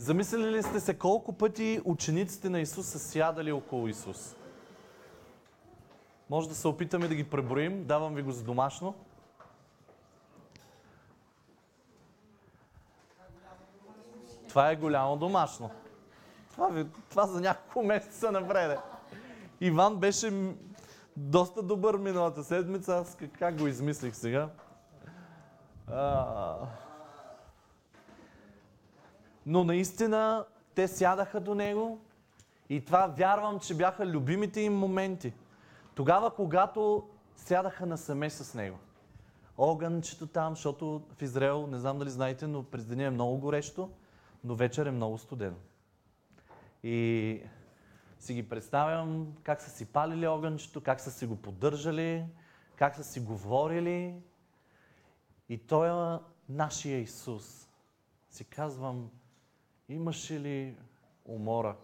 Замислили 0.00 0.50
ли 0.50 0.62
сте 0.62 0.80
се 0.80 0.98
колко 0.98 1.32
пъти 1.32 1.80
учениците 1.84 2.48
на 2.48 2.60
Исус 2.60 2.86
са 2.86 2.98
сядали 2.98 3.52
около 3.52 3.88
Исус? 3.88 4.36
Може 6.30 6.48
да 6.48 6.54
се 6.54 6.68
опитаме 6.68 7.08
да 7.08 7.14
ги 7.14 7.30
преброим. 7.30 7.84
Давам 7.84 8.14
ви 8.14 8.22
го 8.22 8.32
за 8.32 8.44
домашно. 8.44 8.94
Това 14.48 14.70
е 14.70 14.76
голямо 14.76 15.16
домашно. 15.16 15.70
Това, 16.50 16.68
ви, 16.68 16.86
това 17.10 17.26
за 17.26 17.40
няколко 17.40 17.82
месеца 17.86 18.32
напред. 18.32 18.78
Иван 19.60 19.96
беше 19.96 20.54
доста 21.16 21.62
добър 21.62 21.96
миналата 21.96 22.44
седмица. 22.44 22.96
Аз 22.96 23.14
как, 23.14 23.30
как 23.38 23.58
го 23.58 23.66
измислих 23.66 24.16
сега? 24.16 24.48
А... 25.86 26.56
Но 29.46 29.64
наистина 29.64 30.44
те 30.74 30.88
сядаха 30.88 31.40
до 31.40 31.54
него 31.54 32.00
и 32.68 32.84
това 32.84 33.06
вярвам, 33.06 33.60
че 33.60 33.74
бяха 33.74 34.06
любимите 34.06 34.60
им 34.60 34.78
моменти. 34.78 35.32
Тогава, 35.94 36.34
когато 36.34 37.08
сядаха 37.36 37.86
насаме 37.86 38.30
с 38.30 38.54
него. 38.54 38.78
Огънчето 39.58 40.26
там, 40.26 40.54
защото 40.54 41.02
в 41.16 41.22
Израел, 41.22 41.66
не 41.66 41.78
знам 41.78 41.98
дали 41.98 42.10
знаете, 42.10 42.46
но 42.46 42.62
през 42.62 42.84
деня 42.84 43.04
е 43.04 43.10
много 43.10 43.38
горещо, 43.38 43.90
но 44.44 44.54
вечер 44.54 44.86
е 44.86 44.90
много 44.90 45.18
студено. 45.18 45.56
И 46.82 47.42
си 48.18 48.34
ги 48.34 48.48
представям 48.48 49.36
как 49.42 49.62
са 49.62 49.70
си 49.70 49.84
палили 49.84 50.26
огънчето, 50.26 50.80
как 50.80 51.00
са 51.00 51.10
си 51.10 51.26
го 51.26 51.36
поддържали, 51.36 52.24
как 52.76 52.96
са 52.96 53.04
си 53.04 53.20
говорили. 53.20 54.14
И 55.48 55.58
той 55.58 56.14
е 56.14 56.18
нашия 56.48 56.98
Исус. 56.98 57.68
Си 58.30 58.44
казвам, 58.44 59.10
имаше 59.90 60.40
ли 60.40 60.76
умора 61.24 61.76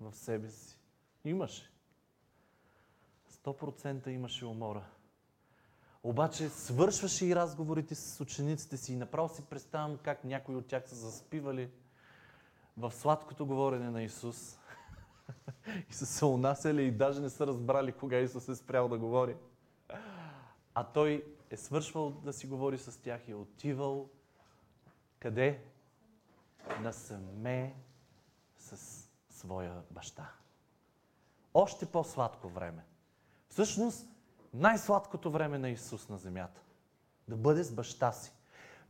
в 0.00 0.16
себе 0.16 0.50
си? 0.50 0.78
Имаше. 1.24 1.70
100% 3.44 4.08
имаше 4.08 4.46
умора. 4.46 4.84
Обаче 6.02 6.48
свършваше 6.48 7.26
и 7.26 7.36
разговорите 7.36 7.94
с 7.94 8.20
учениците 8.20 8.76
си 8.76 8.92
и 8.92 8.96
направо 8.96 9.34
си 9.34 9.42
представям 9.50 9.98
как 10.02 10.24
някои 10.24 10.56
от 10.56 10.66
тях 10.66 10.88
са 10.88 10.94
заспивали 10.94 11.70
в 12.76 12.92
сладкото 12.92 13.46
говорене 13.46 13.90
на 13.90 14.02
Исус 14.02 14.58
и 15.90 15.92
са 15.92 16.06
се 16.06 16.24
унасяли 16.24 16.82
и 16.82 16.90
даже 16.90 17.20
не 17.20 17.30
са 17.30 17.46
разбрали 17.46 17.92
кога 17.92 18.18
Исус 18.18 18.48
е 18.48 18.56
спрял 18.56 18.88
да 18.88 18.98
говори. 18.98 19.36
А 20.74 20.84
той 20.84 21.34
е 21.50 21.56
свършвал 21.56 22.10
да 22.10 22.32
си 22.32 22.46
говори 22.46 22.78
с 22.78 23.02
тях 23.02 23.28
и 23.28 23.30
е 23.30 23.34
отивал 23.34 24.08
къде? 25.20 25.60
Насаме 26.80 27.74
с 28.58 29.08
своя 29.30 29.82
баща. 29.90 30.32
Още 31.54 31.86
по-сладко 31.86 32.48
време. 32.48 32.84
Всъщност, 33.48 34.08
най-сладкото 34.54 35.30
време 35.30 35.58
на 35.58 35.68
Исус 35.68 36.08
на 36.08 36.18
земята. 36.18 36.60
Да 37.28 37.36
бъде 37.36 37.64
с 37.64 37.74
баща 37.74 38.12
си. 38.12 38.32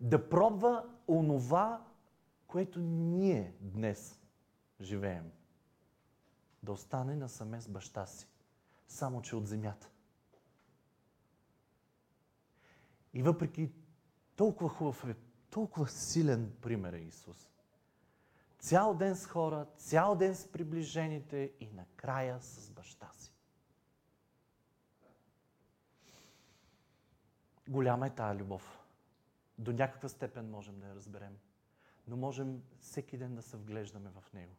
Да 0.01 0.29
пробва 0.29 0.85
онова, 1.09 1.85
което 2.47 2.81
ние 2.81 3.55
днес 3.61 4.21
живеем. 4.81 5.33
Да 6.63 6.73
остане 6.73 7.17
насаме 7.17 7.61
с 7.61 7.69
баща 7.69 8.07
си. 8.07 8.29
Само, 8.89 9.23
че 9.23 9.37
от 9.37 9.47
земята. 9.47 9.91
И 13.15 13.23
въпреки 13.23 13.73
толкова 14.37 14.71
хубав 14.71 15.05
е, 15.05 15.17
толкова 15.51 15.89
силен 15.89 16.53
пример 16.61 16.93
е 16.93 16.99
Исус. 16.99 17.51
Цял 18.59 18.95
ден 18.95 19.17
с 19.17 19.27
хора, 19.27 19.67
цял 19.77 20.17
ден 20.17 20.35
с 20.35 20.47
приближените 20.47 21.53
и 21.61 21.67
накрая 21.67 22.41
с 22.41 22.71
баща 22.71 23.11
си. 23.13 23.33
Голяма 27.69 28.07
е 28.07 28.11
тая 28.11 28.35
любов. 28.35 28.79
До 29.59 29.73
някаква 29.73 30.09
степен 30.09 30.51
можем 30.51 30.81
да 30.81 30.87
я 30.87 30.95
разберем. 30.95 31.39
Но 32.07 32.17
можем 32.17 32.63
всеки 32.81 33.19
ден 33.19 33.35
да 33.35 33.43
се 33.43 33.57
вглеждаме 33.57 34.11
в 34.11 34.33
него. 34.33 34.57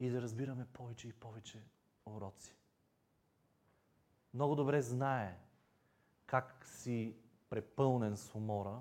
И 0.00 0.10
да 0.10 0.22
разбираме 0.22 0.66
повече 0.72 1.08
и 1.08 1.12
повече 1.12 1.62
уроци. 2.06 2.56
Много 4.34 4.54
добре 4.54 4.82
знае 4.82 5.38
как 6.26 6.66
си 6.66 7.16
препълнен 7.50 8.16
с 8.16 8.34
умора 8.34 8.80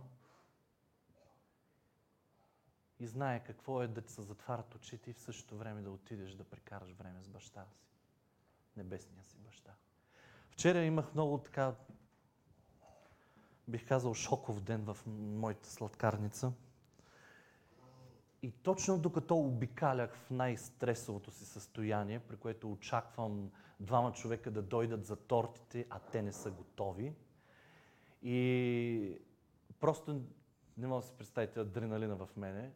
и 3.03 3.08
знае 3.08 3.44
какво 3.44 3.81
е 3.81 3.88
да 3.88 4.02
ти 4.02 4.14
се 4.14 4.22
затварят 4.22 4.75
очите 4.75 5.09
и 5.09 5.14
в 5.14 5.19
същото 5.19 5.58
време 5.58 5.81
да 5.81 5.91
отидеш 5.91 6.31
да 6.31 6.44
прекараш 6.44 6.91
време 6.91 7.24
с 7.24 7.30
баща 7.30 7.66
си. 7.66 7.86
Небесния 8.78 9.24
си 9.24 9.38
баща. 9.38 9.74
Вчера 10.50 10.84
имах 10.84 11.13
много 11.13 11.38
така 11.38 11.75
бих 13.68 13.88
казал, 13.88 14.13
шоков 14.13 14.62
ден 14.62 14.84
в 14.86 14.97
моята 15.08 15.69
сладкарница. 15.69 16.52
И 18.42 18.52
точно 18.52 19.00
докато 19.00 19.38
обикалях 19.38 20.16
в 20.16 20.30
най-стресовото 20.30 21.31
си 21.31 21.46
състояние, 21.46 22.19
при 22.19 22.38
което 22.38 22.72
очаквам 22.72 23.52
двама 23.80 24.13
човека 24.13 24.52
да 24.52 24.62
дойдат 24.62 25.06
за 25.06 25.16
тортите, 25.16 25.88
а 25.90 26.00
те 26.00 26.22
не 26.22 26.34
са 26.34 26.52
готови. 26.52 27.13
И 28.22 29.18
просто 29.80 30.22
не 30.78 30.88
мога 30.88 31.02
да 31.02 31.08
си 31.08 31.13
представите 31.18 31.59
адреналина 31.59 32.16
в 32.16 32.30
мене. 32.38 32.72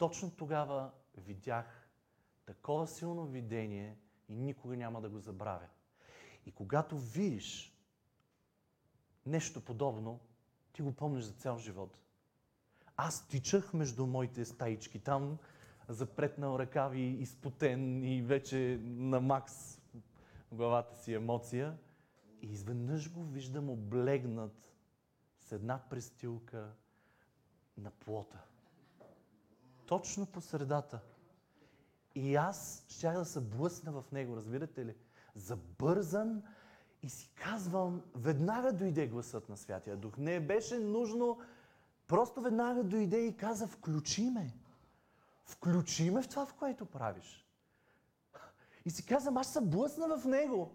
Точно 0.00 0.30
тогава 0.30 0.90
видях 1.16 1.88
такова 2.46 2.86
силно 2.86 3.26
видение 3.26 3.98
и 4.28 4.36
никога 4.36 4.76
няма 4.76 5.00
да 5.00 5.08
го 5.08 5.18
забравя. 5.18 5.68
И 6.46 6.52
когато 6.52 6.98
видиш 6.98 7.76
нещо 9.26 9.64
подобно, 9.64 10.20
ти 10.72 10.82
го 10.82 10.92
помниш 10.92 11.24
за 11.24 11.32
цял 11.32 11.58
живот. 11.58 11.98
Аз 12.96 13.28
тичах 13.28 13.72
между 13.72 14.06
моите 14.06 14.44
стаички 14.44 14.98
там, 14.98 15.38
запретнал 15.88 16.58
ръкави, 16.58 17.00
изпотен 17.00 18.04
и 18.04 18.22
вече 18.22 18.80
на 18.82 19.20
макс 19.20 19.80
в 20.50 20.56
главата 20.56 20.96
си 20.96 21.14
емоция. 21.14 21.78
И 22.42 22.46
изведнъж 22.46 23.12
го 23.12 23.24
виждам 23.24 23.70
облегнат 23.70 24.72
с 25.38 25.52
една 25.52 25.88
престилка 25.90 26.72
на 27.76 27.90
плота. 27.90 28.44
Точно 29.90 30.26
по 30.26 30.40
средата. 30.40 31.00
И 32.14 32.36
аз 32.36 32.84
щях 32.88 33.18
да 33.18 33.24
се 33.24 33.40
блъсна 33.40 33.92
в 33.92 34.04
него, 34.12 34.36
разбирате 34.36 34.84
ли? 34.84 34.94
Забързан, 35.34 36.42
и 37.02 37.08
си 37.08 37.30
казвам, 37.34 38.02
веднага 38.14 38.72
дойде 38.72 39.06
гласът 39.06 39.48
на 39.48 39.56
Святия 39.56 39.96
Дух. 39.96 40.18
Не 40.18 40.40
беше 40.40 40.78
нужно, 40.78 41.38
просто 42.06 42.40
веднага 42.40 42.84
дойде 42.84 43.18
и 43.18 43.36
каза, 43.36 43.66
включи 43.66 44.30
ме. 44.30 44.54
Включи 45.46 46.10
ме 46.10 46.22
в 46.22 46.28
това, 46.28 46.46
в 46.46 46.54
което 46.54 46.86
правиш. 46.86 47.46
И 48.84 48.90
си 48.90 49.06
казвам, 49.06 49.36
аз 49.36 49.52
се 49.52 49.60
блъсна 49.60 50.18
в 50.18 50.24
него. 50.24 50.70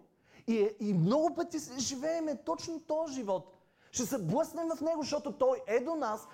И, 0.46 0.56
е, 0.56 0.76
и 0.80 0.94
много 0.94 1.34
пъти 1.34 1.58
живееме 1.78 2.42
точно 2.44 2.80
този 2.80 3.14
живот. 3.14 3.52
Ще 3.90 4.06
се 4.06 4.18
блъснем 4.18 4.68
в 4.76 4.80
него, 4.80 5.02
защото 5.02 5.32
той 5.32 5.62
е 5.66 5.80
до 5.80 5.94
нас. 5.94 6.28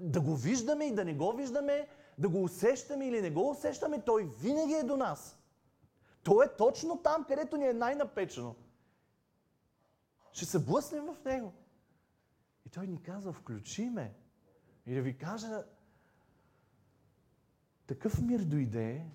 Да 0.00 0.20
го 0.20 0.36
виждаме 0.36 0.84
и 0.84 0.94
да 0.94 1.04
не 1.04 1.14
го 1.14 1.32
виждаме, 1.32 1.88
да 2.18 2.28
го 2.28 2.42
усещаме 2.42 3.06
или 3.06 3.20
не 3.20 3.30
го 3.30 3.50
усещаме, 3.50 4.02
той 4.02 4.24
винаги 4.40 4.74
е 4.74 4.82
до 4.82 4.96
нас. 4.96 5.38
Той 6.22 6.46
е 6.46 6.56
точно 6.58 7.02
там, 7.02 7.24
където 7.24 7.56
ни 7.56 7.66
е 7.66 7.72
най-напечено 7.72 8.54
ще 10.34 10.44
се 10.44 10.58
блъснем 10.58 11.06
в 11.06 11.24
него. 11.24 11.52
И 12.66 12.68
той 12.68 12.86
ни 12.86 13.02
казва, 13.02 13.32
включи 13.32 13.90
ме. 13.90 14.14
И 14.86 14.94
да 14.94 15.02
ви 15.02 15.18
кажа, 15.18 15.64
такъв 17.86 18.22
мир 18.22 18.40
дойде 18.40 19.06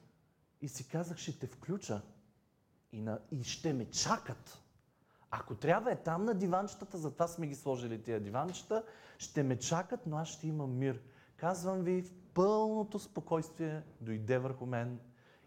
и 0.61 0.69
си 0.69 0.87
казах, 0.87 1.17
ще 1.17 1.39
те 1.39 1.47
включа. 1.47 2.01
И, 2.91 3.01
на, 3.01 3.19
и 3.31 3.43
ще 3.43 3.73
ме 3.73 3.89
чакат. 3.89 4.61
Ако 5.31 5.55
трябва 5.55 5.91
е 5.91 6.03
там 6.03 6.25
на 6.25 6.33
диванчетата, 6.33 6.97
затова 6.97 7.27
сме 7.27 7.47
ги 7.47 7.55
сложили 7.55 8.03
тия 8.03 8.19
диванчета, 8.19 8.83
ще 9.17 9.43
ме 9.43 9.59
чакат, 9.59 10.05
но 10.05 10.17
аз 10.17 10.27
ще 10.27 10.47
имам 10.47 10.77
мир. 10.77 11.01
Казвам 11.37 11.81
ви, 11.81 12.11
пълното 12.39 12.99
спокойствие 12.99 13.83
дойде 14.01 14.39
върху 14.39 14.65
мен 14.65 14.99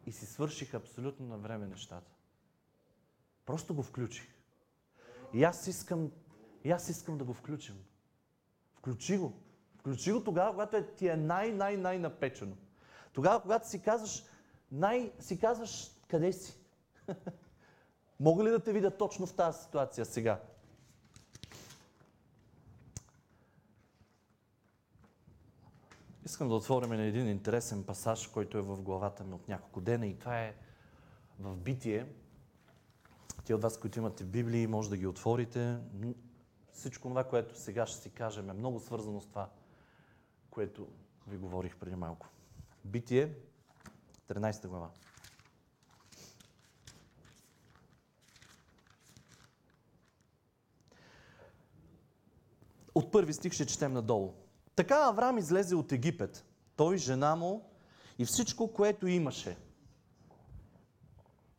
и 0.07 0.13
си 0.13 0.27
свърших 0.27 0.75
абсолютно 0.75 1.27
на 1.27 1.39
време 1.39 1.67
нещата. 1.67 2.11
Просто 3.47 3.75
го 3.75 3.83
включих. 3.83 4.35
И 5.35 5.45
аз 5.45 5.67
искам, 5.67 6.11
и 6.65 6.71
аз 6.71 6.89
искам 6.89 7.19
да 7.19 7.25
го 7.25 7.35
включим. 7.35 7.85
Включи 8.75 9.19
го. 9.19 9.33
Включи 9.79 10.13
го 10.13 10.25
тогава, 10.25 10.51
когато 10.51 10.77
е, 10.77 10.87
ти 10.87 11.09
е 11.09 11.17
най-най-най 11.17 11.99
напечено. 11.99 12.57
Тогава, 13.13 13.43
когато 13.43 13.69
си 13.69 13.83
казваш, 13.83 14.25
най, 14.73 15.13
си 15.19 15.39
казваш 15.41 15.91
къде 16.09 16.33
си. 16.33 16.59
Мога 18.21 18.45
ли 18.45 18.51
да 18.51 18.65
те 18.65 18.73
видя 18.73 18.91
точно 18.91 19.27
в 19.27 19.37
тази 19.37 19.63
ситуация 19.63 20.07
сега? 20.07 20.41
Искам 26.33 26.49
да 26.49 26.55
отворим 26.55 26.91
на 26.91 27.03
един 27.03 27.29
интересен 27.29 27.85
пасаж, 27.85 28.27
който 28.27 28.59
е 28.59 28.63
в 28.63 28.83
главата 28.83 29.25
ми 29.25 29.35
от 29.35 29.49
няколко 29.49 29.81
дена 29.81 30.07
и 30.07 30.19
това 30.19 30.41
е 30.41 30.55
в 31.39 31.57
Битие. 31.57 32.07
Те 33.45 33.55
от 33.55 33.63
вас, 33.63 33.81
които 33.81 33.99
имате 33.99 34.25
Библии, 34.25 34.67
може 34.67 34.91
да 34.91 34.97
ги 34.97 35.07
отворите. 35.07 35.79
Всичко 36.73 37.09
това, 37.09 37.25
което 37.25 37.59
сега 37.59 37.87
ще 37.87 38.01
си 38.01 38.11
кажем, 38.11 38.51
е 38.51 38.53
много 38.53 38.81
свързано 38.81 39.21
с 39.21 39.27
това, 39.27 39.51
което 40.51 40.89
ви 41.27 41.37
говорих 41.37 41.77
преди 41.77 41.97
малко. 41.97 42.29
Битие, 42.85 43.35
13 44.29 44.69
глава. 44.69 44.91
От 52.95 53.13
първи 53.13 53.33
стих 53.33 53.53
ще 53.53 53.67
четем 53.67 53.93
надолу. 53.93 54.42
Така 54.77 54.95
Авраам 54.95 55.39
излезе 55.39 55.75
от 55.75 55.93
Египет, 55.93 56.45
той, 56.77 56.97
жена 56.97 57.37
му 57.37 57.71
и 58.19 58.25
всичко, 58.25 58.73
което 58.73 59.07
имаше, 59.07 59.57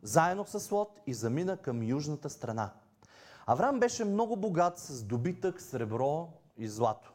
заедно 0.01 0.45
с 0.45 0.71
Лот 0.71 1.00
и 1.07 1.13
замина 1.13 1.57
към 1.57 1.83
южната 1.83 2.30
страна. 2.30 2.74
Авраам 3.45 3.80
беше 3.80 4.06
много 4.06 4.36
богат 4.36 4.80
с 4.80 5.04
добитък, 5.04 5.62
сребро 5.62 6.30
и 6.57 6.68
злато. 6.68 7.13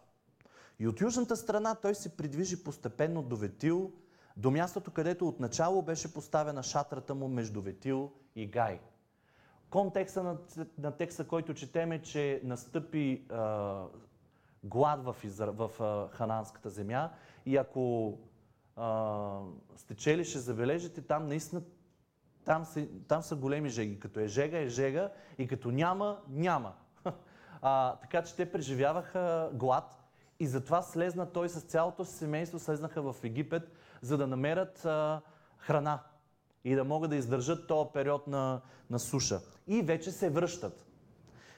И 0.78 0.88
от 0.88 1.00
южната 1.00 1.36
страна 1.36 1.74
той 1.74 1.94
се 1.94 2.16
придвижи 2.16 2.64
постепенно 2.64 3.22
до 3.22 3.36
Ветил, 3.36 3.92
до 4.36 4.50
мястото, 4.50 4.90
където 4.90 5.28
отначало 5.28 5.82
беше 5.82 6.14
поставена 6.14 6.62
шатрата 6.62 7.14
му 7.14 7.28
между 7.28 7.62
Ветил 7.62 8.12
и 8.36 8.46
Гай. 8.46 8.80
Контекста 9.70 10.22
на, 10.22 10.36
на 10.78 10.92
текста, 10.92 11.28
който 11.28 11.54
четем 11.54 12.02
че 12.02 12.40
настъпи 12.44 13.26
а, 13.30 13.84
глад 14.68 15.04
в, 15.04 15.16
Изра... 15.24 15.52
в 15.52 15.70
хананската 16.12 16.70
земя 16.70 17.10
и 17.46 17.56
ако 17.56 18.14
а, 18.76 19.40
сте 19.76 19.94
чели, 19.94 20.24
ще 20.24 20.38
забележите, 20.38 21.02
там 21.02 21.26
наистина 21.26 21.62
там, 22.48 22.64
си, 22.64 22.88
там 23.08 23.22
са 23.22 23.36
големи 23.36 23.68
жеги. 23.68 24.00
Като 24.00 24.20
е 24.20 24.28
жега, 24.28 24.58
е 24.58 24.68
жега 24.68 25.10
и 25.38 25.48
като 25.48 25.70
няма, 25.70 26.18
няма. 26.28 26.72
А, 27.62 27.96
така 27.96 28.22
че 28.22 28.34
те 28.36 28.52
преживяваха 28.52 29.50
глад 29.52 30.04
и 30.40 30.46
затова 30.46 30.82
слезна 30.82 31.32
той 31.32 31.48
с 31.48 31.60
цялото 31.60 32.04
си 32.04 32.14
семейство, 32.14 32.58
слезнаха 32.58 33.02
в 33.02 33.16
Египет, 33.24 33.62
за 34.02 34.16
да 34.16 34.26
намерят 34.26 34.84
а, 34.84 35.20
храна 35.58 36.02
и 36.64 36.74
да 36.74 36.84
могат 36.84 37.10
да 37.10 37.16
издържат 37.16 37.68
този 37.68 37.90
период 37.92 38.26
на, 38.26 38.60
на 38.90 38.98
суша. 38.98 39.40
И 39.66 39.82
вече 39.82 40.10
се 40.10 40.30
връщат. 40.30 40.86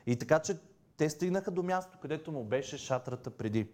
И 0.06 0.16
така 0.16 0.38
че 0.38 0.58
те 1.00 1.10
стигнаха 1.10 1.50
до 1.50 1.62
мястото, 1.62 1.98
където 1.98 2.32
му 2.32 2.44
беше 2.44 2.78
шатрата 2.78 3.30
преди. 3.30 3.72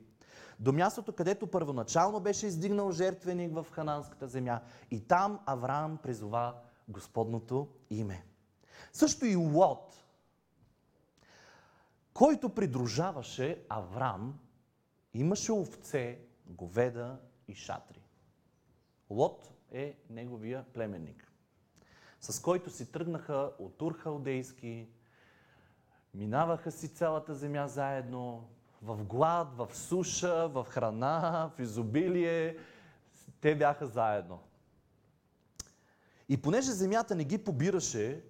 До 0.60 0.72
мястото, 0.72 1.12
където 1.12 1.46
първоначално 1.46 2.20
беше 2.20 2.46
издигнал 2.46 2.92
жертвеник 2.92 3.54
в 3.54 3.66
хананската 3.70 4.28
земя. 4.28 4.60
И 4.90 5.08
там 5.08 5.40
Авраам 5.46 5.98
призова 6.02 6.54
Господното 6.88 7.68
име. 7.90 8.24
Също 8.92 9.26
и 9.26 9.36
Лот, 9.36 10.04
който 12.14 12.48
придружаваше 12.48 13.64
Авраам, 13.68 14.38
имаше 15.14 15.52
овце, 15.52 16.18
говеда 16.46 17.20
и 17.48 17.54
шатри. 17.54 18.02
Лот 19.10 19.52
е 19.72 19.98
неговия 20.10 20.64
племенник, 20.72 21.32
с 22.20 22.40
който 22.40 22.70
си 22.70 22.92
тръгнаха 22.92 23.50
от 23.58 23.82
Ур 23.82 23.92
Халдейски, 23.98 24.88
минаваха 26.16 26.70
си 26.70 26.88
цялата 26.88 27.34
земя 27.34 27.68
заедно, 27.68 28.48
в 28.82 29.04
глад, 29.04 29.48
в 29.56 29.68
суша, 29.72 30.48
в 30.48 30.66
храна, 30.68 31.50
в 31.56 31.60
изобилие. 31.60 32.56
Те 33.40 33.54
бяха 33.54 33.86
заедно. 33.86 34.38
И 36.28 36.42
понеже 36.42 36.70
земята 36.70 37.14
не 37.14 37.24
ги 37.24 37.38
побираше 37.38 38.24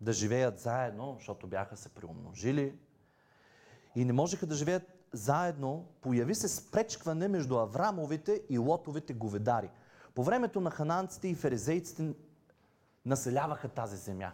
да 0.00 0.12
живеят 0.12 0.58
заедно, 0.58 1.14
защото 1.18 1.46
бяха 1.46 1.76
се 1.76 1.88
приумножили 1.88 2.78
и 3.94 4.04
не 4.04 4.12
можеха 4.12 4.46
да 4.46 4.54
живеят 4.54 4.82
заедно, 5.12 5.86
появи 6.00 6.34
се 6.34 6.48
спречкване 6.48 7.28
между 7.28 7.58
Аврамовите 7.58 8.42
и 8.48 8.58
Лотовите 8.58 9.14
говедари. 9.14 9.70
По 10.14 10.24
времето 10.24 10.60
на 10.60 10.70
хананците 10.70 11.28
и 11.28 11.34
ферезейците 11.34 12.14
населяваха 13.06 13.68
тази 13.68 13.96
земя. 13.96 14.32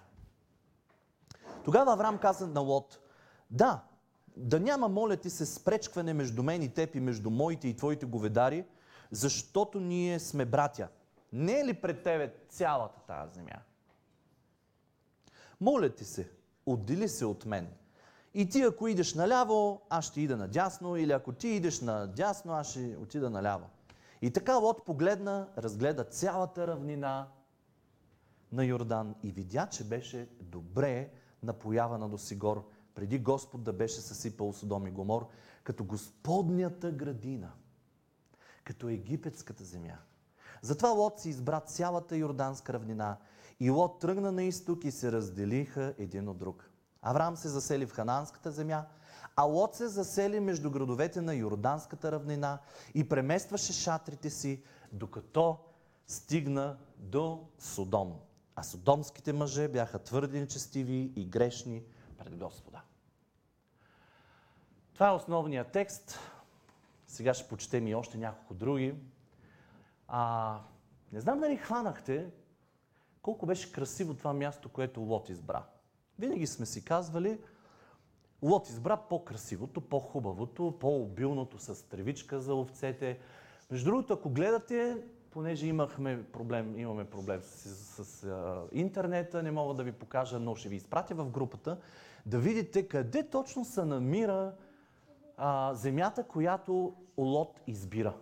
Тогава 1.64 1.93
Аврам 1.93 2.19
каза 2.19 2.47
на 2.47 2.61
Лот, 2.61 2.99
да, 3.50 3.82
да 4.37 4.61
няма, 4.61 4.88
моля 4.88 5.17
ти 5.17 5.31
се, 5.31 5.47
спречкване 5.47 6.14
между 6.14 6.43
мен 6.43 6.62
и 6.62 6.69
теб 6.69 6.94
и 6.94 7.00
между 7.00 7.31
моите 7.31 7.69
и 7.69 7.76
твоите 7.76 8.06
говедари, 8.06 8.64
защото 9.11 9.81
ние 9.81 10.19
сме 10.19 10.44
братя– 10.44 10.88
не 11.32 11.61
е 11.61 11.64
ли 11.64 11.75
пред 11.75 12.03
тебе 12.03 12.35
цялата 12.49 13.00
тази 13.00 13.35
земя? 13.35 13.59
Моля 15.61 15.88
ти 15.88 16.05
се, 16.05 16.31
отдели 16.67 17.09
се 17.09 17.25
от 17.25 17.47
мен. 17.47 17.69
И 18.35 18.49
ти 18.49 18.62
ако 18.62 18.88
идеш 18.88 19.14
наляво, 19.14 19.82
аз 19.91 20.05
ще 20.05 20.20
ида 20.20 20.37
надясно, 20.37 20.97
или 20.97 21.12
ако 21.12 21.32
ти 21.32 21.49
идеш 21.49 21.81
надясно, 21.81 22.53
аз 22.53 22.70
ще 22.70 22.97
отида 23.00 23.31
наляво. 23.31 23.70
И 24.23 24.32
така 24.32 24.56
Лот 24.56 24.85
погледна, 24.85 25.49
разгледа 25.59 26.05
цялата 26.05 26.67
равнина 26.67 27.29
на 28.53 28.64
Йордан 28.64 29.14
и 29.23 29.32
видя, 29.32 29.67
че 29.67 29.85
беше 29.85 30.29
добре 30.41 31.11
напоявана 31.42 32.08
до 32.08 32.18
Сигор, 32.18 32.68
преди 32.94 33.18
Господ 33.18 33.62
да 33.62 33.72
беше 33.72 34.00
съсипал 34.00 34.52
Содом 34.52 34.86
и 34.86 34.90
Гомор, 34.90 35.28
като 35.64 35.84
Господнята 35.84 36.90
градина, 36.90 37.52
като 38.64 38.88
египетската 38.88 39.64
земя. 39.64 39.98
Затова 40.62 40.88
Лот 40.90 41.20
си 41.20 41.28
избра 41.28 41.60
цялата 41.60 42.16
Йорданска 42.16 42.72
равнина 42.72 43.16
и 43.60 43.70
Лот 43.70 43.98
тръгна 43.98 44.32
на 44.32 44.42
изток 44.42 44.84
и 44.84 44.90
се 44.90 45.12
разделиха 45.12 45.94
един 45.98 46.28
от 46.28 46.38
друг. 46.38 46.70
Авраам 47.02 47.36
се 47.36 47.48
засели 47.48 47.86
в 47.86 47.92
Хананската 47.92 48.50
земя, 48.50 48.86
а 49.36 49.42
Лот 49.42 49.74
се 49.74 49.88
засели 49.88 50.40
между 50.40 50.70
градовете 50.70 51.20
на 51.20 51.34
Йорданската 51.34 52.12
равнина 52.12 52.58
и 52.94 53.08
преместваше 53.08 53.72
шатрите 53.72 54.30
си, 54.30 54.62
докато 54.92 55.58
стигна 56.06 56.76
до 56.98 57.48
Содом. 57.58 58.12
А 58.56 58.62
содомските 58.62 59.32
мъже 59.32 59.69
бяха 59.69 59.99
твърди 59.99 60.40
нечестиви 60.40 61.12
и 61.16 61.26
грешни 61.26 61.82
пред 62.19 62.37
Господа. 62.37 62.82
Това 64.94 65.08
е 65.08 65.14
основният 65.14 65.72
текст. 65.72 66.19
Сега 67.06 67.34
ще 67.34 67.49
почетем 67.49 67.87
и 67.87 67.94
още 67.94 68.19
няколко 68.19 68.54
други. 68.54 68.94
А, 70.08 70.60
не 71.12 71.20
знам 71.20 71.40
дали 71.40 71.56
хванахте 71.56 72.30
колко 73.23 73.47
беше 73.47 73.73
красиво 73.73 74.14
това 74.14 74.32
място, 74.32 74.68
което 74.68 75.00
Лот 75.00 75.28
избра. 75.28 75.64
Винаги 76.18 76.47
сме 76.47 76.66
си 76.66 76.85
казвали, 76.85 77.40
Лот 78.42 78.68
избра 78.68 78.97
по-красивото, 78.97 79.80
по-хубавото, 79.80 80.78
по-обилното 80.80 81.59
с 81.59 81.88
тревичка 81.88 82.40
за 82.40 82.54
овцете. 82.54 83.18
Между 83.71 83.90
другото, 83.90 84.12
ако 84.12 84.30
гледате, 84.30 84.97
понеже 85.32 85.66
имахме 85.66 86.24
проблем, 86.32 86.78
имаме 86.78 87.04
проблем 87.04 87.40
с, 87.42 87.74
с, 87.74 88.04
с 88.04 88.24
а, 88.24 88.62
интернета, 88.72 89.42
не 89.42 89.50
мога 89.50 89.74
да 89.74 89.82
ви 89.82 89.92
покажа, 89.92 90.38
но 90.38 90.54
ще 90.54 90.68
ви 90.68 90.76
изпратя 90.76 91.14
в 91.14 91.30
групата, 91.30 91.78
да 92.26 92.38
видите 92.38 92.88
къде 92.88 93.30
точно 93.30 93.64
се 93.64 93.84
намира 93.84 94.54
а, 95.36 95.74
земята, 95.74 96.24
която 96.24 96.94
Лот 97.18 97.60
избира. 97.66 98.14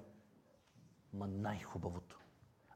Ма 1.14 1.26
най-хубавото. 1.26 2.20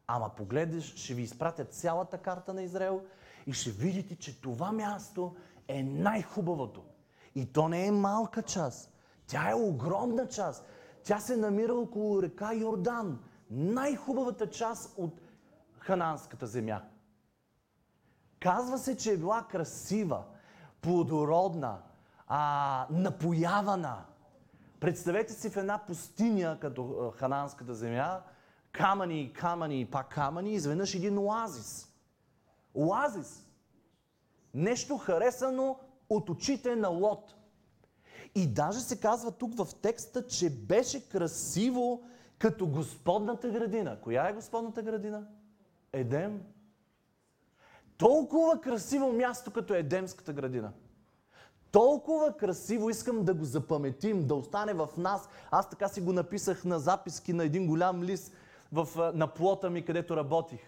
Ама 0.06 0.30
погледнеш, 0.36 0.94
ще 0.94 1.14
ви 1.14 1.22
изпратят 1.22 1.74
цялата 1.74 2.18
карта 2.18 2.54
на 2.54 2.62
Израел 2.62 3.02
и 3.46 3.52
ще 3.52 3.70
видите, 3.70 4.16
че 4.16 4.40
това 4.40 4.72
място 4.72 5.36
е 5.68 5.82
най-хубавото. 5.82 6.82
И 7.34 7.52
то 7.52 7.68
не 7.68 7.86
е 7.86 7.90
малка 7.90 8.42
част. 8.42 8.92
Тя 9.26 9.50
е 9.50 9.54
огромна 9.54 10.28
част. 10.28 10.64
Тя 11.04 11.18
се 11.20 11.36
намира 11.36 11.74
около 11.74 12.22
река 12.22 12.54
Йордан. 12.54 13.18
Най-хубавата 13.50 14.50
част 14.50 14.94
от 14.96 15.20
хананската 15.78 16.46
земя. 16.46 16.82
Казва 18.40 18.78
се, 18.78 18.96
че 18.96 19.12
е 19.12 19.16
била 19.16 19.46
красива, 19.50 20.24
плодородна, 20.80 21.78
а, 22.26 22.86
напоявана. 22.90 24.04
Представете 24.80 25.32
си 25.32 25.50
в 25.50 25.56
една 25.56 25.78
пустиня, 25.86 26.58
като 26.60 27.12
хананската 27.16 27.74
земя, 27.74 28.22
камъни, 28.72 29.32
камъни 29.32 29.80
и 29.80 29.90
пак 29.90 30.14
камъни, 30.14 30.52
изведнъж 30.52 30.94
един 30.94 31.18
оазис. 31.18 31.88
Оазис. 32.74 33.46
Нещо 34.54 34.98
харесано 34.98 35.78
от 36.08 36.30
очите 36.30 36.76
на 36.76 36.88
Лот. 36.88 37.34
И 38.34 38.46
даже 38.46 38.80
се 38.80 39.00
казва 39.00 39.30
тук 39.30 39.56
в 39.56 39.68
текста, 39.82 40.26
че 40.26 40.50
беше 40.50 41.08
красиво 41.08 42.02
като 42.38 42.66
Господната 42.66 43.48
градина. 43.48 44.00
Коя 44.00 44.28
е 44.28 44.32
Господната 44.32 44.82
градина? 44.82 45.26
Едем. 45.92 46.42
Толкова 47.96 48.60
красиво 48.60 49.12
място 49.12 49.50
като 49.50 49.74
Едемската 49.74 50.32
градина. 50.32 50.72
толкова 51.72 52.36
красиво, 52.36 52.90
искам 52.90 53.24
да 53.24 53.34
го 53.34 53.44
запаметим, 53.44 54.26
да 54.26 54.34
остане 54.34 54.74
в 54.74 54.88
нас. 54.96 55.28
Аз 55.50 55.70
така 55.70 55.88
си 55.88 56.00
го 56.00 56.12
написах 56.12 56.64
на 56.64 56.78
записки 56.78 57.32
на 57.32 57.44
един 57.44 57.66
голям 57.66 58.02
лист 58.02 58.32
в, 58.72 59.12
на 59.14 59.26
плота 59.26 59.70
ми, 59.70 59.84
където 59.84 60.16
работих. 60.16 60.60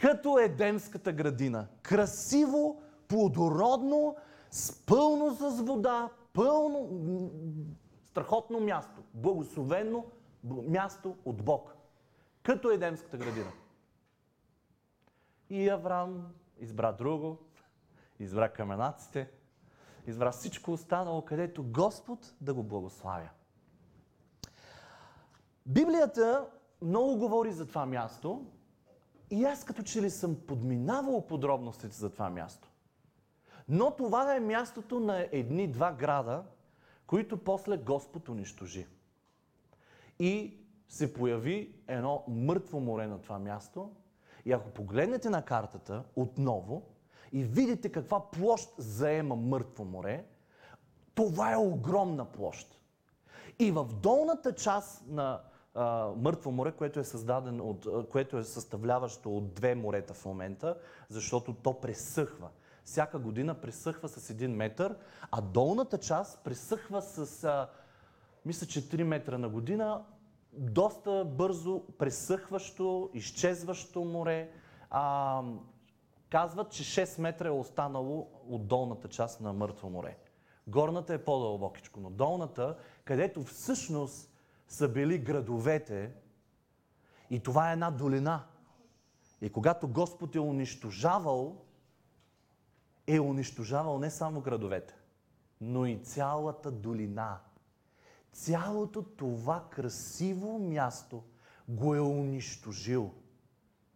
Като 0.00 0.38
Едемската 0.38 1.12
градина. 1.12 1.66
Красиво, 1.82 2.82
плодородно, 3.08 4.16
с 4.50 4.86
пълно 4.86 5.30
с 5.30 5.62
вода, 5.62 6.08
пълно, 6.32 6.88
страхотно 8.04 8.60
място, 8.60 9.02
благословено 9.14 10.04
място 10.44 11.16
от 11.24 11.44
Бог. 11.44 11.76
Като 12.42 12.70
Едемската 12.70 13.16
градина. 13.16 13.52
И 15.50 15.68
Авраам 15.68 16.32
избра 16.58 16.92
друго, 16.92 17.38
избра 18.18 18.48
каменаците, 18.48 19.30
избра 20.06 20.32
всичко 20.32 20.72
останало, 20.72 21.22
където 21.22 21.64
Господ 21.64 22.34
да 22.40 22.54
го 22.54 22.62
благославя. 22.62 23.28
Библията 25.66 26.48
много 26.82 27.16
говори 27.16 27.52
за 27.52 27.66
това 27.66 27.86
място 27.86 28.46
и 29.30 29.44
аз 29.44 29.64
като 29.64 29.82
че 29.82 30.02
ли 30.02 30.10
съм 30.10 30.36
подминавал 30.46 31.26
подробностите 31.26 31.96
за 31.96 32.10
това 32.10 32.30
място. 32.30 32.68
Но 33.68 33.90
това 33.96 34.36
е 34.36 34.40
мястото 34.40 35.00
на 35.00 35.28
едни-два 35.32 35.92
града, 35.92 36.44
които 37.06 37.44
после 37.44 37.76
Господ 37.76 38.28
унищожи. 38.28 38.86
И 40.22 40.58
се 40.88 41.14
появи 41.14 41.74
едно 41.88 42.24
мъртво 42.28 42.80
море 42.80 43.06
на 43.06 43.18
това 43.20 43.38
място. 43.38 43.90
И 44.44 44.52
ако 44.52 44.70
погледнете 44.70 45.30
на 45.30 45.44
картата 45.44 46.04
отново 46.16 46.82
и 47.32 47.44
видите 47.44 47.92
каква 47.92 48.30
площ 48.30 48.74
заема 48.78 49.36
мъртво 49.36 49.84
море, 49.84 50.24
това 51.14 51.52
е 51.52 51.56
огромна 51.56 52.24
площ. 52.24 52.80
И 53.58 53.70
в 53.70 53.84
долната 53.84 54.54
част 54.54 55.06
на 55.08 55.40
а, 55.74 56.10
Мъртво 56.16 56.50
море, 56.50 56.72
което 56.72 57.00
е, 57.00 57.04
създаден 57.04 57.60
от, 57.60 57.86
което 58.10 58.38
е 58.38 58.44
съставляващо 58.44 59.36
от 59.36 59.54
две 59.54 59.74
морета 59.74 60.14
в 60.14 60.24
момента, 60.24 60.78
защото 61.08 61.54
то 61.54 61.80
пресъхва 61.80 62.48
всяка 62.84 63.18
година 63.18 63.54
пресъхва 63.54 64.08
с 64.08 64.34
1 64.34 64.46
метър, 64.46 64.96
а 65.30 65.40
долната 65.40 65.98
част 65.98 66.44
пресъхва 66.44 67.02
с, 67.02 67.44
а, 67.44 67.68
мисля, 68.46 68.66
че 68.66 68.88
3 68.88 69.02
метра 69.02 69.38
на 69.38 69.48
година, 69.48 70.04
доста 70.52 71.24
бързо 71.24 71.82
пресъхващо, 71.98 73.10
изчезващо 73.14 74.04
море. 74.04 74.50
А, 74.90 75.42
казват, 76.30 76.70
че 76.72 77.06
6 77.06 77.20
метра 77.20 77.48
е 77.48 77.50
останало 77.50 78.28
от 78.48 78.66
долната 78.66 79.08
част 79.08 79.40
на 79.40 79.52
Мъртво 79.52 79.90
море. 79.90 80.16
Горната 80.66 81.14
е 81.14 81.24
по-дълбокичко, 81.24 82.00
но 82.00 82.10
долната, 82.10 82.76
където 83.04 83.42
всъщност 83.42 84.32
са 84.68 84.88
били 84.88 85.18
градовете, 85.18 86.12
и 87.30 87.40
това 87.40 87.70
е 87.70 87.72
една 87.72 87.90
долина. 87.90 88.44
И 89.40 89.50
когато 89.50 89.88
Господ 89.88 90.34
е 90.34 90.40
унищожавал 90.40 91.56
е 93.06 93.20
унищожавал 93.20 93.98
не 93.98 94.10
само 94.10 94.40
градовете, 94.40 94.94
но 95.60 95.86
и 95.86 95.98
цялата 95.98 96.70
долина. 96.70 97.40
Цялото 98.32 99.02
това 99.02 99.64
красиво 99.70 100.58
място 100.58 101.22
го 101.68 101.94
е 101.94 102.00
унищожил. 102.00 103.10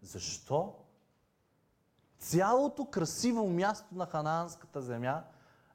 Защо? 0.03 0.75
Цялото 2.19 2.85
красиво 2.85 3.49
място 3.49 3.95
на 3.95 4.07
ханаанската 4.07 4.83
земя 4.83 5.25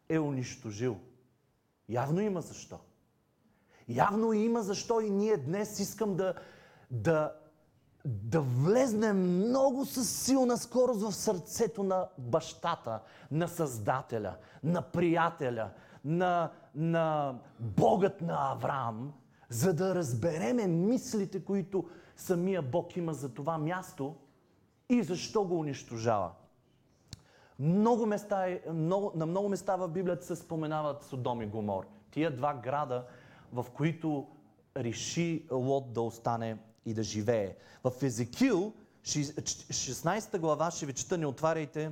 е 0.09 0.19
унищожил. 0.19 0.97
Явно 1.89 2.21
има 2.21 2.41
защо. 2.41 2.79
Явно 3.89 4.33
има 4.33 4.61
защо 4.61 5.01
и 5.01 5.09
ние 5.09 5.37
днес 5.37 5.79
искам 5.79 6.15
да, 6.15 6.33
да 6.91 7.33
да 8.05 8.41
влезне 8.41 9.13
много 9.13 9.85
с 9.85 10.05
силна 10.05 10.57
скорост 10.57 11.01
в 11.01 11.11
сърцето 11.11 11.83
на 11.83 12.07
бащата, 12.17 12.99
на 13.31 13.47
Създателя, 13.47 14.35
на 14.63 14.81
приятеля, 14.81 15.69
на, 16.05 16.51
на 16.75 17.35
Богът 17.59 18.21
на 18.21 18.51
Авраам, 18.51 19.13
за 19.49 19.73
да 19.73 19.95
разбереме 19.95 20.67
мислите, 20.67 21.45
които 21.45 21.89
самия 22.15 22.61
Бог 22.61 22.97
има 22.97 23.13
за 23.13 23.33
това 23.33 23.57
място 23.57 24.15
и 24.89 25.03
защо 25.03 25.43
го 25.43 25.59
унищожава. 25.59 26.31
Много 27.59 28.05
места, 28.05 28.49
е, 28.49 28.61
много, 28.73 29.11
на 29.15 29.25
много 29.25 29.49
места 29.49 29.75
в 29.75 29.87
Библията 29.87 30.25
се 30.25 30.35
споменават 30.35 31.03
Содом 31.03 31.41
и 31.41 31.45
Гомор. 31.45 31.87
Тия 32.11 32.35
два 32.35 32.53
града, 32.53 33.05
в 33.53 33.65
които 33.73 34.27
реши 34.77 35.47
Лот 35.51 35.93
да 35.93 36.01
остане 36.01 36.57
и 36.85 36.93
да 36.93 37.03
живее. 37.03 37.55
В 37.83 38.03
Езекил, 38.03 38.73
16 39.03 40.39
глава, 40.39 40.71
ще 40.71 40.85
ви 40.85 40.93
чета, 40.93 41.17
не 41.17 41.25
отваряйте, 41.25 41.91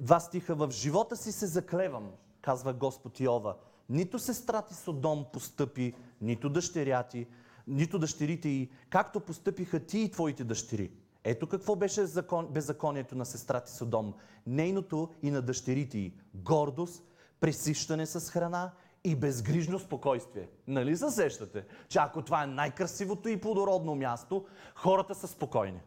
два 0.00 0.20
стиха. 0.20 0.54
В 0.54 0.70
живота 0.70 1.16
си 1.16 1.32
се 1.32 1.46
заклевам, 1.46 2.10
казва 2.42 2.72
Господ 2.72 3.20
Йова. 3.20 3.56
Нито 3.88 4.18
сестрати 4.18 4.74
Содом 4.74 5.24
постъпи, 5.32 5.94
нито 6.20 6.48
дъщеря 6.48 7.02
ти, 7.02 7.26
нито 7.66 7.98
дъщерите 7.98 8.48
й, 8.48 8.70
както 8.90 9.20
постъпиха 9.20 9.80
ти 9.80 9.98
и 9.98 10.10
твоите 10.10 10.44
дъщери. 10.44 10.90
Ето 11.24 11.46
какво 11.46 11.76
беше 11.76 12.06
закон, 12.06 12.46
беззаконието 12.46 13.16
на 13.16 13.26
сестра 13.26 13.60
ти 13.60 13.72
Содом. 13.72 14.14
Нейното 14.46 15.08
и 15.22 15.30
на 15.30 15.42
дъщерите 15.42 15.98
й. 15.98 16.14
Гордост, 16.34 17.04
пресищане 17.40 18.06
с 18.06 18.30
храна 18.30 18.70
и 19.04 19.16
безгрижно 19.16 19.78
спокойствие. 19.78 20.48
Нали 20.66 20.96
се 20.96 21.10
сещате, 21.10 21.64
че 21.88 21.98
ако 21.98 22.22
това 22.22 22.42
е 22.42 22.46
най-красивото 22.46 23.28
и 23.28 23.40
плодородно 23.40 23.94
място, 23.94 24.46
хората 24.74 25.14
са 25.14 25.28
спокойни. 25.28 25.80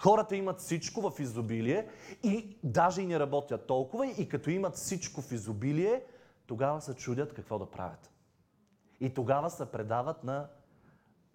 Хората 0.00 0.36
имат 0.36 0.58
всичко 0.58 1.10
в 1.10 1.20
изобилие 1.20 1.88
и 2.22 2.56
даже 2.64 3.02
и 3.02 3.06
не 3.06 3.20
работят 3.20 3.66
толкова 3.66 4.06
и 4.06 4.28
като 4.28 4.50
имат 4.50 4.74
всичко 4.74 5.22
в 5.22 5.32
изобилие, 5.32 6.02
тогава 6.46 6.80
се 6.80 6.94
чудят 6.94 7.34
какво 7.34 7.58
да 7.58 7.66
правят. 7.66 8.10
И 9.00 9.14
тогава 9.14 9.50
се 9.50 9.72
предават 9.72 10.24
на 10.24 10.48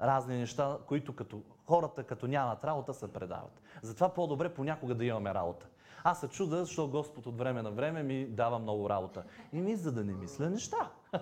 разни 0.01 0.38
неща, 0.38 0.77
които 0.88 1.15
като 1.15 1.41
хората, 1.65 2.03
като 2.03 2.27
нямат 2.27 2.63
работа, 2.63 2.93
се 2.93 3.13
предават. 3.13 3.62
Затова 3.81 4.10
по-добре 4.10 4.53
понякога 4.53 4.95
да 4.95 5.05
имаме 5.05 5.34
работа. 5.34 5.65
Аз 6.03 6.19
се 6.19 6.27
чуда, 6.27 6.65
защото 6.65 6.91
Господ 6.91 7.25
от 7.25 7.38
време 7.38 7.62
на 7.62 7.72
време 7.72 8.03
ми 8.03 8.25
дава 8.25 8.60
много 8.60 8.89
работа. 8.89 9.24
И 9.53 9.62
ми, 9.62 9.75
за 9.75 9.91
да 9.91 10.03
не 10.03 10.13
мисля 10.13 10.50
неща. 10.50 10.91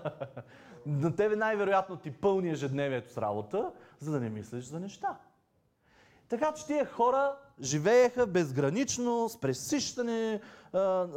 На 0.86 1.16
тебе 1.16 1.36
най-вероятно 1.36 1.98
ти 1.98 2.12
пълни 2.12 2.50
ежедневието 2.50 3.12
с 3.14 3.18
работа, 3.18 3.72
за 4.00 4.12
да 4.12 4.20
не 4.20 4.30
мислиш 4.30 4.66
за 4.66 4.80
неща. 4.80 5.18
Така 6.34 6.54
че 6.54 6.66
тия 6.66 6.86
хора 6.86 7.36
живееха 7.62 8.28
безгранично, 8.28 9.30
с 9.30 9.40
пресищане, 9.40 10.42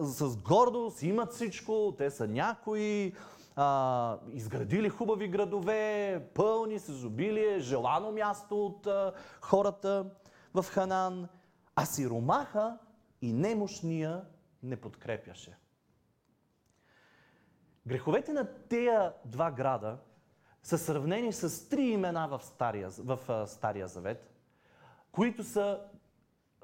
с 0.00 0.36
гордост, 0.36 1.02
имат 1.02 1.32
всичко, 1.32 1.94
те 1.98 2.10
са 2.10 2.28
някои, 2.28 3.12
а, 3.56 4.18
изградили 4.32 4.88
хубави 4.88 5.28
градове, 5.28 6.28
пълни 6.34 6.78
с 6.78 6.88
изобилие, 6.88 7.58
желано 7.58 8.12
място 8.12 8.66
от 8.66 8.86
а, 8.86 9.12
хората 9.40 10.06
в 10.54 10.62
Ханан, 10.68 11.28
а 11.76 11.84
сиромаха 11.86 12.78
и 13.22 13.32
немощния 13.32 14.24
не 14.62 14.76
подкрепяше. 14.76 15.58
Греховете 17.86 18.32
на 18.32 18.48
тези 18.68 19.08
два 19.24 19.50
града 19.50 19.98
са 20.62 20.78
сравнени 20.78 21.32
с 21.32 21.68
три 21.68 21.82
имена 21.82 22.28
в 22.28 22.40
Стария, 22.44 22.88
в 22.98 23.46
Стария 23.46 23.88
Завет, 23.88 24.35
които 25.16 25.44
са 25.44 25.78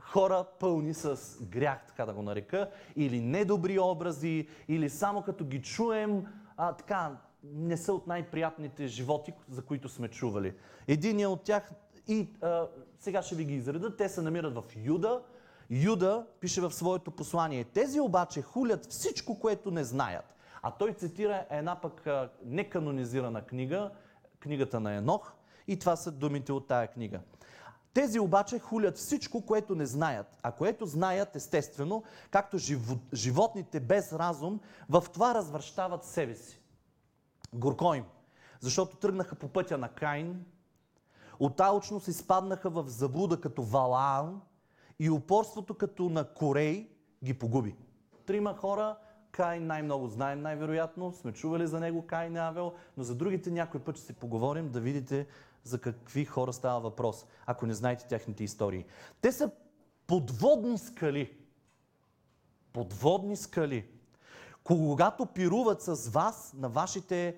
хора 0.01 0.45
пълни 0.61 0.95
с 0.95 1.39
грях, 1.43 1.87
така 1.87 2.07
да 2.07 2.13
го 2.13 2.23
нарека, 2.23 2.71
или 2.97 3.21
недобри 3.21 3.79
образи, 3.79 4.49
или 4.69 4.91
само 4.91 5.23
като 5.23 5.45
ги 5.45 5.63
чуем, 5.63 6.27
а, 6.57 6.73
така, 6.73 7.17
не 7.45 7.77
са 7.77 7.93
от 7.93 8.07
най-приятните 8.07 8.87
животи, 8.87 9.33
за 9.49 9.63
които 9.63 9.89
сме 9.89 10.09
чували. 10.09 10.55
Единият 10.89 11.33
от 11.33 11.43
тях, 11.43 11.71
и 12.09 12.29
а, 12.43 12.67
сега 13.01 13.23
ще 13.23 13.35
ви 13.35 13.45
ги 13.45 13.55
изреда, 13.55 13.97
те 13.97 14.09
се 14.09 14.23
намират 14.23 14.55
в 14.55 14.65
Юда. 14.77 15.23
Юда 15.71 16.27
пише 16.41 16.61
в 16.61 16.73
своето 16.73 17.11
послание, 17.11 17.65
тези 17.65 18.01
обаче 18.01 18.43
хулят 18.43 18.87
всичко, 18.87 19.41
което 19.41 19.71
не 19.71 19.85
знаят. 19.85 20.35
А 20.63 20.71
той 20.71 20.93
цитира 20.93 21.47
една 21.51 21.81
пък 21.81 22.07
неканонизирана 22.45 23.43
книга, 23.43 23.91
книгата 24.41 24.81
на 24.81 24.95
Енох, 24.95 25.33
и 25.69 25.79
това 25.79 25.97
са 25.97 26.13
думите 26.13 26.53
от 26.53 26.67
тая 26.67 26.89
книга. 26.89 27.21
Тези 27.95 28.21
обаче 28.21 28.59
хулят 28.59 28.99
всичко, 28.99 29.47
което 29.47 29.75
не 29.75 29.87
знаят, 29.87 30.27
а 30.43 30.53
което 30.53 30.87
знаят 30.87 31.37
естествено, 31.37 32.03
както 32.31 32.59
животните 33.15 33.81
без 33.81 34.13
разум, 34.13 34.61
в 34.89 35.05
това 35.13 35.35
развръщават 35.35 36.05
себе 36.05 36.35
си. 36.35 36.61
Горко 37.55 37.95
им, 37.95 38.05
защото 38.61 38.97
тръгнаха 38.97 39.35
по 39.35 39.49
пътя 39.49 39.79
на 39.79 39.89
Каин, 39.89 40.45
от 41.39 41.61
алчност 41.61 42.09
изпаднаха 42.09 42.71
в 42.71 42.85
заблуда 42.89 43.41
като 43.41 43.63
Валаан 43.63 44.41
и 44.99 45.11
упорството 45.11 45.75
като 45.75 46.09
на 46.09 46.25
Корей 46.25 46.89
ги 47.25 47.35
погуби. 47.35 47.77
Трима 48.27 48.57
хора 48.57 48.97
Кайн 49.33 49.67
най-много 49.67 50.09
знаем 50.09 50.43
най-вероятно, 50.43 51.13
сме 51.13 51.33
чували 51.33 51.67
за 51.67 51.81
него 51.81 52.07
Кайн 52.07 52.37
и 52.37 52.39
Авел, 52.39 52.73
но 52.97 53.05
за 53.05 53.15
другите 53.15 53.51
някой 53.51 53.81
път 53.81 53.97
ще 53.97 54.07
си 54.07 54.13
поговорим 54.13 54.71
да 54.71 54.81
видите 54.81 55.27
за 55.65 55.81
какви 55.81 56.25
хора 56.25 56.53
става 56.53 56.81
въпрос, 56.81 57.27
ако 57.47 57.67
не 57.67 57.75
знаете 57.75 58.07
тяхните 58.07 58.45
истории. 58.45 58.85
Те 59.21 59.33
са 59.33 59.51
подводни 60.07 60.79
скали. 60.79 61.37
Подводни 62.73 63.37
скали. 63.37 63.87
Когато 64.65 65.27
пируват 65.27 65.83
с 65.83 66.09
вас 66.09 66.53
на 66.57 66.69
вашите 66.69 67.37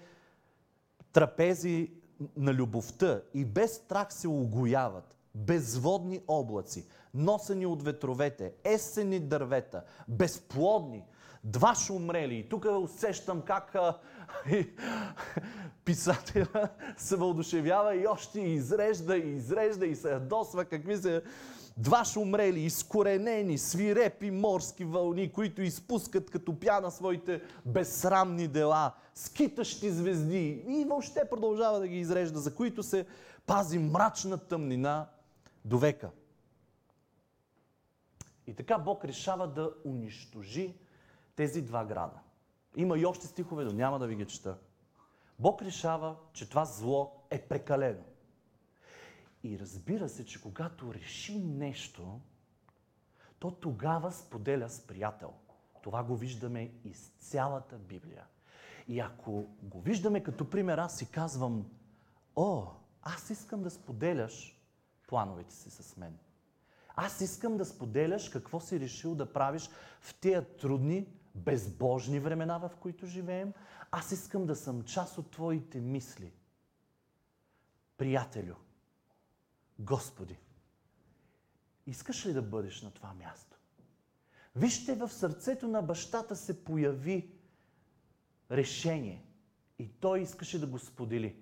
трапези 1.13 1.91
на 2.37 2.55
любовта 2.55 3.23
и 3.35 3.45
без 3.45 3.75
страх 3.75 4.13
се 4.13 4.29
огояват, 4.29 5.17
безводни 5.35 6.21
облаци, 6.29 6.87
носени 7.15 7.67
от 7.67 7.83
ветровете, 7.83 8.53
есени 8.65 9.21
дървета, 9.21 9.83
безплодни, 10.09 11.05
два 11.45 11.75
шумрели. 11.75 12.35
И 12.35 12.49
тук 12.49 12.67
усещам 12.81 13.43
как 13.43 13.75
а, 13.75 13.99
и, 14.51 14.69
писателя 15.85 16.69
се 16.97 17.17
въодушевява 17.17 17.97
и 17.97 18.07
още 18.07 18.41
изрежда, 18.41 19.17
и 19.17 19.37
изрежда, 19.37 19.87
и 19.87 19.97
се 19.97 20.11
ядосва 20.11 20.65
какви 20.65 20.97
се 20.97 21.23
два 21.77 22.05
шумрели, 22.05 22.61
изкоренени, 22.61 23.59
свирепи 23.59 24.31
морски 24.31 24.85
вълни, 24.85 25.33
които 25.33 25.63
изпускат 25.63 26.31
като 26.31 26.61
пяна 26.61 26.91
своите 26.91 27.43
безсрамни 27.67 28.49
дела, 28.49 28.93
скитащи 29.15 29.91
звезди 29.91 30.65
и 30.69 30.85
въобще 30.89 31.21
продължава 31.31 31.81
да 31.81 31.89
ги 31.89 31.99
изрежда, 31.99 32.39
за 32.39 32.55
които 32.55 32.83
се 32.83 33.07
пази 33.47 33.79
мрачна 33.79 34.39
тъмнина 34.39 35.07
до 35.65 35.79
века. 35.79 36.11
И 38.47 38.55
така 38.55 38.79
Бог 38.79 39.05
решава 39.05 39.49
да 39.49 39.75
унищожи 39.85 40.77
тези 41.37 41.63
два 41.63 41.85
града. 41.85 42.19
Има 42.77 42.99
и 42.99 43.07
още 43.07 43.27
стихове, 43.27 43.65
но 43.65 43.73
няма 43.73 43.99
да 43.99 44.07
ви 44.07 44.17
ги 44.17 44.27
чета. 44.27 44.59
Бог 45.39 45.63
решава, 45.63 46.17
че 46.33 46.49
това 46.49 46.65
зло 46.65 47.13
е 47.31 47.43
прекалено. 47.43 48.05
И 49.43 49.59
разбира 49.59 50.09
се, 50.09 50.27
че 50.27 50.43
когато 50.43 50.95
реши 50.95 51.39
нещо, 51.39 52.21
то 53.39 53.51
тогава 53.51 54.13
споделя 54.13 54.69
с 54.69 54.87
приятел. 54.87 55.33
Това 55.83 56.03
го 56.03 56.17
виждаме 56.17 56.73
из 56.85 57.13
цялата 57.19 57.79
Библия. 57.79 58.25
И 58.89 59.01
ако 59.01 59.47
го 59.63 59.81
виждаме 59.81 60.23
като 60.23 60.51
пример, 60.51 60.79
аз 60.79 60.99
си 60.99 61.11
казвам, 61.11 61.71
о, 62.37 62.67
аз 63.03 63.31
искам 63.31 63.63
да 63.63 63.71
споделяш 63.71 64.61
плановете 65.07 65.55
си 65.55 65.71
с 65.71 65.97
мен. 65.97 66.19
Аз 66.95 67.21
искам 67.21 67.57
да 67.57 67.65
споделяш 67.65 68.29
какво 68.29 68.61
си 68.61 68.81
решил 68.81 69.15
да 69.15 69.33
правиш 69.33 69.71
в 70.01 70.15
тия 70.15 70.57
трудни, 70.57 71.07
безбожни 71.35 72.21
времена, 72.21 72.59
в 72.59 72.71
които 72.81 73.07
живеем. 73.07 73.53
Аз 73.91 74.13
искам 74.13 74.47
да 74.47 74.57
съм 74.57 74.83
част 74.83 75.19
от 75.19 75.31
твоите 75.31 75.81
мисли. 75.81 76.33
Приятелю, 77.97 78.55
Господи, 79.79 80.39
искаш 81.87 82.27
ли 82.27 82.33
да 82.33 82.43
бъдеш 82.43 82.83
на 82.83 82.91
това 82.91 83.15
място? 83.15 83.57
Вижте, 84.57 84.95
в 84.95 85.09
сърцето 85.09 85.69
на 85.69 85.83
бащата 85.83 86.37
се 86.37 86.65
появи 86.65 87.31
решение 88.51 89.25
и 89.79 89.89
той 89.89 90.21
искаше 90.21 90.61
да 90.61 90.67
го 90.67 90.79
сподели. 90.79 91.37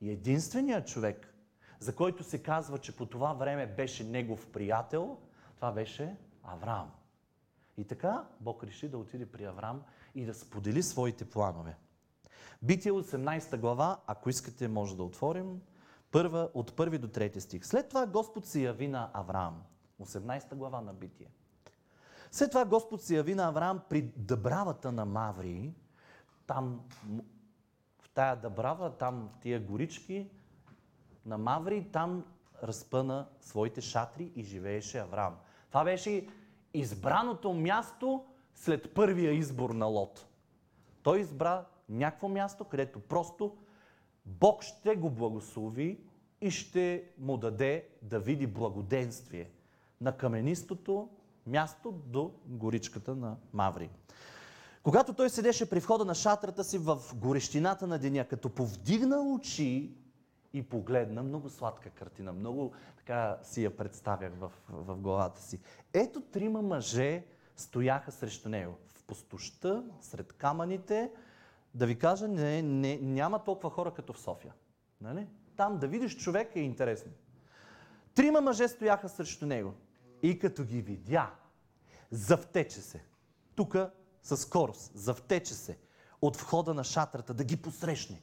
И 0.00 0.10
единственият 0.10 0.88
човек, 0.88 1.33
за 1.80 1.96
който 1.96 2.24
се 2.24 2.42
казва, 2.42 2.78
че 2.78 2.96
по 2.96 3.06
това 3.06 3.32
време 3.32 3.66
беше 3.66 4.04
негов 4.04 4.46
приятел, 4.52 5.18
това 5.56 5.72
беше 5.72 6.16
Авраам. 6.42 6.90
И 7.76 7.84
така 7.84 8.24
Бог 8.40 8.64
реши 8.64 8.88
да 8.88 8.98
отиде 8.98 9.26
при 9.26 9.44
Авраам 9.44 9.82
и 10.14 10.24
да 10.24 10.34
сподели 10.34 10.82
своите 10.82 11.24
планове. 11.30 11.76
Битие 12.62 12.92
18 12.92 13.56
глава, 13.56 14.00
ако 14.06 14.30
искате, 14.30 14.68
може 14.68 14.96
да 14.96 15.02
отворим. 15.02 15.60
Първа, 16.10 16.50
от 16.54 16.76
първи 16.76 16.98
до 16.98 17.08
трети 17.08 17.40
стих. 17.40 17.66
След 17.66 17.88
това 17.88 18.06
Господ 18.06 18.46
се 18.46 18.60
яви 18.60 18.88
на 18.88 19.10
Авраам. 19.12 19.62
18 20.02 20.54
глава 20.54 20.80
на 20.80 20.94
Битие. 20.94 21.30
След 22.30 22.50
това 22.50 22.64
Господ 22.64 23.02
се 23.02 23.16
яви 23.16 23.34
на 23.34 23.48
Авраам 23.48 23.80
при 23.88 24.02
дъбравата 24.02 24.92
на 24.92 25.04
Маври. 25.04 25.74
Там, 26.46 26.80
в 27.98 28.08
тая 28.14 28.36
дъбрава, 28.36 28.96
там 28.96 29.30
тия 29.40 29.60
горички 29.60 30.30
на 31.26 31.38
Маври, 31.38 31.88
там 31.92 32.24
разпъна 32.62 33.26
своите 33.40 33.80
шатри 33.80 34.32
и 34.36 34.42
живееше 34.42 34.98
Авраам. 34.98 35.36
Това 35.68 35.84
беше 35.84 36.28
избраното 36.74 37.52
място 37.52 38.24
след 38.54 38.94
първия 38.94 39.32
избор 39.32 39.70
на 39.70 39.86
Лот. 39.86 40.26
Той 41.02 41.20
избра 41.20 41.64
някакво 41.88 42.28
място, 42.28 42.64
където 42.64 43.00
просто 43.00 43.56
Бог 44.26 44.62
ще 44.62 44.96
го 44.96 45.10
благослови 45.10 46.00
и 46.40 46.50
ще 46.50 47.04
му 47.18 47.36
даде 47.36 47.88
да 48.02 48.20
види 48.20 48.46
благоденствие 48.46 49.50
на 50.00 50.16
каменистото 50.16 51.08
място 51.46 51.92
до 51.92 52.32
горичката 52.46 53.14
на 53.14 53.36
Маври. 53.52 53.90
Когато 54.82 55.14
той 55.14 55.30
седеше 55.30 55.70
при 55.70 55.80
входа 55.80 56.04
на 56.04 56.14
шатрата 56.14 56.64
си 56.64 56.78
в 56.78 56.98
горещината 57.14 57.86
на 57.86 57.98
деня, 57.98 58.24
като 58.24 58.48
повдигна 58.48 59.20
очи 59.20 59.94
и 60.54 60.62
погледна, 60.62 61.22
много 61.22 61.50
сладка 61.50 61.90
картина, 61.90 62.32
много 62.32 62.72
така 62.96 63.38
си 63.42 63.64
я 63.64 63.76
представях 63.76 64.32
в, 64.38 64.52
в 64.68 64.96
главата 64.96 65.42
си. 65.42 65.60
Ето 65.92 66.20
трима 66.20 66.62
мъже 66.62 67.24
стояха 67.56 68.12
срещу 68.12 68.48
него. 68.48 68.78
В 68.88 69.04
пустощта, 69.04 69.84
сред 70.00 70.32
камъните, 70.32 71.10
да 71.74 71.86
ви 71.86 71.98
кажа, 71.98 72.28
не, 72.28 72.62
не, 72.62 72.96
няма 72.96 73.44
толкова 73.44 73.70
хора 73.70 73.94
като 73.94 74.12
в 74.12 74.20
София. 74.20 74.54
Нали? 75.00 75.26
Там 75.56 75.78
да 75.78 75.88
видиш 75.88 76.16
човек 76.16 76.56
е 76.56 76.60
интересно. 76.60 77.12
Трима 78.14 78.40
мъже 78.40 78.68
стояха 78.68 79.08
срещу 79.08 79.46
него. 79.46 79.74
И 80.22 80.38
като 80.38 80.64
ги 80.64 80.82
видя, 80.82 81.30
завтече 82.10 82.80
се. 82.80 83.04
Тук 83.54 83.76
със 84.22 84.40
скорост, 84.40 84.92
завтече 84.94 85.54
се 85.54 85.78
от 86.20 86.36
входа 86.36 86.74
на 86.74 86.84
шатрата 86.84 87.34
да 87.34 87.44
ги 87.44 87.56
посрещне. 87.56 88.22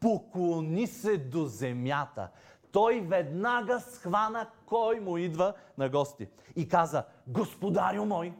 Поклони 0.00 0.86
се 0.86 1.18
до 1.18 1.46
земята. 1.46 2.28
Той 2.72 3.00
веднага 3.00 3.80
схвана 3.80 4.46
кой 4.66 5.00
му 5.00 5.18
идва 5.18 5.54
на 5.78 5.88
гости. 5.88 6.28
И 6.56 6.68
каза, 6.68 7.04
господарю 7.26 8.04
мой. 8.04 8.34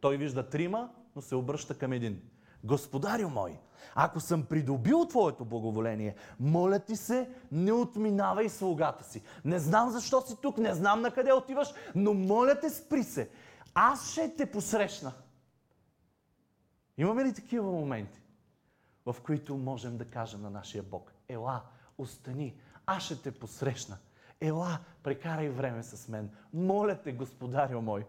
Той 0.00 0.16
вижда 0.16 0.48
трима, 0.48 0.90
но 1.16 1.22
се 1.22 1.34
обръща 1.34 1.78
към 1.78 1.92
един. 1.92 2.22
Господарю 2.64 3.28
мой, 3.28 3.58
ако 3.94 4.20
съм 4.20 4.44
придобил 4.44 5.06
Твоето 5.06 5.44
благоволение, 5.44 6.14
моля 6.40 6.78
ти 6.78 6.96
се, 6.96 7.30
не 7.52 7.72
отминавай 7.72 8.48
слугата 8.48 9.04
си. 9.04 9.22
Не 9.44 9.58
знам 9.58 9.90
защо 9.90 10.20
си 10.20 10.36
тук, 10.42 10.58
не 10.58 10.74
знам 10.74 11.00
на 11.00 11.10
къде 11.10 11.32
отиваш, 11.32 11.68
но 11.94 12.14
моля 12.14 12.60
те, 12.60 12.70
спри 12.70 13.02
се. 13.02 13.30
Аз 13.74 14.10
ще 14.10 14.36
те 14.36 14.50
посрещна. 14.50 15.12
Имаме 16.98 17.24
ли 17.24 17.34
такива 17.34 17.72
моменти, 17.72 18.19
в 19.06 19.16
които 19.22 19.56
можем 19.56 19.96
да 19.96 20.04
кажем 20.04 20.42
на 20.42 20.50
нашия 20.50 20.82
Бог, 20.82 21.12
ела, 21.28 21.62
остани, 21.98 22.60
аз 22.86 23.02
ще 23.02 23.22
те 23.22 23.32
посрещна. 23.32 23.98
Ела, 24.40 24.78
прекарай 25.02 25.48
време 25.48 25.82
с 25.82 26.08
мен. 26.08 26.30
Моля 26.52 27.02
те, 27.02 27.12
господарю 27.12 27.80
мой. 27.80 28.06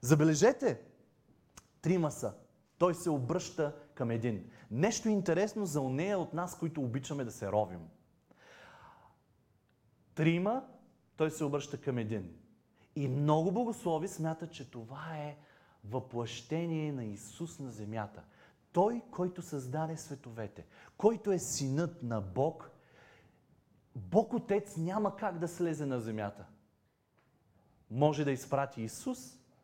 Забележете, 0.00 0.80
трима 1.82 2.10
са. 2.10 2.34
Той 2.78 2.94
се 2.94 3.10
обръща 3.10 3.76
към 3.94 4.10
един. 4.10 4.50
Нещо 4.70 5.08
интересно 5.08 5.66
за 5.66 5.80
онея 5.80 6.18
от 6.18 6.34
нас, 6.34 6.58
които 6.58 6.80
обичаме 6.80 7.24
да 7.24 7.30
се 7.30 7.52
ровим. 7.52 7.80
Трима, 10.14 10.64
той 11.16 11.30
се 11.30 11.44
обръща 11.44 11.80
към 11.80 11.98
един. 11.98 12.34
И 12.96 13.08
много 13.08 13.52
богослови 13.52 14.08
смятат, 14.08 14.52
че 14.52 14.70
това 14.70 15.16
е 15.16 15.36
въплъщение 15.84 16.92
на 16.92 17.04
Исус 17.04 17.58
на 17.58 17.70
земята. 17.70 18.22
Той, 18.72 19.02
който 19.10 19.42
създаде 19.42 19.96
световете, 19.96 20.66
който 20.96 21.32
е 21.32 21.38
синът 21.38 22.02
на 22.02 22.20
Бог, 22.20 22.70
Бог 23.96 24.32
Отец 24.32 24.76
няма 24.76 25.16
как 25.16 25.38
да 25.38 25.48
слезе 25.48 25.86
на 25.86 26.00
земята. 26.00 26.46
Може 27.90 28.24
да 28.24 28.30
изпрати 28.30 28.82
Исус 28.82 29.18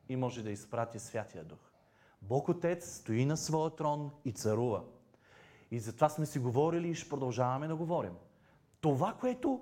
и 0.08 0.16
може 0.16 0.42
да 0.42 0.50
изпрати 0.50 0.98
Святия 0.98 1.44
Дух. 1.44 1.58
Бог 2.22 2.48
Отец 2.48 2.96
стои 2.96 3.24
на 3.24 3.36
своя 3.36 3.70
трон 3.70 4.10
и 4.24 4.32
царува. 4.32 4.84
И 5.70 5.80
затова 5.80 6.08
сме 6.08 6.26
си 6.26 6.38
говорили 6.38 6.88
и 6.88 6.94
ще 6.94 7.08
продължаваме 7.08 7.68
да 7.68 7.76
говорим. 7.76 8.14
Това, 8.80 9.14
което 9.20 9.60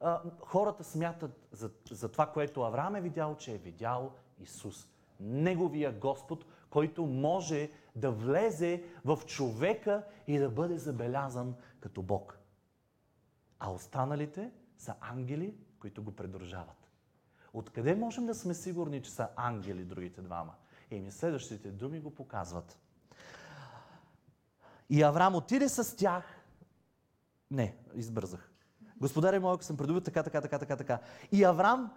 а, 0.00 0.22
хората 0.40 0.84
смятат 0.84 1.48
за, 1.52 1.70
за 1.90 2.08
това, 2.08 2.26
което 2.26 2.62
Авраам 2.62 2.96
е 2.96 3.00
видял, 3.00 3.36
че 3.36 3.54
е 3.54 3.58
видял 3.58 4.12
Исус. 4.40 4.88
Неговия 5.20 5.92
Господ, 5.92 6.44
който 6.70 7.06
може 7.06 7.70
да 7.98 8.10
влезе 8.10 8.84
в 9.04 9.18
човека 9.26 10.04
и 10.26 10.38
да 10.38 10.50
бъде 10.50 10.78
забелязан 10.78 11.54
като 11.80 12.02
Бог. 12.02 12.38
А 13.58 13.70
останалите 13.70 14.50
са 14.78 14.94
ангели, 15.00 15.54
които 15.80 16.02
го 16.02 16.16
придружават. 16.16 16.90
Откъде 17.52 17.94
можем 17.94 18.26
да 18.26 18.34
сме 18.34 18.54
сигурни, 18.54 19.02
че 19.02 19.10
са 19.10 19.28
ангели 19.36 19.84
другите 19.84 20.22
двама? 20.22 20.54
Еми, 20.90 21.10
следващите 21.10 21.70
думи 21.70 22.00
го 22.00 22.14
показват. 22.14 22.78
И 24.90 25.02
Авраам 25.02 25.34
отиде 25.34 25.68
с 25.68 25.96
тях. 25.96 26.24
Не, 27.50 27.76
избързах. 27.94 28.50
Господаря 28.96 29.40
мой, 29.40 29.54
ако 29.54 29.64
съм 29.64 29.76
предубил 29.76 30.00
така, 30.00 30.22
така, 30.22 30.40
така, 30.40 30.58
така, 30.58 30.76
така. 30.76 31.00
И 31.32 31.44
Авраам 31.44 31.92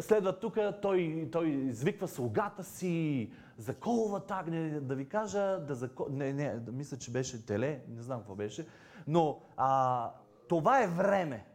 следва 0.00 0.38
тук, 0.38 0.58
той, 0.82 1.28
той 1.32 1.48
извиква 1.48 2.08
слугата 2.08 2.64
си, 2.64 3.32
заколва 3.58 4.20
тагне, 4.20 4.80
да 4.80 4.94
ви 4.94 5.08
кажа, 5.08 5.58
да 5.58 5.74
зако... 5.74 6.06
не, 6.10 6.32
не, 6.32 6.54
да 6.54 6.72
мисля, 6.72 6.96
че 6.96 7.10
беше 7.10 7.46
теле, 7.46 7.82
не 7.88 8.02
знам 8.02 8.18
какво 8.18 8.34
беше, 8.34 8.66
но 9.06 9.40
а, 9.56 10.10
това 10.48 10.82
е 10.82 10.88
време 10.88 11.46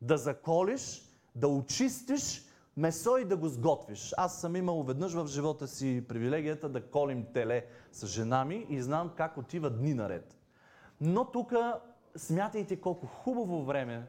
да 0.00 0.18
заколиш, 0.18 1.02
да 1.34 1.48
очистиш 1.48 2.46
месо 2.76 3.16
и 3.16 3.24
да 3.24 3.36
го 3.36 3.48
сготвиш. 3.48 4.14
Аз 4.16 4.40
съм 4.40 4.56
имал 4.56 4.82
веднъж 4.82 5.12
в 5.12 5.26
живота 5.26 5.68
си 5.68 6.04
привилегията 6.08 6.68
да 6.68 6.90
колим 6.90 7.26
теле 7.32 7.66
с 7.92 8.06
жена 8.06 8.44
ми 8.44 8.66
и 8.68 8.82
знам 8.82 9.10
как 9.16 9.36
отива 9.36 9.70
дни 9.70 9.94
наред. 9.94 10.36
Но 11.00 11.24
тук 11.24 11.52
смятайте 12.16 12.80
колко 12.80 13.06
хубаво 13.06 13.64
време, 13.64 14.06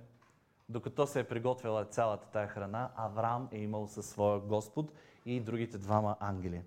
докато 0.70 1.08
се 1.08 1.20
е 1.20 1.28
приготвила 1.28 1.86
цялата 1.86 2.28
тая 2.28 2.48
храна, 2.48 2.92
Авраам 2.96 3.50
е 3.52 3.58
имал 3.58 3.88
със 3.88 4.10
своя 4.10 4.40
Господ 4.40 4.92
и 5.26 5.40
другите 5.40 5.78
двама 5.78 6.18
ангели. 6.20 6.62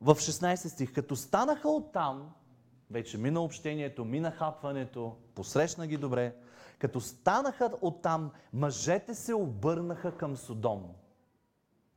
В 0.00 0.14
16 0.14 0.54
стих, 0.54 0.92
като 0.92 1.16
станаха 1.16 1.68
оттам, 1.68 2.32
вече 2.90 3.18
мина 3.18 3.40
общението, 3.40 4.04
мина 4.04 4.30
хапването, 4.30 5.16
посрещна 5.34 5.86
ги 5.86 5.96
добре, 5.96 6.36
като 6.78 7.00
станаха 7.00 7.72
оттам, 7.80 8.30
мъжете 8.52 9.14
се 9.14 9.34
обърнаха 9.34 10.16
към 10.16 10.36
Содом. 10.36 10.94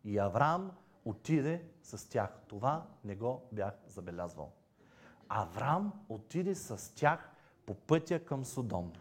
И 0.03 0.17
Авраам 0.17 0.71
отиде 1.05 1.65
с 1.81 2.09
тях. 2.09 2.39
Това 2.47 2.87
не 3.03 3.15
го 3.15 3.41
бях 3.51 3.73
забелязвал. 3.87 4.51
Авраам 5.29 5.93
отиде 6.09 6.55
с 6.55 6.95
тях 6.95 7.31
по 7.65 7.73
пътя 7.73 8.25
към 8.25 8.45
Содом, 8.45 8.91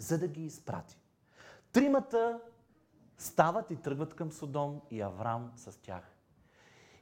за 0.00 0.18
да 0.18 0.28
ги 0.28 0.44
изпрати. 0.44 0.98
Тримата 1.72 2.40
стават 3.18 3.70
и 3.70 3.76
тръгват 3.76 4.14
към 4.14 4.32
Содом 4.32 4.80
и 4.90 5.00
Авраам 5.00 5.52
с 5.56 5.80
тях. 5.82 6.16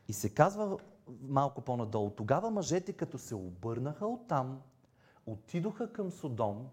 И 0.09 0.13
се 0.13 0.35
казва 0.35 0.79
малко 1.23 1.61
по-надолу. 1.61 2.11
Тогава 2.11 2.51
мъжете, 2.51 2.93
като 2.93 3.19
се 3.19 3.35
обърнаха 3.35 4.07
оттам, 4.07 4.63
отидоха 5.27 5.93
към 5.93 6.11
Содом, 6.11 6.69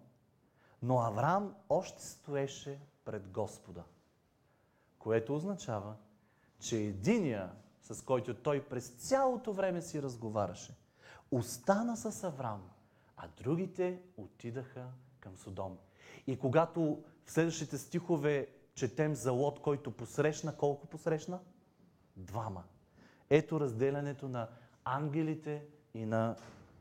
но 0.81 0.99
Авраам 0.99 1.55
още 1.69 2.03
стоеше 2.03 2.79
пред 3.05 3.29
Господа. 3.29 3.83
Което 4.99 5.35
означава, 5.35 5.95
че 6.59 6.77
единия, 6.77 7.51
с 7.81 8.05
който 8.05 8.33
той 8.33 8.65
през 8.65 8.89
цялото 8.89 9.53
време 9.53 9.81
си 9.81 10.01
разговаряше, 10.01 10.75
остана 11.31 11.97
с 11.97 12.23
Авраам, 12.23 12.69
а 13.17 13.27
другите 13.37 14.01
отидаха 14.17 14.85
към 15.19 15.37
Содом. 15.37 15.77
И 16.27 16.39
когато 16.39 17.03
в 17.25 17.31
следващите 17.31 17.77
стихове 17.77 18.47
четем 18.75 19.15
за 19.15 19.31
Лот, 19.31 19.61
който 19.61 19.91
посрещна, 19.91 20.57
колко 20.57 20.87
посрещна? 20.87 21.39
Двама. 22.17 22.63
Ето 23.29 23.59
разделянето 23.59 24.27
на 24.27 24.49
ангелите 24.83 25.65
и 25.93 26.05
на 26.05 26.35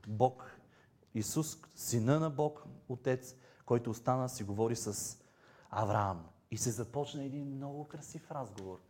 Бог. 0.08 0.58
Исус, 1.14 1.58
сина 1.74 2.20
на 2.20 2.30
Бог, 2.30 2.64
Отец, 2.88 3.36
който 3.66 3.90
остана 3.90 4.28
си 4.28 4.44
говори 4.44 4.76
с 4.76 5.18
Авраам. 5.70 6.26
И 6.50 6.56
се 6.56 6.70
започна 6.70 7.24
един 7.24 7.56
много 7.56 7.88
красив 7.88 8.30
разговор, 8.30 8.80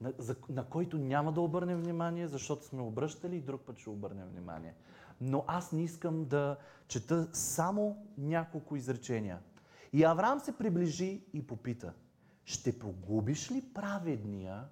на, 0.00 0.12
за, 0.18 0.36
на 0.48 0.64
който 0.64 0.98
няма 0.98 1.32
да 1.32 1.40
обърнем 1.40 1.80
внимание, 1.80 2.28
защото 2.28 2.64
сме 2.64 2.82
обръщали 2.82 3.36
и 3.36 3.40
друг 3.40 3.60
път 3.60 3.78
ще 3.78 3.90
обърнем 3.90 4.28
внимание. 4.28 4.74
Но 5.20 5.44
аз 5.46 5.72
не 5.72 5.82
искам 5.82 6.24
да 6.24 6.56
чета 6.88 7.28
само 7.32 8.06
няколко 8.18 8.76
изречения. 8.76 9.38
И 9.96 10.04
Авраам 10.04 10.40
се 10.40 10.58
приближи 10.58 11.22
и 11.32 11.46
попита, 11.46 11.92
ще 12.44 12.78
погубиш 12.78 13.50
ли 13.50 13.64
праведния 13.74 14.64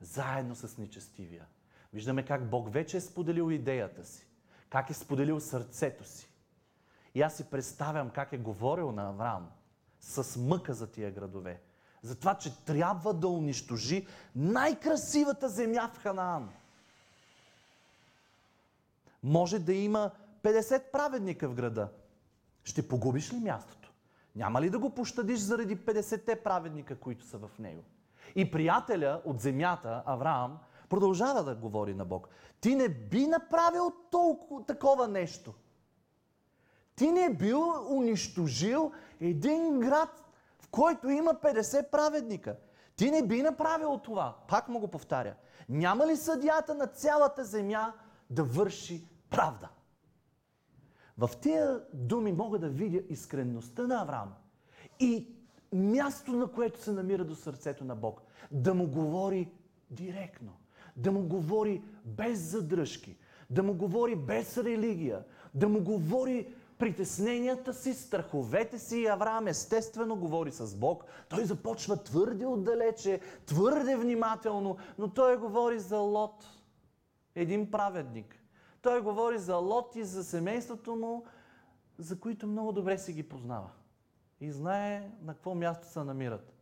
заедно 0.00 0.54
с 0.54 0.78
нечестивия? 0.78 1.46
Виждаме 1.92 2.24
как 2.24 2.50
Бог 2.50 2.72
вече 2.72 2.96
е 2.96 3.00
споделил 3.00 3.50
идеята 3.50 4.04
си, 4.04 4.26
как 4.70 4.90
е 4.90 4.94
споделил 4.94 5.40
сърцето 5.40 6.04
си. 6.04 6.28
И 7.14 7.22
аз 7.22 7.36
си 7.36 7.44
представям 7.44 8.10
как 8.10 8.32
е 8.32 8.38
говорил 8.38 8.92
на 8.92 9.08
Авраам 9.08 9.50
с 10.00 10.40
мъка 10.40 10.74
за 10.74 10.86
тия 10.86 11.10
градове. 11.10 11.60
За 12.02 12.18
това, 12.18 12.34
че 12.34 12.64
трябва 12.64 13.14
да 13.14 13.28
унищожи 13.28 14.06
най-красивата 14.34 15.48
земя 15.48 15.90
в 15.94 15.98
Ханаан. 15.98 16.50
Може 19.22 19.58
да 19.58 19.74
има 19.74 20.10
50 20.42 20.90
праведника 20.90 21.48
в 21.48 21.54
града. 21.54 21.88
Ще 22.64 22.88
погубиш 22.88 23.32
ли 23.32 23.36
мястото? 23.36 23.75
Няма 24.36 24.60
ли 24.60 24.70
да 24.70 24.78
го 24.78 24.90
пощадиш 24.90 25.38
заради 25.38 25.76
50-те 25.76 26.42
праведника, 26.42 26.96
които 26.96 27.24
са 27.24 27.38
в 27.38 27.50
него? 27.58 27.82
И 28.34 28.50
приятеля 28.50 29.22
от 29.24 29.40
земята, 29.40 30.02
Авраам, 30.06 30.58
продължава 30.88 31.44
да 31.44 31.54
говори 31.54 31.94
на 31.94 32.04
Бог. 32.04 32.28
Ти 32.60 32.74
не 32.74 32.88
би 32.88 33.26
направил 33.26 33.92
толкова 34.10 34.64
такова 34.64 35.08
нещо. 35.08 35.54
Ти 36.96 37.12
не 37.12 37.34
бил 37.34 37.62
унищожил 37.96 38.92
един 39.20 39.80
град, 39.80 40.24
в 40.58 40.68
който 40.70 41.08
има 41.08 41.34
50 41.34 41.90
праведника. 41.90 42.56
Ти 42.96 43.10
не 43.10 43.26
би 43.26 43.42
направил 43.42 43.98
това. 43.98 44.36
Пак 44.48 44.68
му 44.68 44.80
го 44.80 44.88
повтаря. 44.88 45.34
Няма 45.68 46.06
ли 46.06 46.16
съдията 46.16 46.74
на 46.74 46.86
цялата 46.86 47.44
земя 47.44 47.92
да 48.30 48.44
върши 48.44 49.04
правда? 49.30 49.68
В 51.18 51.30
тия 51.40 51.80
думи 51.92 52.32
мога 52.32 52.58
да 52.58 52.68
видя 52.68 53.00
искренността 53.08 53.86
на 53.86 54.02
Авраам 54.02 54.34
и 55.00 55.26
място, 55.72 56.32
на 56.32 56.46
което 56.46 56.82
се 56.82 56.92
намира 56.92 57.24
до 57.24 57.34
сърцето 57.34 57.84
на 57.84 57.96
Бог. 57.96 58.22
Да 58.50 58.74
му 58.74 58.86
говори 58.86 59.50
директно 59.90 60.52
да 60.96 61.12
му 61.12 61.22
говори 61.22 61.82
без 62.04 62.38
задръжки, 62.38 63.16
да 63.50 63.62
му 63.62 63.74
говори 63.74 64.16
без 64.16 64.58
религия, 64.58 65.24
да 65.54 65.68
му 65.68 65.80
говори 65.80 66.54
притесненията 66.78 67.74
си, 67.74 67.94
страховете 67.94 68.78
си. 68.78 69.06
Авраам 69.06 69.46
естествено 69.46 70.16
говори 70.16 70.52
с 70.52 70.76
Бог. 70.76 71.04
Той 71.28 71.44
започва 71.44 71.96
твърде 71.96 72.46
отдалече, 72.46 73.20
твърде 73.46 73.96
внимателно, 73.96 74.76
но 74.98 75.08
той 75.08 75.36
говори 75.36 75.78
за 75.78 75.96
Лот, 75.96 76.46
един 77.34 77.70
праведник. 77.70 78.42
Той 78.86 79.02
говори 79.02 79.38
за 79.38 79.56
Лот 79.56 79.96
и 79.96 80.04
за 80.04 80.24
семейството 80.24 80.96
му, 80.96 81.24
за 81.98 82.20
които 82.20 82.46
много 82.46 82.72
добре 82.72 82.98
си 82.98 83.12
ги 83.12 83.28
познава. 83.28 83.70
И 84.40 84.52
знае 84.52 85.10
на 85.22 85.34
какво 85.34 85.54
място 85.54 85.86
се 85.86 86.04
намират. 86.04 86.52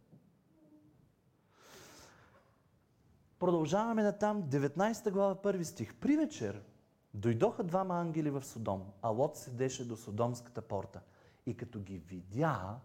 Продължаваме 3.39 4.03
на 4.03 4.19
там, 4.19 4.43
19 4.43 5.11
глава, 5.11 5.35
първи 5.35 5.65
стих. 5.65 5.95
При 5.95 6.17
вечер 6.17 6.63
дойдоха 7.15 7.65
двама 7.65 7.95
ангели 7.95 8.31
в 8.31 8.45
Содом, 8.45 8.93
а 9.03 9.09
Лот 9.09 9.37
седеше 9.37 9.89
до 9.89 9.97
Содомската 9.97 10.63
порта. 10.63 11.01
И 11.47 11.57
като 11.57 11.81
ги 11.81 11.99
видя, 11.99 12.81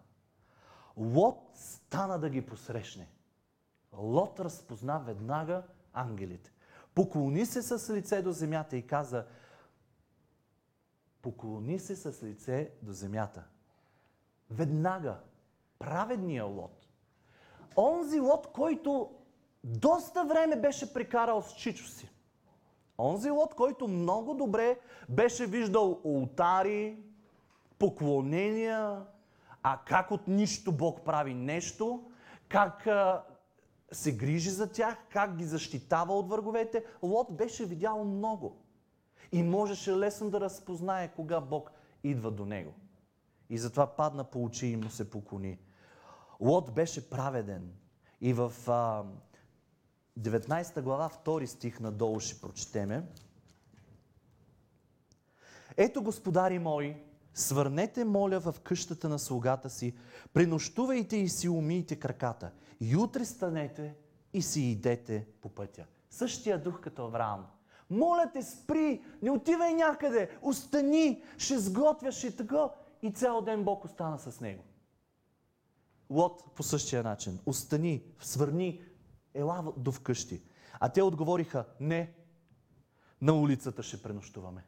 Лот 0.96 1.50
стана 1.54 2.18
да 2.18 2.30
ги 2.30 2.46
посрещне. 2.46 3.08
Лот 3.92 4.40
разпозна 4.40 4.98
веднага 4.98 5.62
ангелите. 5.92 6.52
Поклони 6.94 7.46
се 7.46 7.62
с 7.62 7.94
лице 7.94 8.22
до 8.22 8.32
земята 8.32 8.76
и 8.76 8.86
каза, 8.86 9.26
поклони 11.22 11.78
се 11.78 11.96
с 11.96 12.22
лице 12.22 12.70
до 12.82 12.92
земята. 12.92 13.44
Веднага. 14.50 15.16
Праведния 15.78 16.44
Лот. 16.44 16.86
Онзи 17.76 18.20
Лот, 18.20 18.46
който 18.52 19.10
доста 19.64 20.24
време 20.24 20.56
беше 20.56 20.94
прекарал 20.94 21.42
с 21.42 21.54
чичо 21.54 21.86
си. 21.86 22.10
Онзи 23.00 23.30
лот, 23.30 23.54
който 23.54 23.88
много 23.88 24.34
добре 24.34 24.78
беше 25.08 25.46
виждал 25.46 26.00
ултари, 26.04 26.98
поклонения, 27.78 29.02
а 29.62 29.78
как 29.86 30.10
от 30.10 30.28
нищо 30.28 30.72
Бог 30.72 31.04
прави 31.04 31.34
нещо, 31.34 32.10
как 32.48 32.88
се 33.92 34.16
грижи 34.16 34.50
за 34.50 34.72
тях, 34.72 34.96
как 35.12 35.36
ги 35.36 35.44
защитава 35.44 36.14
от 36.14 36.28
враговете. 36.28 36.84
Лот 37.02 37.36
беше 37.36 37.64
видял 37.64 38.04
много. 38.04 38.56
И 39.32 39.42
можеше 39.42 39.96
лесно 39.96 40.30
да 40.30 40.40
разпознае 40.40 41.08
кога 41.08 41.40
Бог 41.40 41.70
идва 42.04 42.30
до 42.30 42.46
него. 42.46 42.74
И 43.50 43.58
затова 43.58 43.86
падна 43.86 44.24
по 44.24 44.44
очи 44.44 44.66
и 44.66 44.76
му 44.76 44.90
се 44.90 45.10
поклони. 45.10 45.58
Лот 46.40 46.74
беше 46.74 47.10
праведен. 47.10 47.72
И 48.20 48.32
в 48.32 48.52
а, 48.68 49.04
19 50.18 50.82
глава, 50.82 51.10
2 51.24 51.46
стих 51.46 51.80
надолу 51.80 52.20
ще 52.20 52.40
прочетеме. 52.40 53.06
Ето, 55.76 56.02
господари 56.02 56.58
мои, 56.58 56.96
свърнете, 57.34 58.04
моля, 58.04 58.40
в 58.40 58.54
къщата 58.62 59.08
на 59.08 59.18
слугата 59.18 59.70
си, 59.70 59.96
пренощувайте 60.32 61.16
и 61.16 61.28
си 61.28 61.48
умийте 61.48 61.96
краката. 61.96 62.50
И 62.80 62.96
утре 62.96 63.24
станете 63.24 63.94
и 64.32 64.42
си 64.42 64.62
идете 64.62 65.26
по 65.40 65.48
пътя. 65.48 65.86
Същия 66.10 66.62
дух 66.62 66.80
като 66.80 67.04
Авраам. 67.04 67.46
Моля 67.90 68.30
те, 68.32 68.42
спри, 68.42 69.04
не 69.22 69.30
отивай 69.30 69.74
някъде, 69.74 70.38
остани, 70.42 71.22
ще 71.38 71.58
сготвяш 71.58 72.24
и 72.24 72.36
така. 72.36 72.68
И 73.02 73.12
цял 73.12 73.42
ден 73.42 73.64
Бог 73.64 73.84
остана 73.84 74.18
с 74.18 74.40
него. 74.40 74.64
Лот 76.10 76.54
по 76.54 76.62
същия 76.62 77.02
начин. 77.02 77.38
Остани, 77.46 78.04
свърни, 78.20 78.82
ела 79.34 79.72
до 79.76 79.92
вкъщи. 79.92 80.42
А 80.80 80.88
те 80.88 81.02
отговориха, 81.02 81.64
не, 81.80 82.14
на 83.22 83.32
улицата 83.32 83.82
ще 83.82 84.02
пренощуваме. 84.02 84.64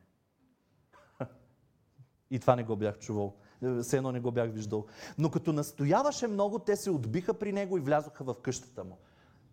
И 2.33 2.39
това 2.39 2.57
не 2.57 2.65
го 2.65 2.77
бях 2.77 2.99
чувал. 2.99 3.35
Все 3.83 3.97
едно 3.97 4.13
не 4.13 4.21
го 4.21 4.31
бях 4.31 4.51
виждал. 4.51 4.87
Но 5.19 5.31
като 5.31 5.53
настояваше 5.53 6.27
много, 6.27 6.59
те 6.59 6.77
се 6.77 6.91
отбиха 6.91 7.35
при 7.35 7.53
него 7.53 7.79
и 7.79 7.81
влязоха 7.81 8.25
в 8.25 8.35
къщата 8.43 8.85
му. 8.85 8.99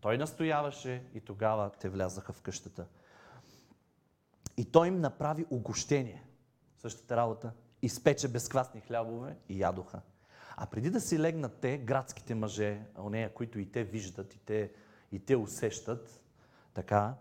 Той 0.01 0.17
настояваше 0.17 1.03
и 1.13 1.21
тогава 1.21 1.71
те 1.79 1.89
влязаха 1.89 2.33
в 2.33 2.41
къщата. 2.41 2.85
И 4.57 4.65
той 4.65 4.87
им 4.87 5.01
направи 5.01 5.45
огощение. 5.49 6.23
Същата 6.77 7.17
работа. 7.17 7.51
Изпече 7.81 8.27
безквасни 8.27 8.81
хлябове 8.81 9.35
и 9.49 9.61
ядоха. 9.61 10.01
А 10.57 10.65
преди 10.65 10.89
да 10.89 11.01
си 11.01 11.19
легнат 11.19 11.57
те, 11.61 11.77
градските 11.77 12.35
мъже, 12.35 12.81
онея, 12.99 13.33
които 13.33 13.59
и 13.59 13.71
те 13.71 13.83
виждат, 13.83 14.33
и 14.33 14.39
те, 14.39 14.71
и 15.11 15.19
те 15.19 15.35
усещат, 15.35 16.23
така, 16.73 17.15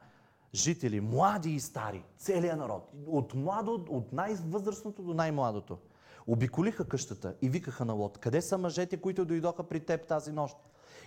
жители, 0.55 1.01
млади 1.01 1.51
и 1.51 1.61
стари, 1.61 2.05
целият 2.17 2.59
народ, 2.59 2.93
от 3.07 3.35
младо, 3.35 3.85
от 3.89 4.13
най-възрастното 4.13 5.03
до 5.03 5.15
най-младото, 5.15 5.79
обиколиха 6.27 6.89
къщата 6.89 7.35
и 7.43 7.49
викаха 7.49 7.85
на 7.85 7.93
Лот, 7.93 8.19
къде 8.19 8.43
са 8.43 8.59
мъжете, 8.59 8.97
които 8.97 9.25
дойдоха 9.25 9.69
при 9.69 9.81
теб 9.81 10.07
тази 10.07 10.33
нощ? 10.33 10.57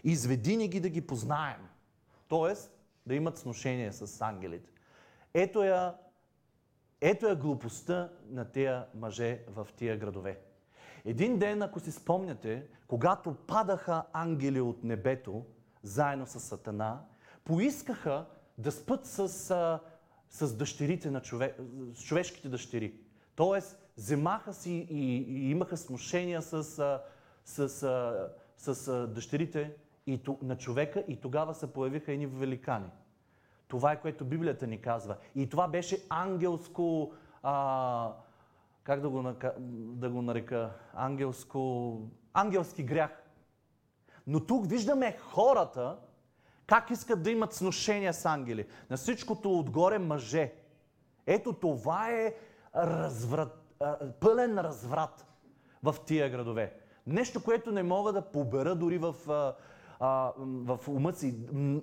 Изведи 0.04 0.58
ни 0.58 0.68
ги 0.68 0.80
да 0.80 0.90
ги 0.90 1.02
познаем. 1.02 1.68
Тоест, 2.28 2.72
да 3.06 3.16
имат 3.16 3.38
сношение 3.38 3.92
с 3.92 4.22
ангелите. 4.22 4.72
Ето 5.34 5.64
я, 5.64 5.96
ето 7.02 7.28
я 7.28 7.36
глупостта 7.36 8.10
на 8.30 8.46
тия 8.46 8.86
мъже 8.96 9.44
в 9.48 9.68
тия 9.76 9.98
градове. 9.98 10.40
Един 11.06 11.40
ден, 11.40 11.62
ако 11.62 11.80
си 11.80 11.92
спомняте, 11.92 12.68
когато 12.88 13.34
падаха 13.34 14.04
ангели 14.14 14.62
от 14.62 14.84
небето, 14.84 15.46
заедно 15.84 16.26
с 16.26 16.40
Сатана, 16.40 17.02
поискаха 17.44 18.26
да 18.58 18.72
спът 18.72 19.06
с, 19.06 19.30
с 20.30 20.58
дъщерите 20.58 21.12
на 21.12 21.22
човек, 21.22 21.58
с 21.94 22.04
човешките 22.04 22.50
дъщери. 22.50 22.94
Тоест, 23.36 23.78
вземаха 23.98 24.54
си 24.54 24.88
и, 24.90 25.18
и 25.18 25.52
имаха 25.52 25.78
смущения 25.78 26.42
с, 26.42 26.64
с, 26.64 27.70
с, 27.70 28.30
с 28.58 29.08
дъщерите 29.08 29.76
и, 30.08 30.22
на 30.42 30.58
човека 30.58 31.04
и 31.08 31.22
тогава 31.22 31.54
се 31.54 31.74
появиха 31.74 32.12
едни 32.12 32.28
великани. 32.28 32.90
Това 33.68 33.92
е 33.92 34.02
което 34.02 34.26
Библията 34.26 34.68
ни 34.68 34.82
казва. 34.82 35.16
И 35.36 35.50
това 35.50 35.68
беше 35.68 36.06
ангелско, 36.10 37.14
а, 37.44 38.14
как 38.84 39.02
да 39.02 39.10
го, 39.10 39.34
да 39.76 40.10
го 40.10 40.22
нарека, 40.22 40.72
ангелско, 40.94 41.98
ангелски 42.34 42.84
грях. 42.84 43.24
Но 44.28 44.46
тук 44.46 44.70
виждаме 44.70 45.18
хората, 45.18 45.98
как 46.72 46.92
искат 46.92 47.24
да 47.24 47.32
имат 47.32 47.54
сношения 47.54 48.14
с 48.14 48.26
ангели. 48.26 48.66
На 48.90 48.98
всичкото 48.98 49.60
отгоре 49.60 50.00
мъже. 50.00 50.54
Ето 51.28 51.54
това 51.54 52.10
е 52.10 52.34
разврат, 52.76 53.78
пълен 54.20 54.60
разврат 54.60 55.26
в 55.84 55.96
тия 56.06 56.30
градове. 56.30 56.74
Нещо, 57.08 57.44
което 57.44 57.72
не 57.72 57.84
мога 57.84 58.14
да 58.14 58.22
побера 58.22 58.76
дори 58.76 58.98
в, 58.98 59.16
в 60.38 60.80
ума 60.88 61.14
си. 61.14 61.36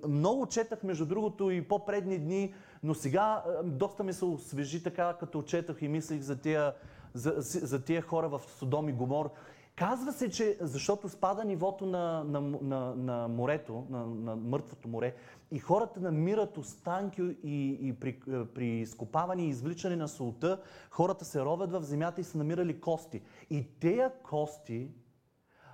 Много 0.08 0.46
четах, 0.46 0.82
между 0.82 1.06
другото, 1.06 1.50
и 1.50 1.68
по-предни 1.68 2.18
дни, 2.18 2.54
но 2.82 2.94
сега 2.94 3.44
доста 3.64 4.04
ми 4.04 4.12
се 4.12 4.24
освежи 4.24 4.82
така, 4.82 5.16
като 5.20 5.42
четах 5.42 5.82
и 5.82 5.88
мислих 5.88 6.20
за 6.20 6.40
тия, 6.40 6.74
за, 7.14 7.34
за 7.38 7.84
тия 7.84 8.02
хора 8.02 8.28
в 8.28 8.40
Содом 8.58 8.88
и 8.88 8.92
Гомор. 8.92 9.30
Казва 9.78 10.12
се, 10.12 10.30
че 10.30 10.58
защото 10.60 11.08
спада 11.08 11.44
нивото 11.44 11.86
на, 11.86 12.24
на, 12.24 12.40
на, 12.40 12.94
на 12.94 13.28
морето, 13.28 13.86
на, 13.90 14.06
на 14.06 14.36
мъртвото 14.36 14.88
море, 14.88 15.14
и 15.50 15.58
хората 15.58 16.00
намират 16.00 16.58
останки 16.58 17.22
и, 17.42 17.78
и 17.80 17.92
при, 17.92 18.20
при 18.54 18.66
изкопаване 18.66 19.42
и 19.42 19.48
извличане 19.48 19.96
на 19.96 20.08
солта, 20.08 20.60
хората 20.90 21.24
се 21.24 21.44
ровят 21.44 21.72
в 21.72 21.82
земята 21.82 22.20
и 22.20 22.24
са 22.24 22.38
намирали 22.38 22.80
кости. 22.80 23.22
И 23.50 23.78
тези 23.80 24.10
кости 24.22 24.90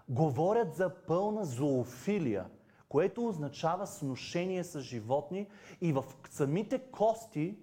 говорят 0.09 0.75
за 0.75 0.91
пълна 1.07 1.45
зоофилия, 1.45 2.47
което 2.89 3.27
означава 3.27 3.87
сношение 3.87 4.65
с 4.65 4.81
животни 4.81 5.49
и 5.81 5.93
в 5.93 6.05
самите 6.31 6.79
кости, 6.79 7.57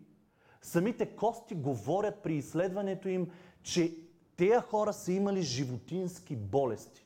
самите 0.62 1.06
кости 1.06 1.56
говорят 1.56 2.23
при 2.23 2.36
изследването 2.36 3.10
им, 3.10 3.27
че 3.63 3.97
тези 4.41 4.62
хора 4.62 4.93
са 4.93 5.12
имали 5.12 5.41
животински 5.41 6.36
болести. 6.36 7.06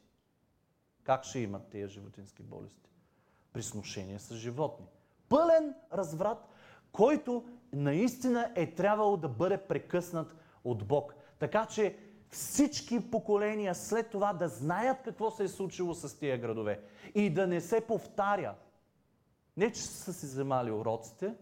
Как 1.03 1.23
ще 1.23 1.39
имат 1.39 1.69
тези 1.69 1.93
животински 1.93 2.43
болести? 2.43 2.89
При 3.53 3.63
сношение 3.63 4.19
с 4.19 4.35
животни. 4.35 4.85
Пълен 5.29 5.73
разврат, 5.93 6.47
който 6.91 7.45
наистина 7.73 8.51
е 8.55 8.75
трябвало 8.75 9.17
да 9.17 9.29
бъде 9.29 9.57
прекъснат 9.57 10.35
от 10.63 10.87
Бог. 10.87 11.15
Така 11.39 11.65
че 11.65 11.97
всички 12.29 13.11
поколения 13.11 13.75
след 13.75 14.09
това 14.09 14.33
да 14.33 14.47
знаят 14.47 14.97
какво 15.03 15.31
се 15.31 15.43
е 15.43 15.47
случило 15.47 15.93
с 15.93 16.19
тия 16.19 16.37
градове 16.37 16.81
и 17.15 17.29
да 17.29 17.47
не 17.47 17.61
се 17.61 17.81
повтаря. 17.81 18.55
Не, 19.57 19.71
че 19.71 19.81
са 19.81 20.13
си 20.13 20.25
вземали 20.25 20.71
уроците, 20.71 21.35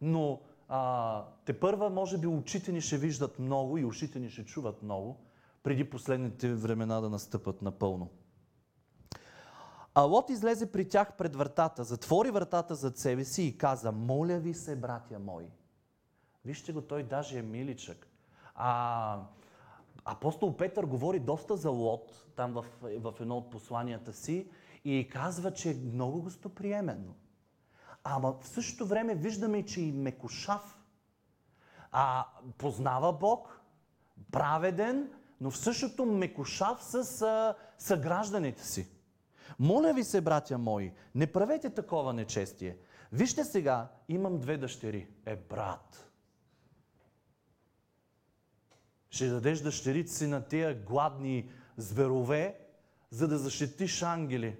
но 0.00 0.40
а, 0.68 1.24
те 1.44 1.60
първа, 1.60 1.90
може 1.90 2.18
би, 2.18 2.26
очите 2.26 2.72
ни 2.72 2.80
ще 2.80 2.98
виждат 2.98 3.38
много 3.38 3.78
и 3.78 3.84
ушите 3.84 4.18
ни 4.18 4.30
ще 4.30 4.44
чуват 4.44 4.82
много, 4.82 5.20
преди 5.62 5.90
последните 5.90 6.54
времена 6.54 7.00
да 7.00 7.10
настъпат 7.10 7.62
напълно. 7.62 8.10
А 9.94 10.02
Лот 10.02 10.30
излезе 10.30 10.72
при 10.72 10.88
тях 10.88 11.16
пред 11.16 11.36
вратата, 11.36 11.84
затвори 11.84 12.30
вратата 12.30 12.74
зад 12.74 12.98
себе 12.98 13.24
си 13.24 13.42
и 13.42 13.58
каза, 13.58 13.92
моля 13.92 14.38
ви 14.38 14.54
се, 14.54 14.76
братя 14.76 15.18
мои. 15.18 15.50
Вижте 16.44 16.72
го, 16.72 16.82
той 16.82 17.02
даже 17.02 17.38
е 17.38 17.42
миличък. 17.42 18.08
А, 18.54 19.20
апостол 20.04 20.56
Петър 20.56 20.84
говори 20.84 21.18
доста 21.18 21.56
за 21.56 21.70
Лот, 21.70 22.26
там 22.36 22.52
в, 22.52 22.64
в 22.82 23.14
едно 23.20 23.36
от 23.36 23.50
посланията 23.50 24.12
си, 24.12 24.50
и 24.84 25.08
казва, 25.12 25.50
че 25.50 25.70
е 25.70 25.74
много 25.74 26.22
гостоприеменно. 26.22 27.14
Ама 28.08 28.34
в 28.40 28.48
същото 28.48 28.86
време 28.86 29.14
виждаме, 29.14 29.64
че 29.64 29.80
и 29.80 29.92
мекошав. 29.92 30.78
А, 31.92 32.26
познава 32.58 33.12
Бог, 33.12 33.60
праведен, 34.32 35.10
но 35.40 35.50
в 35.50 35.56
същото 35.56 36.06
мекошав 36.06 36.84
с 36.84 37.22
а, 37.22 37.54
съгражданите 37.78 38.66
си. 38.66 38.88
Моля 39.58 39.92
ви 39.92 40.04
се, 40.04 40.20
братя 40.20 40.58
мои, 40.58 40.92
не 41.14 41.32
правете 41.32 41.70
такова 41.70 42.12
нечестие. 42.12 42.76
Вижте 43.12 43.44
сега, 43.44 43.88
имам 44.08 44.38
две 44.38 44.56
дъщери. 44.56 45.08
Е, 45.26 45.36
брат. 45.36 46.10
Ще 49.10 49.28
дадеш 49.28 49.60
дъщерите 49.60 50.12
си 50.12 50.26
на 50.26 50.44
тия 50.44 50.84
гладни 50.84 51.50
зверове, 51.76 52.58
за 53.10 53.28
да 53.28 53.38
защитиш 53.38 54.02
ангели. 54.02 54.56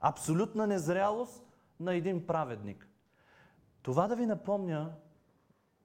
Абсолютна 0.00 0.66
незрялост 0.66 1.49
на 1.80 1.94
един 1.94 2.26
праведник. 2.26 2.88
Това 3.82 4.08
да 4.08 4.16
ви 4.16 4.26
напомня 4.26 4.92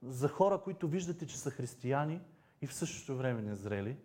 за 0.02 0.28
хора, 0.28 0.62
които 0.62 0.88
виждате, 0.88 1.28
че 1.28 1.38
са 1.38 1.52
християни 1.52 2.22
и 2.62 2.68
в 2.68 2.74
същото 2.74 3.18
време 3.18 3.42
незрели, 3.42 3.98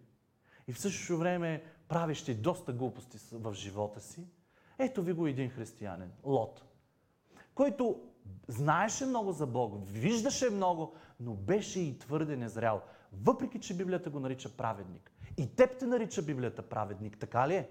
и 0.68 0.72
в 0.72 0.80
същото 0.80 1.18
време 1.18 1.64
правещи 1.88 2.34
доста 2.34 2.72
глупости 2.72 3.18
в 3.32 3.54
живота 3.54 4.00
си, 4.00 4.26
ето 4.78 5.02
ви 5.02 5.12
го 5.12 5.26
един 5.26 5.50
християнин, 5.50 6.10
Лот, 6.24 6.64
който 7.54 8.00
знаеше 8.48 9.06
много 9.06 9.32
за 9.32 9.46
Бог, 9.46 9.74
виждаше 9.86 10.50
много, 10.50 10.94
но 11.20 11.34
беше 11.34 11.80
и 11.80 11.98
твърде 11.98 12.36
незрял. 12.36 12.82
Въпреки, 13.12 13.60
че 13.60 13.76
Библията 13.76 14.10
го 14.10 14.20
нарича 14.20 14.56
праведник. 14.56 15.10
И 15.36 15.54
теб 15.54 15.78
те 15.78 15.86
нарича 15.86 16.22
Библията 16.22 16.62
праведник, 16.62 17.18
така 17.18 17.48
ли 17.48 17.54
е? 17.54 17.70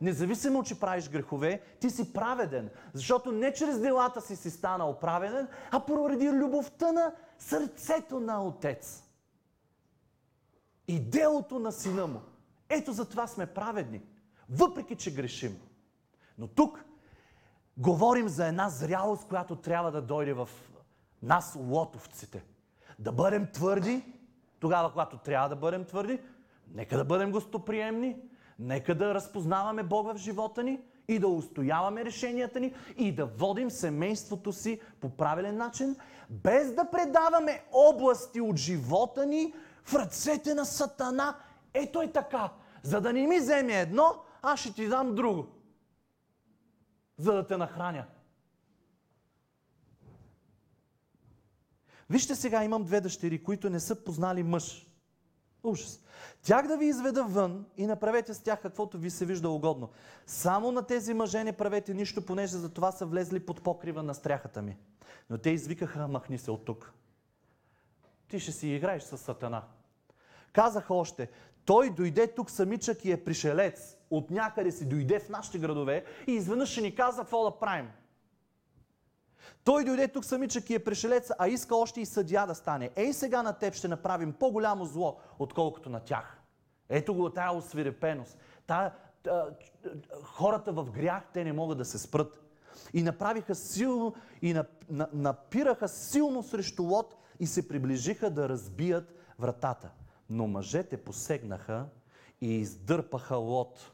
Независимо, 0.00 0.62
че 0.62 0.80
правиш 0.80 1.08
грехове, 1.08 1.60
ти 1.80 1.90
си 1.90 2.12
праведен. 2.12 2.70
Защото 2.94 3.32
не 3.32 3.52
чрез 3.52 3.80
делата 3.80 4.20
си 4.20 4.36
си 4.36 4.50
станал 4.50 4.98
праведен, 4.98 5.48
а 5.70 5.80
поради 5.80 6.30
любовта 6.30 6.92
на 6.92 7.12
сърцето 7.38 8.20
на 8.20 8.44
Отец. 8.46 9.04
И 10.88 11.00
делото 11.00 11.58
на 11.58 11.72
сина 11.72 12.06
му. 12.06 12.20
Ето 12.68 12.92
за 12.92 13.08
това 13.08 13.26
сме 13.26 13.46
праведни. 13.46 14.02
Въпреки, 14.50 14.96
че 14.96 15.14
грешим. 15.14 15.60
Но 16.38 16.48
тук 16.48 16.84
говорим 17.76 18.28
за 18.28 18.46
една 18.46 18.68
зрялост, 18.68 19.28
която 19.28 19.56
трябва 19.56 19.90
да 19.90 20.02
дойде 20.02 20.32
в 20.32 20.48
нас, 21.22 21.58
лотовците. 21.60 22.44
Да 22.98 23.12
бъдем 23.12 23.46
твърди, 23.52 24.04
тогава, 24.60 24.90
когато 24.90 25.18
трябва 25.18 25.48
да 25.48 25.56
бъдем 25.56 25.84
твърди, 25.84 26.20
нека 26.74 26.96
да 26.96 27.04
бъдем 27.04 27.32
гостоприемни, 27.32 28.16
нека 28.60 28.94
да 28.94 29.14
разпознаваме 29.14 29.82
Бога 29.82 30.12
в 30.12 30.16
живота 30.16 30.62
ни 30.62 30.80
и 31.08 31.18
да 31.18 31.28
устояваме 31.28 32.04
решенията 32.04 32.60
ни 32.60 32.74
и 32.96 33.14
да 33.14 33.26
водим 33.26 33.70
семейството 33.70 34.52
си 34.52 34.80
по 35.00 35.16
правилен 35.16 35.56
начин, 35.56 35.96
без 36.30 36.74
да 36.74 36.90
предаваме 36.90 37.64
области 37.72 38.40
от 38.40 38.56
живота 38.56 39.26
ни 39.26 39.54
в 39.84 39.94
ръцете 39.94 40.54
на 40.54 40.64
Сатана. 40.64 41.36
Ето 41.74 42.02
е 42.02 42.12
така. 42.12 42.52
За 42.82 43.00
да 43.00 43.12
не 43.12 43.26
ми 43.26 43.38
вземе 43.38 43.80
едно, 43.80 44.14
аз 44.42 44.60
ще 44.60 44.74
ти 44.74 44.88
дам 44.88 45.14
друго. 45.14 45.46
За 47.18 47.32
да 47.32 47.46
те 47.46 47.56
нахраня. 47.56 48.04
Вижте 52.10 52.34
сега, 52.34 52.64
имам 52.64 52.84
две 52.84 53.00
дъщери, 53.00 53.42
които 53.42 53.70
не 53.70 53.80
са 53.80 54.04
познали 54.04 54.42
мъж. 54.42 54.86
Ужас. 55.62 55.99
Тях 56.42 56.66
да 56.66 56.76
ви 56.76 56.86
изведа 56.86 57.24
вън 57.24 57.66
и 57.76 57.86
направете 57.86 58.34
с 58.34 58.42
тях 58.42 58.62
каквото 58.62 58.98
ви 58.98 59.10
се 59.10 59.26
вижда 59.26 59.50
угодно. 59.50 59.88
Само 60.26 60.72
на 60.72 60.82
тези 60.82 61.14
мъже 61.14 61.44
не 61.44 61.52
правете 61.52 61.94
нищо, 61.94 62.26
понеже 62.26 62.56
за 62.56 62.68
това 62.68 62.92
са 62.92 63.06
влезли 63.06 63.46
под 63.46 63.62
покрива 63.62 64.02
на 64.02 64.14
стряхата 64.14 64.62
ми. 64.62 64.76
Но 65.30 65.38
те 65.38 65.50
извикаха, 65.50 66.08
махни 66.08 66.38
се 66.38 66.50
от 66.50 66.64
тук. 66.64 66.92
Ти 68.28 68.40
ще 68.40 68.52
си 68.52 68.68
играеш 68.68 69.02
с 69.02 69.18
сатана. 69.18 69.62
Казаха 70.52 70.94
още, 70.94 71.30
той 71.64 71.90
дойде 71.90 72.34
тук 72.34 72.50
самичък 72.50 73.04
и 73.04 73.12
е 73.12 73.24
пришелец. 73.24 73.96
От 74.10 74.30
някъде 74.30 74.72
си 74.72 74.88
дойде 74.88 75.18
в 75.18 75.28
нашите 75.28 75.58
градове 75.58 76.04
и 76.26 76.32
изведнъж 76.32 76.68
ще 76.68 76.80
ни 76.80 76.94
каза 76.94 77.22
какво 77.22 77.44
да 77.44 77.58
правим. 77.58 77.90
Той 79.64 79.84
дойде 79.84 80.08
тук 80.08 80.24
самичък 80.24 80.70
и 80.70 80.74
е 80.74 80.84
пришелец, 80.84 81.30
а 81.38 81.48
иска 81.48 81.76
още 81.76 82.00
и 82.00 82.06
съдия 82.06 82.46
да 82.46 82.54
стане. 82.54 82.90
Ей 82.96 83.12
сега 83.12 83.42
на 83.42 83.52
теб 83.52 83.74
ще 83.74 83.88
направим 83.88 84.32
по-голямо 84.32 84.84
зло, 84.84 85.16
отколкото 85.38 85.90
на 85.90 86.00
тях. 86.00 86.40
Ето 86.88 87.14
го 87.14 87.30
тая 87.30 87.52
освирепеност. 87.52 88.38
Тая, 88.66 88.92
та, 89.22 89.46
хората 90.22 90.72
в 90.72 90.90
грях, 90.90 91.22
те 91.32 91.44
не 91.44 91.52
могат 91.52 91.78
да 91.78 91.84
се 91.84 91.98
спрат. 91.98 92.40
И 92.92 93.02
направиха 93.02 93.54
силно, 93.54 94.14
и 94.42 94.62
напираха 95.12 95.88
силно 95.88 96.42
срещу 96.42 96.82
Лот 96.82 97.16
и 97.40 97.46
се 97.46 97.68
приближиха 97.68 98.30
да 98.30 98.48
разбият 98.48 99.14
вратата. 99.38 99.90
Но 100.30 100.46
мъжете 100.46 100.96
посегнаха 100.96 101.86
и 102.40 102.54
издърпаха 102.54 103.36
Лот 103.36 103.92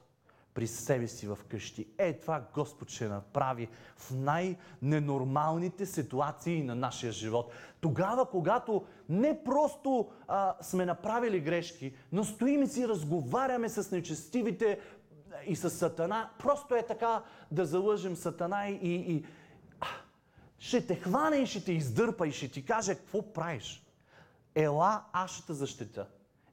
при 0.56 0.66
себе 0.66 1.08
си 1.08 1.26
в 1.26 1.38
къщи. 1.48 1.88
Е, 1.98 2.12
това 2.12 2.44
Господ 2.54 2.90
ще 2.90 3.08
направи 3.08 3.68
в 3.96 4.10
най-ненормалните 4.10 5.86
ситуации 5.86 6.62
на 6.62 6.74
нашия 6.74 7.12
живот. 7.12 7.52
Тогава, 7.80 8.30
когато 8.30 8.84
не 9.08 9.44
просто 9.44 10.10
а, 10.28 10.54
сме 10.62 10.86
направили 10.86 11.40
грешки, 11.40 11.94
но 12.12 12.24
стоим 12.24 12.62
и 12.62 12.66
си 12.66 12.88
разговаряме 12.88 13.68
с 13.68 13.90
нечестивите 13.90 14.80
и 15.46 15.56
с 15.56 15.70
Сатана, 15.70 16.30
просто 16.38 16.74
е 16.74 16.86
така 16.86 17.22
да 17.50 17.66
залъжем 17.66 18.16
Сатана 18.16 18.68
и, 18.68 18.94
и 18.94 19.24
а, 19.80 19.86
ще 20.58 20.86
те 20.86 20.94
хване 20.94 21.36
и 21.36 21.46
ще 21.46 21.64
те 21.64 21.72
издърпа 21.72 22.28
и 22.28 22.32
ще 22.32 22.48
ти 22.48 22.64
каже 22.64 22.94
какво 22.94 23.32
правиш. 23.32 23.86
Ела, 24.54 25.04
аз 25.12 25.30
ще 25.30 25.46
те 25.46 25.52
защита. 25.52 26.06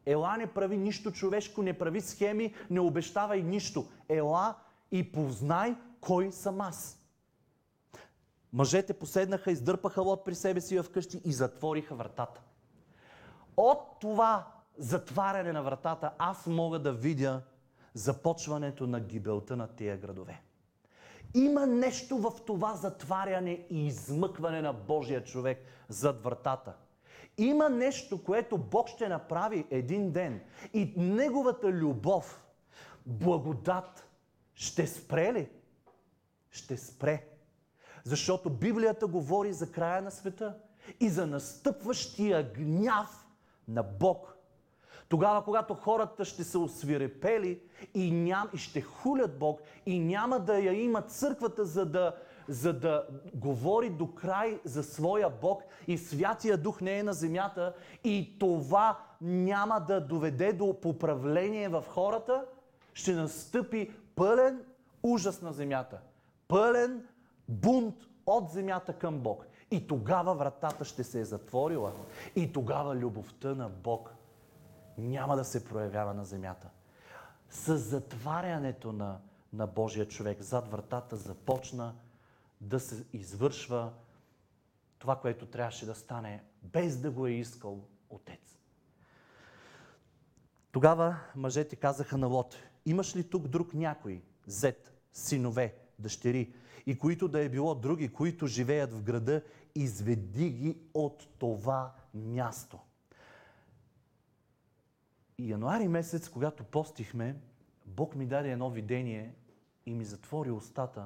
Ела 0.06 0.38
не 0.38 0.48
прави 0.48 0.78
нищо 0.78 1.12
човешко, 1.12 1.64
не 1.64 1.78
прави 1.78 2.02
схеми, 2.02 2.54
не 2.70 2.80
обещавай 2.80 3.42
нищо. 3.42 3.86
Ела 4.10 4.56
и 4.92 5.12
познай 5.12 5.76
кой 6.02 6.32
съм 6.32 6.62
аз. 6.62 7.00
Мъжете 8.54 8.94
поседнаха, 8.94 9.52
издърпаха 9.52 10.02
лот 10.02 10.26
при 10.26 10.36
себе 10.36 10.62
си 10.62 10.82
вкъщи 10.82 11.22
и 11.26 11.34
затвориха 11.34 11.96
вратата. 11.96 12.42
От 13.58 14.00
това 14.02 14.48
затваряне 14.78 15.54
на 15.54 15.64
вратата 15.64 16.12
аз 16.18 16.48
мога 16.48 16.80
да 16.80 16.94
видя 16.94 17.42
започването 17.94 18.88
на 18.88 19.00
гибелта 19.00 19.56
на 19.56 19.68
тия 19.68 19.98
градове. 19.98 20.42
Има 21.34 21.66
нещо 21.66 22.18
в 22.18 22.32
това 22.46 22.76
затваряне 22.76 23.66
и 23.70 23.88
измъкване 23.88 24.62
на 24.62 24.74
Божия 24.74 25.24
човек 25.24 25.66
зад 25.90 26.24
вратата. 26.24 26.74
Има 27.38 27.70
нещо, 27.70 28.24
което 28.24 28.58
Бог 28.58 28.88
ще 28.88 29.10
направи 29.10 29.66
един 29.70 30.12
ден 30.12 30.42
и 30.74 30.94
Неговата 30.98 31.68
любов, 31.68 32.44
благодат, 33.06 34.08
ще 34.56 34.88
спре 34.88 35.34
ли? 35.34 35.50
Ще 36.52 36.78
спре. 36.78 37.28
Защото 38.04 38.50
Библията 38.50 39.08
говори 39.08 39.54
за 39.54 39.72
края 39.72 40.02
на 40.02 40.12
света 40.12 40.58
и 41.00 41.10
за 41.10 41.28
настъпващия 41.28 42.54
гняв 42.54 43.28
на 43.68 43.84
Бог. 43.84 44.38
Тогава, 45.10 45.44
когато 45.44 45.74
хората 45.74 46.26
ще 46.26 46.44
се 46.44 46.58
освирепели 46.58 47.62
и, 47.94 48.12
ням, 48.12 48.50
и 48.54 48.58
ще 48.58 48.82
хулят 48.82 49.40
Бог 49.40 49.62
и 49.86 50.00
няма 50.00 50.40
да 50.40 50.60
я 50.60 50.74
има 50.84 51.02
църквата, 51.02 51.66
за 51.66 51.86
да 51.86 52.16
за 52.48 52.74
да 52.74 53.08
говори 53.34 53.90
до 53.90 54.08
край 54.08 54.60
за 54.64 54.84
своя 54.84 55.30
Бог 55.30 55.64
и 55.88 55.98
Святия 55.98 56.58
Дух 56.58 56.82
не 56.82 57.00
е 57.00 57.04
на 57.04 57.14
земята 57.14 57.74
и 58.04 58.36
това 58.40 59.00
няма 59.22 59.80
да 59.80 60.02
доведе 60.02 60.54
до 60.54 60.82
поправление 60.82 61.70
в 61.70 61.84
хората, 61.88 62.46
ще 62.94 63.16
настъпи 63.16 63.92
пълен 64.16 64.62
ужас 65.04 65.42
на 65.42 65.54
земята. 65.54 66.00
Пълен 66.48 67.08
бунт 67.50 67.96
от 68.26 68.52
земята 68.52 68.94
към 68.94 69.20
Бог. 69.20 69.46
И 69.72 69.88
тогава 69.88 70.36
вратата 70.36 70.86
ще 70.86 71.04
се 71.04 71.20
е 71.20 71.26
затворила. 71.26 71.92
И 72.36 72.54
тогава 72.54 72.96
любовта 72.96 73.56
на 73.56 73.70
Бог 73.70 74.16
няма 74.98 75.36
да 75.36 75.44
се 75.44 75.66
проявява 75.66 76.14
на 76.14 76.26
земята. 76.26 76.70
С 77.50 77.78
затварянето 77.78 78.92
на, 78.92 79.18
на 79.54 79.68
Божия 79.68 80.08
човек 80.08 80.42
зад 80.42 80.72
вратата 80.72 81.16
започна 81.16 81.94
да 82.64 82.80
се 82.80 83.06
извършва 83.14 83.94
това, 85.00 85.20
което 85.20 85.46
трябваше 85.46 85.86
да 85.86 85.96
стане, 85.96 86.44
без 86.64 86.98
да 86.98 87.12
го 87.12 87.28
е 87.28 87.32
искал 87.32 87.88
отец. 88.10 88.60
Тогава 90.72 91.18
мъжете 91.36 91.76
казаха 91.76 92.18
на 92.18 92.28
Лот, 92.28 92.56
имаш 92.86 93.16
ли 93.16 93.30
тук 93.30 93.48
друг 93.48 93.74
някой, 93.74 94.22
зет, 94.48 94.94
синове, 95.14 95.76
дъщери, 96.00 96.54
и 96.86 96.98
които 96.98 97.28
да 97.28 97.44
е 97.44 97.50
било 97.50 97.76
други, 97.76 98.14
които 98.14 98.48
живеят 98.48 98.94
в 98.94 99.04
града, 99.04 99.42
изведи 99.76 100.50
ги 100.50 100.78
от 100.94 101.28
това 101.40 101.94
място. 102.14 102.80
И 105.38 105.52
януари 105.52 105.88
месец, 105.88 106.30
когато 106.30 106.64
постихме, 106.64 107.36
Бог 107.86 108.16
ми 108.16 108.26
даде 108.26 108.52
едно 108.52 108.70
видение 108.70 109.36
и 109.86 109.94
ми 109.94 110.06
затвори 110.06 110.52
устата 110.52 111.06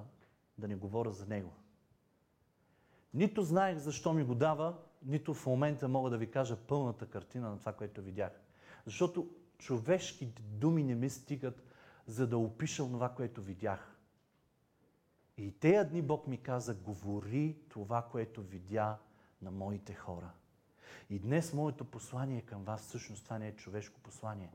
да 0.58 0.68
не 0.68 0.76
говоря 0.76 1.12
за 1.12 1.26
него. 1.26 1.54
Нито 3.14 3.42
знаех 3.42 3.78
защо 3.78 4.14
ми 4.14 4.24
го 4.24 4.36
дава, 4.36 4.78
нито 5.06 5.34
в 5.34 5.46
момента 5.46 5.88
мога 5.88 6.10
да 6.10 6.18
ви 6.18 6.32
кажа 6.32 6.58
пълната 6.68 7.06
картина 7.06 7.50
на 7.50 7.60
това, 7.60 7.74
което 7.74 8.02
видях. 8.02 8.32
Защото 8.86 9.30
човешките 9.58 10.42
думи 10.42 10.84
не 10.84 10.96
ми 10.96 11.10
стигат, 11.10 11.64
за 12.08 12.28
да 12.28 12.38
опиша 12.38 12.84
това, 12.84 13.10
което 13.10 13.42
видях. 13.42 13.98
И 15.38 15.60
тези 15.60 15.90
дни 15.90 16.02
Бог 16.02 16.28
ми 16.28 16.38
каза, 16.38 16.74
говори 16.74 17.58
това, 17.70 18.02
което 18.12 18.42
видя 18.42 18.98
на 19.42 19.52
моите 19.52 19.94
хора. 19.94 20.32
И 21.10 21.20
днес 21.20 21.54
моето 21.54 21.86
послание 21.86 22.42
към 22.42 22.64
вас, 22.64 22.82
всъщност 22.82 23.24
това 23.24 23.40
не 23.40 23.48
е 23.48 23.56
човешко 23.56 24.00
послание. 24.00 24.52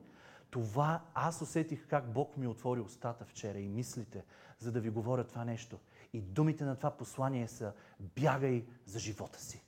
Това 0.51 1.03
аз 1.15 1.43
усетих 1.43 1.88
как 1.88 2.12
Бог 2.12 2.37
ми 2.37 2.47
отвори 2.47 2.81
устата 2.81 3.25
вчера 3.25 3.59
и 3.59 3.69
мислите, 3.69 4.25
за 4.59 4.73
да 4.73 4.81
ви 4.81 4.91
говоря 4.91 5.25
това 5.25 5.45
нещо– 5.45 5.79
и 6.12 6.20
думите 6.20 6.64
на 6.64 6.77
това 6.77 6.90
послание 6.90 7.48
са 7.48 7.72
бягай 8.01 8.66
за 8.87 8.98
живота 8.98 9.40
си. 9.40 9.64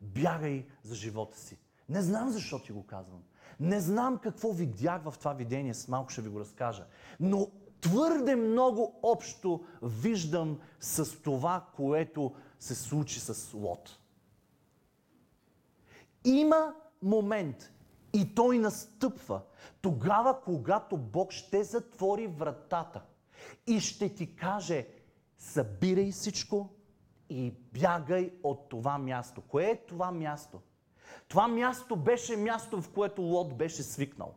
Бягай 0.00 0.66
за 0.82 0.94
живота 0.94 1.38
си. 1.38 1.58
Не 1.88 2.02
знам 2.02 2.30
защо 2.30 2.62
ти 2.62 2.72
го 2.72 2.86
казвам. 2.86 3.22
Не 3.60 3.80
знам 3.80 4.18
какво 4.18 4.52
видях 4.52 5.02
в 5.02 5.14
това 5.18 5.32
видение, 5.32 5.74
с 5.74 5.88
малко 5.88 6.10
ще 6.10 6.22
ви 6.22 6.28
го 6.28 6.40
разкажа. 6.40 6.86
Но 7.20 7.50
твърде 7.80 8.36
много 8.36 9.00
общо 9.02 9.64
виждам 9.82 10.60
с 10.80 11.22
това, 11.22 11.66
което 11.76 12.34
се 12.60 12.74
случи 12.74 13.20
с 13.20 13.54
Лот. 13.54 13.98
Има 16.24 16.74
момент 17.02 17.72
и 18.12 18.34
той 18.34 18.58
настъпва 18.58 19.40
тогава, 19.80 20.40
когато 20.40 20.96
Бог 20.96 21.32
ще 21.32 21.64
затвори 21.64 22.26
вратата 22.26 23.02
и 23.66 23.80
ще 23.80 24.14
ти 24.14 24.36
каже, 24.36 24.86
събирай 25.38 26.10
всичко 26.10 26.68
и 27.30 27.54
бягай 27.72 28.32
от 28.42 28.68
това 28.68 28.98
място. 28.98 29.40
Кое 29.40 29.64
е 29.64 29.86
това 29.86 30.10
място? 30.10 30.60
Това 31.28 31.48
място 31.48 31.96
беше 31.96 32.36
място, 32.36 32.82
в 32.82 32.90
което 32.90 33.22
Лот 33.22 33.56
беше 33.56 33.82
свикнал. 33.82 34.34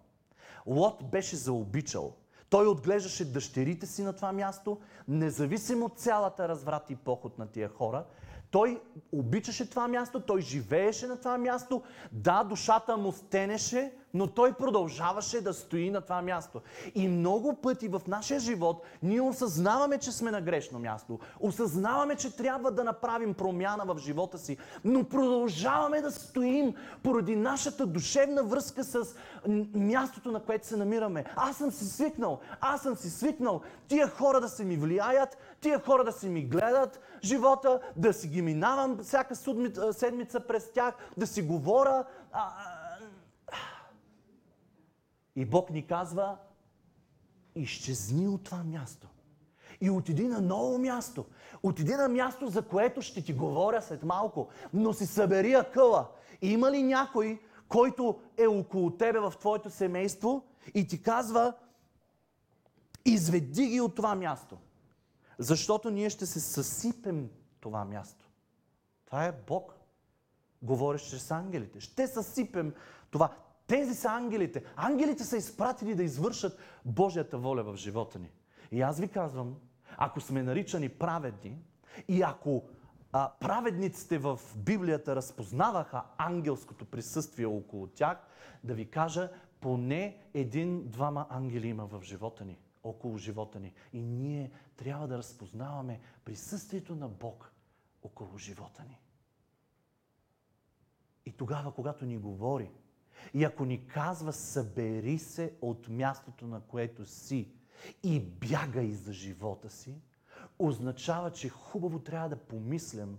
Лот 0.67 1.09
беше 1.11 1.35
заобичал. 1.35 2.15
Той 2.49 2.67
отглеждаше 2.67 3.31
дъщерите 3.31 3.85
си 3.85 4.03
на 4.03 4.13
това 4.13 4.31
място, 4.31 4.79
независимо 5.07 5.85
от 5.85 5.99
цялата 5.99 6.47
разврат 6.47 6.89
и 6.89 6.95
поход 6.95 7.37
на 7.37 7.47
тия 7.47 7.69
хора. 7.69 8.05
Той 8.51 8.81
обичаше 9.11 9.69
това 9.69 9.87
място, 9.87 10.19
той 10.19 10.41
живееше 10.41 11.07
на 11.07 11.17
това 11.17 11.37
място. 11.37 11.83
Да, 12.11 12.43
душата 12.43 12.97
му 12.97 13.11
стенеше, 13.11 13.93
но 14.13 14.27
той 14.27 14.53
продължаваше 14.53 15.41
да 15.41 15.53
стои 15.53 15.89
на 15.89 16.01
това 16.01 16.21
място. 16.21 16.61
И 16.95 17.07
много 17.07 17.53
пъти 17.53 17.87
в 17.87 18.01
нашия 18.07 18.39
живот 18.39 18.83
ние 19.03 19.21
осъзнаваме, 19.21 19.97
че 19.97 20.11
сме 20.11 20.31
на 20.31 20.41
грешно 20.41 20.79
място. 20.79 21.19
Осъзнаваме, 21.39 22.15
че 22.15 22.35
трябва 22.35 22.71
да 22.71 22.83
направим 22.83 23.33
промяна 23.33 23.85
в 23.85 23.97
живота 23.99 24.37
си, 24.37 24.57
но 24.83 25.03
продължаваме 25.03 26.01
да 26.01 26.11
стоим 26.11 26.75
поради 27.03 27.35
нашата 27.35 27.85
душевна 27.85 28.43
връзка 28.43 28.83
с 28.83 29.15
мястото, 29.73 30.31
на 30.31 30.39
което 30.39 30.67
се 30.67 30.77
намираме. 30.77 31.25
Аз 31.35 31.57
съм 31.57 31.71
си 31.71 31.85
свикнал, 31.85 32.39
аз 32.61 32.81
съм 32.81 32.95
си 32.95 33.09
свикнал 33.09 33.61
тия 33.87 34.07
хора 34.07 34.41
да 34.41 34.49
се 34.49 34.65
ми 34.65 34.77
влияят, 34.77 35.37
тия 35.61 35.79
хора 35.79 36.03
да 36.03 36.11
си 36.11 36.29
ми 36.29 36.41
гледат 36.41 36.99
живота, 37.23 37.79
да 37.95 38.13
си 38.13 38.27
ги 38.27 38.41
минавам 38.41 38.97
всяка 39.03 39.35
седмица 39.91 40.39
през 40.39 40.71
тях, 40.71 40.93
да 41.17 41.27
си 41.27 41.41
говоря. 41.41 42.05
И 45.35 45.45
Бог 45.45 45.69
ни 45.69 45.87
казва, 45.87 46.37
изчезни 47.55 48.27
от 48.27 48.43
това 48.43 48.63
място. 48.63 49.07
И 49.81 49.89
отиди 49.89 50.27
на 50.27 50.41
ново 50.41 50.77
място. 50.77 51.25
Отиди 51.63 51.93
на 51.93 52.09
място, 52.09 52.47
за 52.47 52.61
което 52.61 53.01
ще 53.01 53.23
ти 53.23 53.33
говоря 53.33 53.81
след 53.81 54.03
малко. 54.03 54.49
Но 54.73 54.93
си 54.93 55.05
събери 55.05 55.53
акъла. 55.53 56.07
Има 56.41 56.71
ли 56.71 56.83
някой, 56.83 57.41
който 57.67 58.19
е 58.37 58.47
около 58.47 58.91
тебе 58.91 59.19
в 59.19 59.33
твоето 59.39 59.69
семейство 59.69 60.43
и 60.73 60.87
ти 60.87 61.01
казва, 61.01 61.53
изведи 63.05 63.67
ги 63.67 63.81
от 63.81 63.95
това 63.95 64.15
място. 64.15 64.57
Защото 65.39 65.89
ние 65.89 66.09
ще 66.09 66.25
се 66.25 66.39
съсипем 66.39 67.29
това 67.59 67.85
място. 67.85 68.29
Това 69.05 69.25
е 69.25 69.31
Бог. 69.47 69.73
Говориш 70.61 71.01
чрез 71.01 71.31
ангелите. 71.31 71.79
Ще 71.79 72.07
съсипем 72.07 72.73
това. 73.11 73.29
Тези 73.71 73.95
са 73.95 74.09
ангелите. 74.09 74.63
Ангелите 74.75 75.23
са 75.23 75.37
изпратени 75.37 75.95
да 75.95 76.03
извършат 76.03 76.59
Божията 76.85 77.37
воля 77.37 77.63
в 77.63 77.75
живота 77.75 78.19
ни. 78.19 78.31
И 78.71 78.81
аз 78.81 78.99
ви 78.99 79.07
казвам, 79.07 79.55
ако 79.97 80.21
сме 80.21 80.43
наричани 80.43 80.89
праведни 80.89 81.57
и 82.07 82.21
ако 82.21 82.63
а, 83.11 83.31
праведниците 83.39 84.17
в 84.17 84.39
Библията 84.57 85.15
разпознаваха 85.15 86.03
ангелското 86.17 86.85
присъствие 86.85 87.45
около 87.45 87.87
тях, 87.87 88.17
да 88.63 88.73
ви 88.73 88.89
кажа, 88.89 89.29
поне 89.61 90.17
един-двама 90.33 91.25
ангели 91.29 91.67
има 91.67 91.85
в 91.85 92.01
живота 92.03 92.45
ни, 92.45 92.57
около 92.83 93.17
живота 93.17 93.59
ни. 93.59 93.73
И 93.93 94.01
ние 94.01 94.51
трябва 94.75 95.07
да 95.07 95.17
разпознаваме 95.17 95.99
присъствието 96.25 96.95
на 96.95 97.07
Бог 97.07 97.51
около 98.03 98.37
живота 98.37 98.83
ни. 98.83 98.99
И 101.25 101.31
тогава, 101.31 101.73
когато 101.73 102.05
ни 102.05 102.17
говори, 102.17 102.71
и 103.33 103.43
ако 103.43 103.65
ни 103.65 103.87
казва, 103.87 104.33
събери 104.33 105.19
се 105.19 105.53
от 105.61 105.89
мястото, 105.89 106.47
на 106.47 106.61
което 106.61 107.05
си 107.05 107.51
и 108.03 108.19
бягай 108.19 108.91
за 108.91 109.13
живота 109.13 109.69
си, 109.69 110.01
означава, 110.59 111.31
че 111.31 111.49
хубаво 111.49 111.99
трябва 111.99 112.29
да 112.29 112.35
помислям 112.35 113.17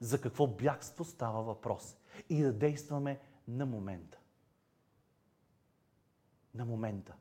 за 0.00 0.20
какво 0.20 0.46
бягство 0.46 1.04
става 1.04 1.42
въпрос 1.42 1.96
и 2.28 2.42
да 2.42 2.52
действаме 2.52 3.20
на 3.48 3.66
момента. 3.66 4.18
На 6.54 6.64
момента. 6.64 7.14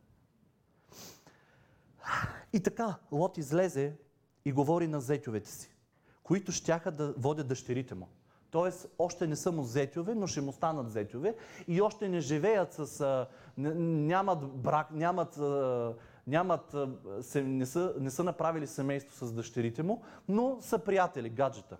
И 2.53 2.63
така, 2.63 2.99
Лот 3.11 3.37
излезе 3.37 3.97
и 4.45 4.51
говори 4.51 4.87
на 4.87 5.01
зетьовете 5.01 5.51
си, 5.51 5.75
които 6.23 6.51
щяха 6.51 6.91
да 6.91 7.13
водят 7.17 7.47
дъщерите 7.47 7.95
му. 7.95 8.09
Тоест, 8.53 8.87
още 8.97 9.27
не 9.27 9.35
са 9.35 9.51
му 9.51 9.63
зетьове, 9.63 10.15
но 10.15 10.27
ще 10.27 10.41
му 10.41 10.51
станат 10.51 10.91
зетьове 10.91 11.35
и 11.67 11.81
още 11.81 12.09
не 12.09 12.19
живеят 12.19 12.73
с... 12.73 13.01
А, 13.01 13.27
нямат 13.57 14.47
брак, 14.47 14.91
нямат... 14.91 15.37
А, 15.37 15.95
нямат 16.27 16.75
се, 17.21 17.43
не, 17.43 17.65
са, 17.65 17.93
не 17.99 18.11
са 18.11 18.23
направили 18.23 18.67
семейство 18.67 19.25
с 19.25 19.33
дъщерите 19.33 19.83
му, 19.83 20.03
но 20.27 20.57
са 20.61 20.79
приятели, 20.79 21.29
гаджета. 21.29 21.77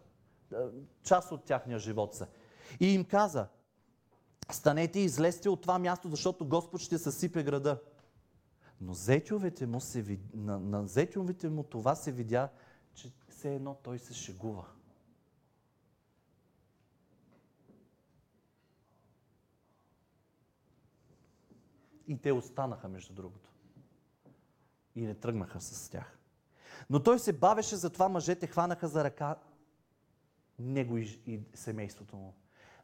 Част 1.04 1.32
от 1.32 1.44
тяхния 1.44 1.80
живот 1.80 2.16
са. 2.16 2.28
И 2.80 2.94
им 2.94 3.06
каза, 3.06 3.48
станете 4.52 5.00
и 5.00 5.04
излезте 5.04 5.50
от 5.50 5.62
това 5.62 5.80
място, 5.80 6.10
защото 6.10 6.46
Господ 6.46 6.82
ще 6.82 6.98
съсипе 6.98 7.44
града. 7.44 7.82
Но 8.82 8.94
зетьовете 8.94 9.66
му 9.66 9.80
се, 9.80 10.20
на, 10.34 10.60
на 10.60 10.88
зетьовете 10.88 11.50
му 11.50 11.64
това 11.64 11.96
се 11.96 12.12
видя, 12.12 12.50
че 12.94 13.12
все 13.30 13.56
едно 13.56 13.74
той 13.84 14.00
се 14.00 14.14
шегува. 14.14 14.66
И 22.08 22.18
те 22.18 22.32
останаха, 22.32 22.88
между 22.88 23.14
другото. 23.14 23.50
И 24.96 25.02
не 25.02 25.16
тръгнаха 25.16 25.62
с 25.62 25.90
тях. 25.90 26.20
Но 26.90 27.04
той 27.04 27.20
се 27.20 27.34
бавеше, 27.34 27.76
затова 27.76 28.10
мъжете 28.10 28.48
хванаха 28.48 28.88
за 28.88 29.04
ръка 29.04 29.36
него 30.60 30.98
и, 30.98 31.22
и 31.26 31.42
семейството 31.54 32.16
му. 32.16 32.34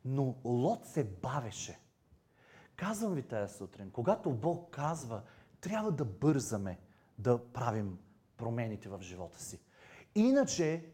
Но 0.06 0.36
Лот 0.46 0.86
се 0.86 1.04
бавеше. 1.04 1.80
Казвам 2.76 3.14
ви 3.14 3.24
тая 3.24 3.50
сутрин, 3.50 3.92
когато 3.92 4.32
Бог 4.32 4.70
казва, 4.72 5.22
трябва 5.62 5.92
да 5.92 6.06
бързаме 6.06 6.80
да 7.18 7.52
правим 7.54 8.00
промените 8.38 8.90
в 8.90 9.00
живота 9.02 9.44
си. 9.44 9.60
Иначе, 10.16 10.86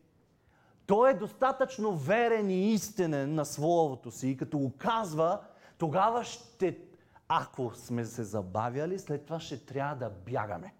той 0.86 1.12
е 1.12 1.14
достатъчно 1.14 1.96
верен 1.96 2.50
и 2.50 2.74
истинен 2.74 3.36
на 3.36 3.46
Словото 3.46 4.12
си 4.12 4.30
и 4.30 4.38
като 4.38 4.58
го 4.58 4.74
казва, 4.78 5.42
тогава 5.78 6.24
ще, 6.24 6.85
ако 7.28 7.72
сме 7.76 8.06
се 8.06 8.24
забавяли, 8.24 9.00
след 9.00 9.26
това 9.26 9.40
ще 9.40 9.66
трябва 9.66 9.96
да 9.96 10.10
бягаме. 10.10 10.74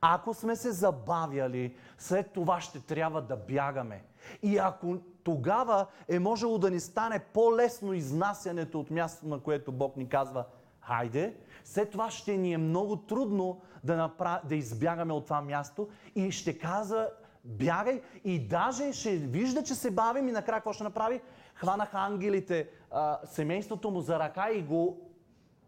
Ако 0.00 0.34
сме 0.34 0.56
се 0.56 0.72
забавяли, 0.72 1.76
след 1.98 2.32
това 2.32 2.60
ще 2.60 2.80
трябва 2.80 3.22
да 3.22 3.36
бягаме. 3.36 4.04
И 4.42 4.58
ако 4.58 4.96
тогава 5.24 5.86
е 6.08 6.18
можело 6.18 6.58
да 6.58 6.70
ни 6.70 6.80
стане 6.80 7.18
по-лесно 7.18 7.92
изнасянето 7.92 8.80
от 8.80 8.90
мястото, 8.90 9.28
на 9.28 9.40
което 9.40 9.72
Бог 9.72 9.96
ни 9.96 10.08
казва, 10.08 10.44
хайде, 10.80 11.36
след 11.64 11.90
това 11.90 12.10
ще 12.10 12.36
ни 12.36 12.52
е 12.52 12.58
много 12.58 12.96
трудно 12.96 13.60
да, 13.84 13.96
направ... 13.96 14.46
да 14.46 14.54
избягаме 14.54 15.12
от 15.12 15.24
това 15.24 15.40
място 15.40 15.88
и 16.14 16.30
ще 16.30 16.58
казва, 16.58 17.08
бягай 17.44 18.02
и 18.24 18.46
даже 18.46 18.92
ще 18.92 19.16
вижда, 19.16 19.62
че 19.62 19.74
се 19.74 19.90
бавим 19.90 20.28
и 20.28 20.32
накрая 20.32 20.60
какво 20.60 20.72
ще 20.72 20.84
направи? 20.84 21.20
Хванаха 21.54 21.98
ангелите 21.98 22.68
а, 22.90 23.18
семейството 23.24 23.90
му 23.90 24.00
за 24.00 24.18
ръка 24.18 24.50
и 24.50 24.62
го 24.62 25.05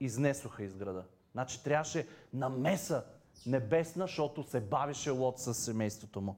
изнесоха 0.01 0.65
из 0.65 0.75
града. 0.75 1.05
Значи 1.33 1.63
трябваше 1.63 2.07
намеса 2.33 3.05
небесна, 3.47 4.05
защото 4.05 4.43
се 4.43 4.61
бавеше 4.61 5.11
Лот 5.11 5.39
с 5.39 5.55
семейството 5.55 6.21
му. 6.21 6.37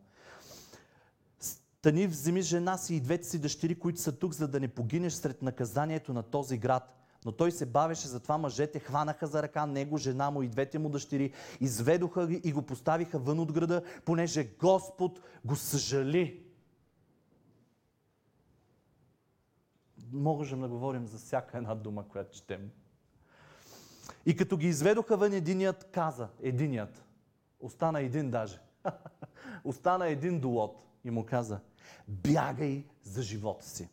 Стани, 1.41 2.07
вземи 2.07 2.43
жена 2.43 2.79
си 2.79 2.95
и 2.95 3.01
двете 3.01 3.25
си 3.25 3.39
дъщери, 3.39 3.79
които 3.79 4.01
са 4.01 4.19
тук, 4.19 4.35
за 4.35 4.49
да 4.49 4.61
не 4.61 4.69
погинеш 4.69 5.13
сред 5.13 5.43
наказанието 5.43 6.13
на 6.13 6.23
този 6.23 6.59
град. 6.59 6.97
Но 7.25 7.33
той 7.33 7.53
се 7.53 7.67
бавеше, 7.67 8.09
затова 8.09 8.39
мъжете 8.39 8.79
хванаха 8.79 9.27
за 9.27 9.43
ръка 9.43 9.67
него, 9.67 9.99
жена 9.99 10.31
му 10.31 10.43
и 10.43 10.49
двете 10.49 10.79
му 10.79 10.89
дъщери, 10.89 11.33
изведоха 11.61 12.27
ги 12.27 12.41
и 12.45 12.53
го 12.53 12.63
поставиха 12.63 13.19
вън 13.19 13.39
от 13.39 13.53
града, 13.53 13.83
понеже 14.05 14.45
Господ 14.45 15.21
го 15.45 15.57
съжали. 15.57 16.47
Можем 20.13 20.61
да 20.61 20.69
говорим 20.69 21.07
за 21.07 21.19
всяка 21.19 21.59
една 21.59 21.75
дума, 21.75 22.09
която 22.09 22.37
четем. 22.37 22.71
И 24.27 24.37
като 24.37 24.57
ги 24.57 24.67
изведоха 24.67 25.17
вън, 25.17 25.33
единият 25.33 25.85
каза, 25.93 26.29
единият, 26.43 27.05
остана 27.61 28.01
един 28.01 28.31
даже, 28.31 28.61
остана 29.65 30.09
един 30.09 30.41
долот 30.41 30.77
и 31.05 31.11
му 31.11 31.27
каза, 31.27 31.61
бягай 32.09 32.85
за 33.03 33.23
живота 33.23 33.65
си. 33.65 33.89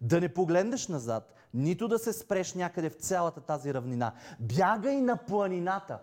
Да 0.00 0.20
не 0.20 0.34
погледнеш 0.34 0.88
назад, 0.88 1.34
нито 1.54 1.88
да 1.88 1.98
се 1.98 2.12
спреш 2.12 2.54
някъде 2.54 2.90
в 2.90 2.94
цялата 2.94 3.40
тази 3.40 3.74
равнина. 3.74 4.12
Бягай 4.40 5.00
на 5.00 5.16
планината. 5.16 5.98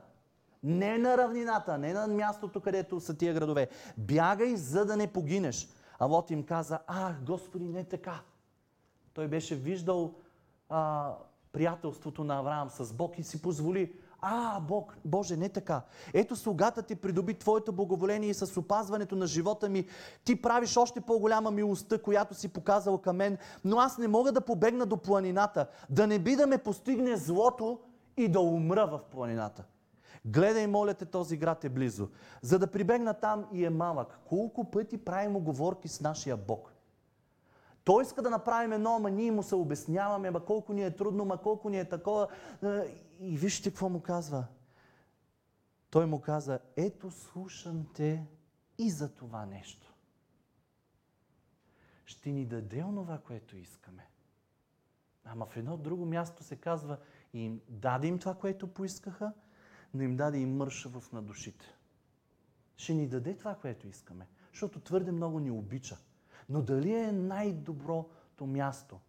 Не 0.64 0.98
на 0.98 1.18
равнината, 1.18 1.78
не 1.78 1.94
на 1.94 2.08
мястото, 2.08 2.62
където 2.62 3.00
са 3.00 3.18
тия 3.18 3.34
градове. 3.34 3.70
Бягай, 3.98 4.56
за 4.56 4.86
да 4.86 4.98
не 4.98 5.08
погинеш. 5.08 5.70
А 6.00 6.06
Лот 6.06 6.32
им 6.32 6.44
каза, 6.44 6.80
а, 6.88 7.14
Господи, 7.26 7.68
не 7.68 7.84
така. 7.84 8.22
Той 9.14 9.28
беше 9.28 9.56
виждал 9.56 10.14
а, 10.70 11.14
приятелството 11.54 12.24
на 12.24 12.40
Авраам 12.40 12.70
с 12.70 12.94
Бог 12.94 13.20
и 13.20 13.24
си 13.24 13.42
позволи 13.42 13.94
а, 14.22 14.60
Бог, 14.60 14.98
Боже, 15.06 15.38
не 15.38 15.50
така. 15.50 15.82
Ето 16.14 16.36
слугата 16.36 16.82
ти 16.82 16.96
придоби 16.96 17.34
Твоето 17.34 17.72
благоволение 17.72 18.30
и 18.30 18.34
с 18.34 18.60
опазването 18.60 19.16
на 19.16 19.28
живота 19.28 19.70
ми 19.70 19.88
ти 20.24 20.42
правиш 20.42 20.78
още 20.78 21.02
по-голяма 21.02 21.52
милостта, 21.52 22.02
която 22.02 22.34
си 22.34 22.48
показал 22.48 22.98
към 22.98 23.16
мен, 23.16 23.38
но 23.66 23.78
аз 23.78 23.98
не 23.98 24.08
мога 24.08 24.32
да 24.32 24.42
побегна 24.42 24.86
до 24.86 24.98
планината, 24.98 25.68
да 25.90 26.08
не 26.08 26.20
би 26.20 26.36
да 26.36 26.48
ме 26.48 26.58
постигне 26.58 27.18
злото 27.18 27.80
и 28.18 28.28
да 28.28 28.40
умра 28.40 28.88
в 28.88 29.00
планината. 29.12 29.64
Гледай, 30.26 30.68
моля 30.68 30.94
те, 30.94 31.06
този 31.06 31.38
град 31.38 31.64
е 31.64 31.70
близо. 31.70 32.08
За 32.42 32.60
да 32.60 32.68
прибегна 32.68 33.14
там 33.14 33.46
и 33.54 33.66
е 33.66 33.70
малък. 33.70 34.20
Колко 34.26 34.72
пъти 34.72 34.98
правим 34.98 35.36
оговорки 35.36 35.88
с 35.88 36.02
нашия 36.02 36.38
Бог? 36.38 36.77
Той 37.88 38.04
иска 38.04 38.22
да 38.22 38.30
направим 38.30 38.72
едно, 38.72 38.96
ама 38.96 39.12
ние 39.12 39.32
му 39.32 39.44
се 39.44 39.56
обясняваме, 39.56 40.28
ама 40.28 40.46
колко 40.46 40.74
ни 40.74 40.84
е 40.84 40.96
трудно, 40.96 41.24
ама 41.24 41.42
колко 41.42 41.70
ни 41.70 41.80
е 41.80 41.90
такова. 41.90 42.28
И 43.20 43.38
вижте 43.38 43.70
какво 43.70 43.90
му 43.90 44.02
казва. 44.02 44.46
Той 45.90 46.06
му 46.06 46.22
каза, 46.22 46.60
ето 46.76 47.12
слушам 47.12 47.88
те 47.94 48.28
и 48.78 48.90
за 48.90 49.16
това 49.16 49.46
нещо. 49.46 49.94
Ще 52.06 52.32
ни 52.32 52.46
даде 52.46 52.84
онова, 52.84 53.18
което 53.18 53.58
искаме. 53.58 54.10
Ама 55.26 55.46
в 55.46 55.58
едно 55.58 55.78
друго 55.78 56.06
място 56.06 56.44
се 56.44 56.56
казва, 56.56 56.98
им 57.34 57.62
даде 57.70 58.08
им 58.08 58.20
това, 58.20 58.36
което 58.36 58.74
поискаха, 58.74 59.34
но 59.94 60.04
им 60.04 60.18
даде 60.18 60.38
и 60.38 60.46
мършавост 60.46 61.14
на 61.14 61.22
душите. 61.22 61.66
Ще 62.78 62.94
ни 62.94 63.08
даде 63.08 63.38
това, 63.38 63.56
което 63.56 63.88
искаме, 63.88 64.28
защото 64.52 64.80
твърде 64.80 65.12
много 65.12 65.40
ни 65.40 65.52
обича. 65.52 65.98
Но 66.50 66.62
дали 66.62 66.94
е 66.94 67.12
най-доброто 67.12 68.46
място, 68.46 69.00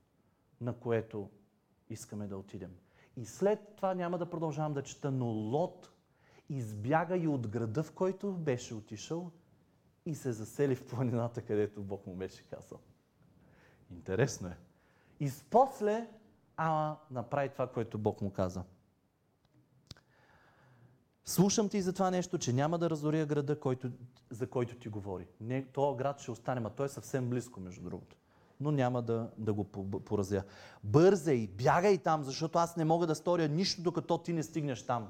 на 0.60 0.74
което 0.74 1.30
искаме 1.90 2.26
да 2.26 2.38
отидем? 2.38 2.76
И 3.16 3.24
след 3.24 3.76
това 3.76 3.94
няма 3.94 4.18
да 4.18 4.30
продължавам 4.30 4.74
да 4.74 4.82
чета, 4.82 5.10
но 5.10 5.26
Лот 5.26 5.92
избяга 6.48 7.16
и 7.16 7.28
от 7.28 7.48
града, 7.48 7.82
в 7.82 7.92
който 7.92 8.32
беше 8.32 8.74
отишъл 8.74 9.30
и 10.06 10.14
се 10.14 10.32
засели 10.32 10.74
в 10.74 10.86
планината, 10.86 11.42
където 11.42 11.82
Бог 11.82 12.06
му 12.06 12.14
беше 12.14 12.42
казал. 12.42 12.78
Интересно 13.90 14.48
е. 14.48 14.56
И 15.20 15.30
после 15.50 16.08
Ама 16.60 16.96
направи 17.10 17.48
това, 17.48 17.66
което 17.66 17.98
Бог 17.98 18.20
му 18.20 18.32
каза. 18.32 18.64
Слушам 21.28 21.68
ти 21.68 21.82
за 21.82 21.92
това 21.92 22.10
нещо, 22.10 22.38
че 22.38 22.52
няма 22.52 22.78
да 22.78 22.90
разоря 22.90 23.26
града, 23.26 23.60
който, 23.60 23.90
за 24.30 24.46
който 24.46 24.76
ти 24.76 24.88
говори. 24.88 25.26
Не, 25.40 25.64
този 25.64 25.98
град 25.98 26.20
ще 26.20 26.30
остане, 26.30 26.60
но 26.60 26.70
той 26.70 26.86
е 26.86 26.88
съвсем 26.88 27.28
близко, 27.30 27.60
между 27.60 27.82
другото. 27.82 28.16
Но 28.60 28.70
няма 28.70 29.02
да, 29.02 29.30
да 29.38 29.52
го 29.52 29.64
поразя. 30.04 30.42
Бързай, 30.84 31.46
бягай 31.46 31.98
там, 31.98 32.22
защото 32.24 32.58
аз 32.58 32.76
не 32.76 32.84
мога 32.84 33.06
да 33.06 33.14
сторя 33.14 33.48
нищо, 33.48 33.82
докато 33.82 34.18
ти 34.18 34.32
не 34.32 34.42
стигнеш 34.42 34.86
там. 34.86 35.08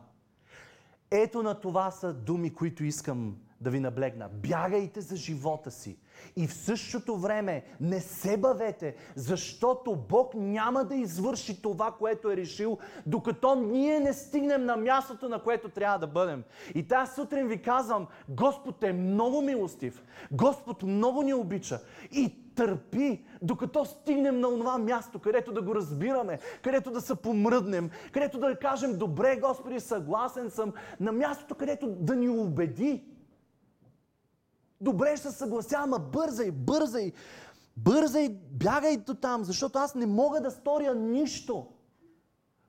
Ето 1.10 1.42
на 1.42 1.60
това 1.60 1.90
са 1.90 2.12
думи, 2.14 2.54
които 2.54 2.84
искам 2.84 3.36
да 3.60 3.70
ви 3.70 3.80
наблегна. 3.80 4.28
Бягайте 4.28 5.00
за 5.00 5.16
живота 5.16 5.70
си. 5.70 5.98
И 6.36 6.46
в 6.46 6.54
същото 6.54 7.16
време 7.16 7.62
не 7.80 8.00
се 8.00 8.36
бавете, 8.36 8.94
защото 9.16 9.96
Бог 10.08 10.34
няма 10.34 10.84
да 10.84 10.94
извърши 10.94 11.62
това, 11.62 11.92
което 11.98 12.30
е 12.30 12.36
решил, 12.36 12.78
докато 13.06 13.54
ние 13.54 14.00
не 14.00 14.12
стигнем 14.12 14.64
на 14.64 14.76
мястото, 14.76 15.28
на 15.28 15.42
което 15.42 15.68
трябва 15.68 15.98
да 15.98 16.06
бъдем. 16.06 16.44
И 16.74 16.88
тази 16.88 17.14
сутрин 17.14 17.48
ви 17.48 17.62
казвам, 17.62 18.06
Господ 18.28 18.82
е 18.82 18.92
много 18.92 19.42
милостив. 19.42 20.02
Господ 20.32 20.82
много 20.82 21.22
ни 21.22 21.34
обича. 21.34 21.80
И 22.12 22.34
търпи, 22.54 23.24
докато 23.42 23.84
стигнем 23.84 24.40
на 24.40 24.48
това 24.48 24.78
място, 24.78 25.18
където 25.18 25.52
да 25.52 25.62
го 25.62 25.74
разбираме, 25.74 26.38
където 26.62 26.90
да 26.90 27.00
се 27.00 27.14
помръднем, 27.14 27.90
където 28.12 28.38
да 28.38 28.58
кажем, 28.58 28.98
добре, 28.98 29.36
Господи, 29.36 29.80
съгласен 29.80 30.50
съм, 30.50 30.72
на 31.00 31.12
мястото, 31.12 31.54
където 31.54 31.86
да 31.88 32.16
ни 32.16 32.28
убеди. 32.28 33.04
Добре, 34.80 35.16
ще 35.16 35.30
се 35.30 35.36
съглася, 35.36 35.76
ама 35.78 35.98
бързай, 35.98 36.50
бързай, 36.50 37.12
бързай, 37.76 38.28
бягай 38.50 38.96
до 38.96 39.14
там, 39.14 39.44
защото 39.44 39.78
аз 39.78 39.94
не 39.94 40.06
мога 40.06 40.40
да 40.40 40.50
сторя 40.50 40.94
нищо. 40.94 41.66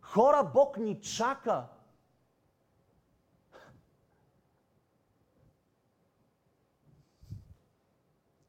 Хора, 0.02 0.52
Бог 0.54 0.78
ни 0.78 1.02
чака. 1.02 1.68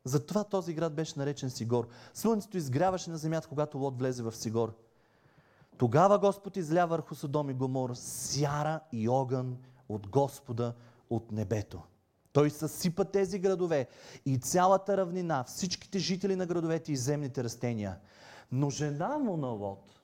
Затова 0.04 0.44
този 0.44 0.74
град 0.74 0.94
беше 0.94 1.18
наречен 1.18 1.50
Сигор. 1.50 1.88
Слънцето 2.14 2.56
изгряваше 2.56 3.10
на 3.10 3.16
земята, 3.16 3.48
когато 3.48 3.78
Лот 3.78 3.98
влезе 3.98 4.22
в 4.22 4.32
Сигор. 4.32 4.76
Тогава 5.78 6.18
Господ 6.18 6.56
изля 6.56 6.86
върху 6.86 7.14
Содом 7.14 7.50
и 7.50 7.54
Гомор 7.54 7.90
сяра 7.94 8.80
и 8.92 9.08
огън 9.08 9.58
от 9.88 10.08
Господа 10.08 10.74
от 11.10 11.32
небето. 11.32 11.82
Той 12.32 12.50
съсипа 12.50 13.04
тези 13.04 13.38
градове 13.38 13.88
и 14.26 14.38
цялата 14.38 14.96
равнина, 14.96 15.44
всичките 15.44 15.98
жители 15.98 16.36
на 16.36 16.46
градовете 16.46 16.92
и 16.92 16.96
земните 16.96 17.44
растения. 17.44 17.98
Но 18.52 18.70
жена 18.70 19.18
му 19.18 19.36
на 19.36 19.48
Лот 19.48 20.00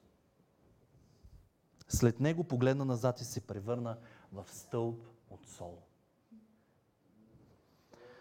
след 1.89 2.21
него 2.21 2.45
погледна 2.45 2.85
назад 2.85 3.21
и 3.21 3.25
се 3.25 3.41
превърна 3.41 3.97
в 4.33 4.45
стълб 4.53 5.03
от 5.31 5.47
сол. 5.47 5.79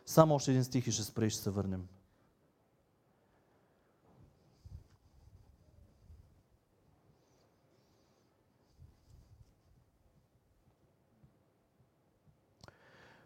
Само 0.06 0.36
още 0.36 0.52
един 0.52 0.64
стих 0.64 0.88
и 0.88 0.92
ще 0.92 1.04
спре 1.04 1.26
и 1.26 1.30
ще 1.30 1.42
се 1.42 1.50
върнем. 1.50 1.88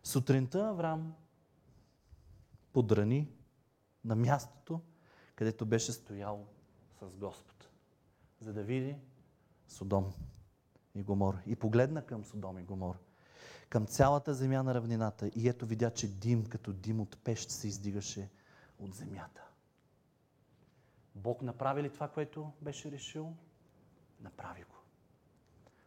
Сутринта 0.10 0.70
Авраам 0.70 1.16
подрани 2.74 3.32
на 4.06 4.16
мястото, 4.16 4.82
където 5.36 5.66
беше 5.66 5.92
стоял 5.92 6.48
с 7.02 7.18
Господ, 7.18 7.70
за 8.40 8.54
да 8.54 8.64
види 8.64 8.96
Содом 9.68 10.14
и 10.96 11.04
Гомор. 11.04 11.38
И 11.46 11.56
погледна 11.56 12.06
към 12.06 12.26
Содом 12.26 12.60
и 12.60 12.64
Гомор, 12.64 13.00
към 13.70 13.86
цялата 13.86 14.34
земя 14.34 14.64
на 14.64 14.74
равнината. 14.74 15.28
И 15.28 15.50
ето 15.50 15.66
видя, 15.66 15.92
че 15.92 16.08
дим 16.08 16.46
като 16.46 16.74
дим 16.74 17.02
от 17.02 17.18
пещ 17.24 17.50
се 17.50 17.68
издигаше 17.68 18.30
от 18.80 18.94
земята. 18.94 19.44
Бог 21.16 21.42
направи 21.42 21.84
ли 21.84 21.94
това, 21.94 22.08
което 22.08 22.52
беше 22.62 22.92
решил? 22.92 23.34
Направи 24.20 24.64
го. 24.64 24.76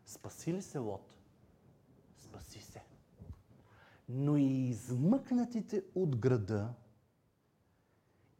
Спаси 0.06 0.52
ли 0.52 0.62
се 0.62 0.78
Лот? 0.78 1.14
Спаси 2.18 2.60
се 2.60 2.91
но 4.08 4.36
и 4.36 4.68
измъкнатите 4.68 5.84
от 5.94 6.16
града 6.16 6.74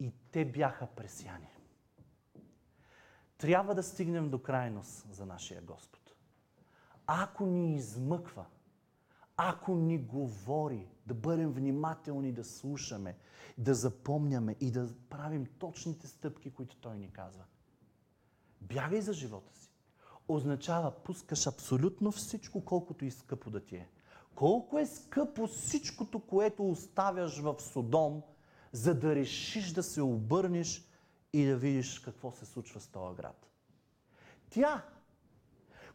и 0.01 0.13
те 0.31 0.45
бяха 0.45 0.87
пресяни. 0.87 1.49
Трябва 3.39 3.75
да 3.75 3.83
стигнем 3.83 4.31
до 4.31 4.43
крайност 4.43 5.07
за 5.11 5.27
нашия 5.27 5.63
Господ. 5.63 6.15
Ако 7.07 7.47
ни 7.47 7.75
измъква, 7.75 8.47
ако 9.37 9.75
ни 9.75 9.99
говори, 9.99 10.89
да 11.07 11.15
бъдем 11.15 11.53
внимателни, 11.53 12.33
да 12.33 12.45
слушаме, 12.45 13.17
да 13.59 13.75
запомняме 13.75 14.57
и 14.61 14.71
да 14.71 14.95
правим 15.11 15.47
точните 15.59 16.07
стъпки, 16.07 16.51
които 16.51 16.77
Той 16.77 16.99
ни 16.99 17.11
казва. 17.13 17.45
Бягай 18.61 19.01
за 19.01 19.13
живота 19.13 19.55
си. 19.55 19.71
Означава, 20.29 20.91
пускаш 20.91 21.47
абсолютно 21.47 22.13
всичко, 22.13 22.65
колкото 22.65 23.05
и 23.05 23.11
скъпо 23.11 23.51
да 23.51 23.65
ти 23.65 23.77
е. 23.77 23.89
Колко 24.35 24.79
е 24.79 24.87
скъпо 24.87 25.47
всичкото, 25.47 26.21
което 26.21 26.71
оставяш 26.71 27.39
в 27.39 27.55
Содом, 27.59 28.23
за 28.73 28.95
да 28.95 29.15
решиш 29.15 29.73
да 29.73 29.83
се 29.83 30.03
обърнеш 30.03 30.89
и 31.33 31.47
да 31.47 31.57
видиш 31.57 31.99
какво 31.99 32.33
се 32.33 32.47
случва 32.47 32.81
с 32.81 32.87
този 32.87 33.17
град. 33.17 33.47
Тя, 34.51 34.83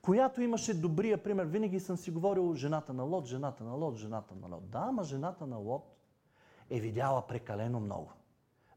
която 0.02 0.42
имаше 0.42 0.82
добрия 0.82 1.24
пример, 1.24 1.46
винаги 1.46 1.80
съм 1.80 1.98
си 1.98 2.12
говорил 2.12 2.56
жената 2.56 2.94
на 2.94 3.04
Лот, 3.04 3.26
жената 3.26 3.64
на 3.64 3.74
Лот, 3.74 3.96
жената 3.96 4.36
на 4.36 4.48
Лот. 4.48 4.70
Да, 4.70 4.80
ама 4.80 5.04
жената 5.04 5.48
на 5.48 5.58
Лот 5.58 5.98
е 6.70 6.80
видяла 6.80 7.28
прекалено 7.28 7.80
много. 7.80 8.12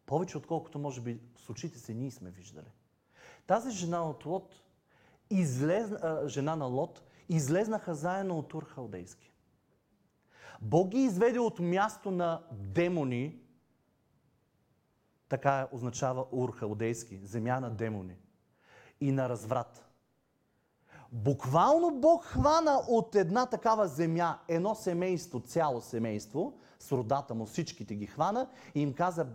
Повече 0.07 0.39
отколкото 0.39 0.79
може 0.79 1.01
би 1.01 1.21
с 1.37 1.51
очите 1.51 1.79
си 1.79 1.95
ние 1.95 2.11
сме 2.11 2.31
виждали. 2.31 2.73
Тази 3.47 3.71
жена 3.71 4.03
от 4.11 4.27
Лот, 4.27 4.63
излезна, 5.31 6.23
жена 6.27 6.57
на 6.57 6.67
Лот, 6.67 7.03
излезнаха 7.29 7.95
заедно 7.95 8.39
от 8.39 8.55
Ур 8.55 8.65
Халдейски. 8.65 9.30
Бог 10.61 10.89
ги 10.89 10.99
изведе 10.99 11.39
от 11.39 11.59
място 11.59 12.11
на 12.11 12.43
демони, 12.53 13.41
така 15.29 15.69
означава 15.73 16.27
Ур 16.33 16.53
халдейски, 16.53 17.21
земя 17.23 17.61
на 17.61 17.71
демони 17.71 18.17
и 19.01 19.13
на 19.13 19.29
разврат. 19.29 19.87
Буквално 21.13 22.01
Бог 22.01 22.25
хвана 22.25 22.83
от 22.89 23.15
една 23.15 23.47
такава 23.47 23.89
земя 23.89 24.39
едно 24.49 24.75
семейство, 24.75 25.41
цяло 25.41 25.81
семейство, 25.81 26.59
с 26.79 26.93
родата 26.93 27.35
му 27.35 27.47
всичките 27.47 27.95
ги 27.95 28.07
хвана 28.07 28.49
и 28.75 28.81
им 28.81 28.93
каза, 28.93 29.27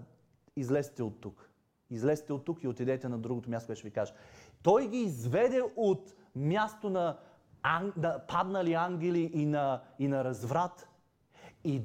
излезте 0.55 1.03
от 1.03 1.21
тук. 1.21 1.49
Излезте 1.89 2.33
от 2.33 2.45
тук 2.45 2.63
и 2.63 2.67
отидете 2.67 3.09
на 3.09 3.17
другото 3.17 3.49
място, 3.49 3.67
което 3.67 3.79
ще 3.79 3.87
ви 3.87 3.93
кажа. 3.93 4.13
Той 4.63 4.87
ги 4.87 4.97
изведе 4.97 5.61
от 5.75 6.13
място 6.35 6.89
на, 6.89 7.17
ан... 7.63 7.93
на 7.97 8.19
паднали 8.27 8.73
ангели 8.73 9.31
и 9.33 9.45
на, 9.45 9.81
и 9.99 10.07
на 10.07 10.23
разврат 10.23 10.89
и 11.65 11.81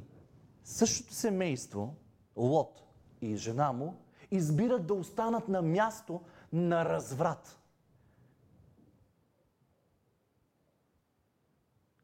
същото 0.65 1.15
семейство, 1.15 1.97
Лот 2.37 2.83
и 3.21 3.37
жена 3.37 3.73
му, 3.73 4.03
избират 4.31 4.87
да 4.87 4.95
останат 4.95 5.49
на 5.49 5.63
място 5.63 6.21
на 6.53 6.85
разврат. 6.85 7.61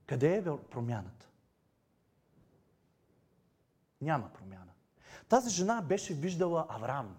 Къде 0.07 0.37
е 0.37 0.43
промяната? 0.70 1.29
Няма 4.01 4.33
промяна. 4.33 4.72
Тази 5.29 5.51
жена 5.51 5.83
беше 5.83 6.14
виждала 6.14 6.66
Авраам. 6.68 7.16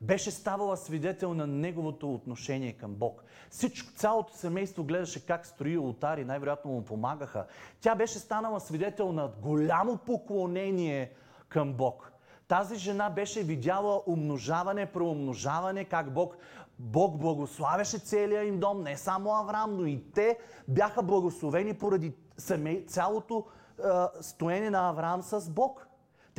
Беше 0.00 0.30
ставала 0.30 0.76
свидетел 0.76 1.34
на 1.34 1.46
неговото 1.46 2.14
отношение 2.14 2.72
към 2.72 2.94
Бог. 2.94 3.24
Всичко, 3.50 3.92
цялото 3.92 4.34
семейство 4.34 4.84
гледаше 4.84 5.26
как 5.26 5.46
строи 5.46 5.78
ултар 5.78 6.18
и 6.18 6.24
най-вероятно 6.24 6.70
му 6.70 6.84
помагаха. 6.84 7.46
Тя 7.80 7.94
беше 7.94 8.18
станала 8.18 8.60
свидетел 8.60 9.12
на 9.12 9.30
голямо 9.42 9.96
поклонение 9.96 11.12
към 11.48 11.72
Бог. 11.72 12.12
Тази 12.48 12.76
жена 12.76 13.10
беше 13.10 13.42
видяла 13.42 14.02
умножаване, 14.06 14.86
преумножаване, 14.86 15.84
как 15.84 16.12
Бог, 16.12 16.36
Бог 16.78 17.18
благославяше 17.18 17.98
целия 17.98 18.44
им 18.44 18.60
дом, 18.60 18.82
не 18.82 18.96
само 18.96 19.34
Авраам, 19.34 19.76
но 19.76 19.86
и 19.86 20.04
те 20.14 20.38
бяха 20.68 21.02
благословени 21.02 21.74
поради 21.74 22.12
семей, 22.38 22.86
цялото 22.86 23.44
е, 23.78 23.82
стоене 24.20 24.70
на 24.70 24.88
Авраам 24.88 25.22
с 25.22 25.50
Бог. 25.50 25.86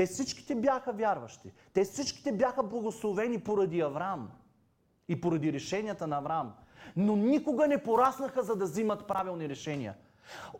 Те 0.02 0.06
всичките 0.06 0.56
бяха 0.56 0.92
вярващи. 0.92 1.52
Те 1.74 1.84
всичките 1.84 2.32
бяха 2.32 2.64
благословени 2.64 3.40
поради 3.40 3.82
Авраам 3.82 4.32
и 5.08 5.22
поради 5.22 5.54
решенията 5.54 6.08
на 6.08 6.18
Авраам. 6.18 6.54
Но 6.96 7.16
никога 7.16 7.68
не 7.68 7.84
пораснаха, 7.84 8.44
за 8.44 8.56
да 8.56 8.66
взимат 8.66 9.08
правилни 9.08 9.50
решения. 9.50 9.96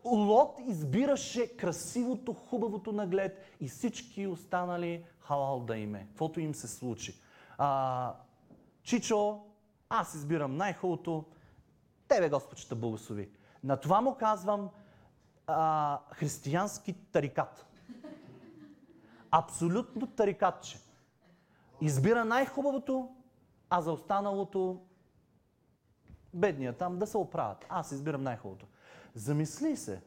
Лот 0.06 0.60
избираше 0.68 1.58
красивото, 1.58 2.34
хубавото 2.34 2.92
наглед 2.92 3.56
и 3.60 3.68
всички 3.68 4.28
останали 4.28 5.06
халал 5.20 5.60
да 5.60 5.78
име, 5.78 6.08
каквото 6.10 6.40
им 6.40 6.56
се 6.56 6.68
случи. 6.68 7.20
А, 7.58 8.14
Чичо, 8.84 9.42
аз 9.90 10.14
избирам 10.14 10.56
най-хубавото, 10.58 11.26
тебе 12.08 12.30
Господ 12.30 12.60
ще 12.60 12.76
благослови. 12.76 13.30
На 13.64 13.78
това 13.78 14.02
му 14.02 14.16
казвам 14.16 14.70
а, 15.48 16.00
християнски 16.12 16.94
тарикат. 16.94 17.71
Абсолютно 19.32 20.08
тарикатче. 20.08 20.80
Избира 21.82 22.26
най-хубавото, 22.26 23.16
а 23.70 23.82
за 23.82 23.92
останалото 23.92 24.82
бедния 26.34 26.78
там 26.78 27.00
да 27.00 27.08
се 27.08 27.18
оправят. 27.18 27.66
Аз 27.70 27.92
избирам 27.92 28.24
най-хубавото. 28.24 28.66
Замисли 29.16 29.78
се. 29.78 30.02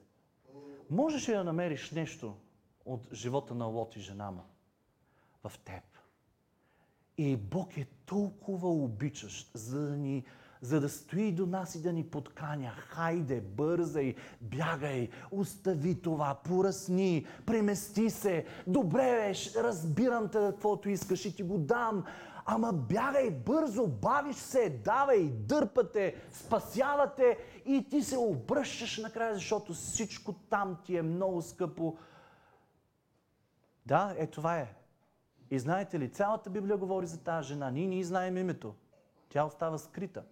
Можеш 0.90 1.28
ли 1.28 1.32
да 1.32 1.44
намериш 1.44 1.90
нещо 1.90 2.36
от 2.84 3.12
живота 3.12 3.54
на 3.54 3.64
Лот 3.64 3.96
и 3.96 4.00
жена 4.00 4.30
му 4.30 4.42
в 5.44 5.58
теб? 5.58 5.82
И 7.18 7.36
Бог 7.36 7.76
е 7.76 7.84
толкова 7.84 8.68
обичащ, 8.68 9.50
за 9.54 9.80
да 9.80 9.96
ни 9.96 10.24
за 10.64 10.80
да 10.80 10.88
стои 10.88 11.32
до 11.32 11.46
нас 11.46 11.74
и 11.74 11.82
да 11.82 11.92
ни 11.92 12.04
подканя. 12.04 12.70
Хайде, 12.70 13.40
бързай, 13.40 14.14
бягай, 14.40 15.08
остави 15.30 16.02
това, 16.02 16.34
поръсни, 16.44 17.26
премести 17.46 18.10
се. 18.10 18.46
Добре, 18.66 19.14
беш, 19.28 19.54
разбирам 19.54 20.28
те 20.28 20.38
каквото 20.38 20.88
искаш 20.88 21.24
и 21.24 21.36
ти 21.36 21.42
го 21.42 21.58
дам. 21.58 22.04
Ама 22.46 22.72
бягай 22.72 23.30
бързо, 23.30 23.86
бавиш 23.86 24.36
се, 24.36 24.80
давай, 24.84 25.28
дърпате, 25.28 26.14
спасявате 26.32 27.38
и 27.66 27.86
ти 27.90 28.02
се 28.02 28.18
обръщаш 28.18 28.98
накрая, 28.98 29.34
защото 29.34 29.72
всичко 29.72 30.32
там 30.32 30.76
ти 30.84 30.96
е 30.96 31.02
много 31.02 31.42
скъпо. 31.42 31.96
Да, 33.86 34.14
е 34.18 34.26
това 34.26 34.58
е. 34.58 34.74
И 35.50 35.58
знаете 35.58 35.98
ли, 35.98 36.08
цялата 36.08 36.50
Библия 36.50 36.76
говори 36.76 37.06
за 37.06 37.24
тази 37.24 37.48
жена. 37.48 37.70
Ние 37.70 37.86
не 37.86 38.04
знаем 38.04 38.36
името. 38.36 38.74
Тя 39.28 39.44
остава 39.44 39.78
скрита. 39.78 40.22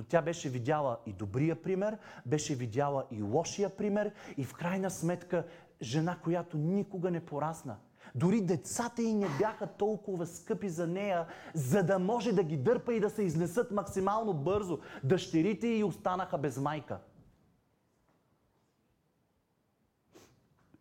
Но 0.00 0.06
тя 0.06 0.22
беше 0.22 0.48
видяла 0.48 0.98
и 1.06 1.12
добрия 1.12 1.62
пример, 1.62 1.98
беше 2.26 2.54
видяла 2.54 3.04
и 3.10 3.22
лошия 3.22 3.76
пример 3.76 4.12
и 4.36 4.44
в 4.44 4.54
крайна 4.54 4.90
сметка 4.90 5.46
жена, 5.82 6.18
която 6.22 6.58
никога 6.58 7.10
не 7.10 7.20
порасна. 7.26 7.76
Дори 8.14 8.40
децата 8.40 9.02
й 9.02 9.14
не 9.14 9.28
бяха 9.38 9.66
толкова 9.66 10.26
скъпи 10.26 10.68
за 10.68 10.86
нея, 10.86 11.26
за 11.54 11.82
да 11.82 11.98
може 11.98 12.32
да 12.32 12.42
ги 12.42 12.56
дърпа 12.56 12.94
и 12.94 13.00
да 13.00 13.10
се 13.10 13.22
изнесат 13.22 13.70
максимално 13.70 14.34
бързо. 14.34 14.78
Дъщерите 15.04 15.66
й 15.66 15.84
останаха 15.84 16.38
без 16.38 16.58
майка. 16.58 16.98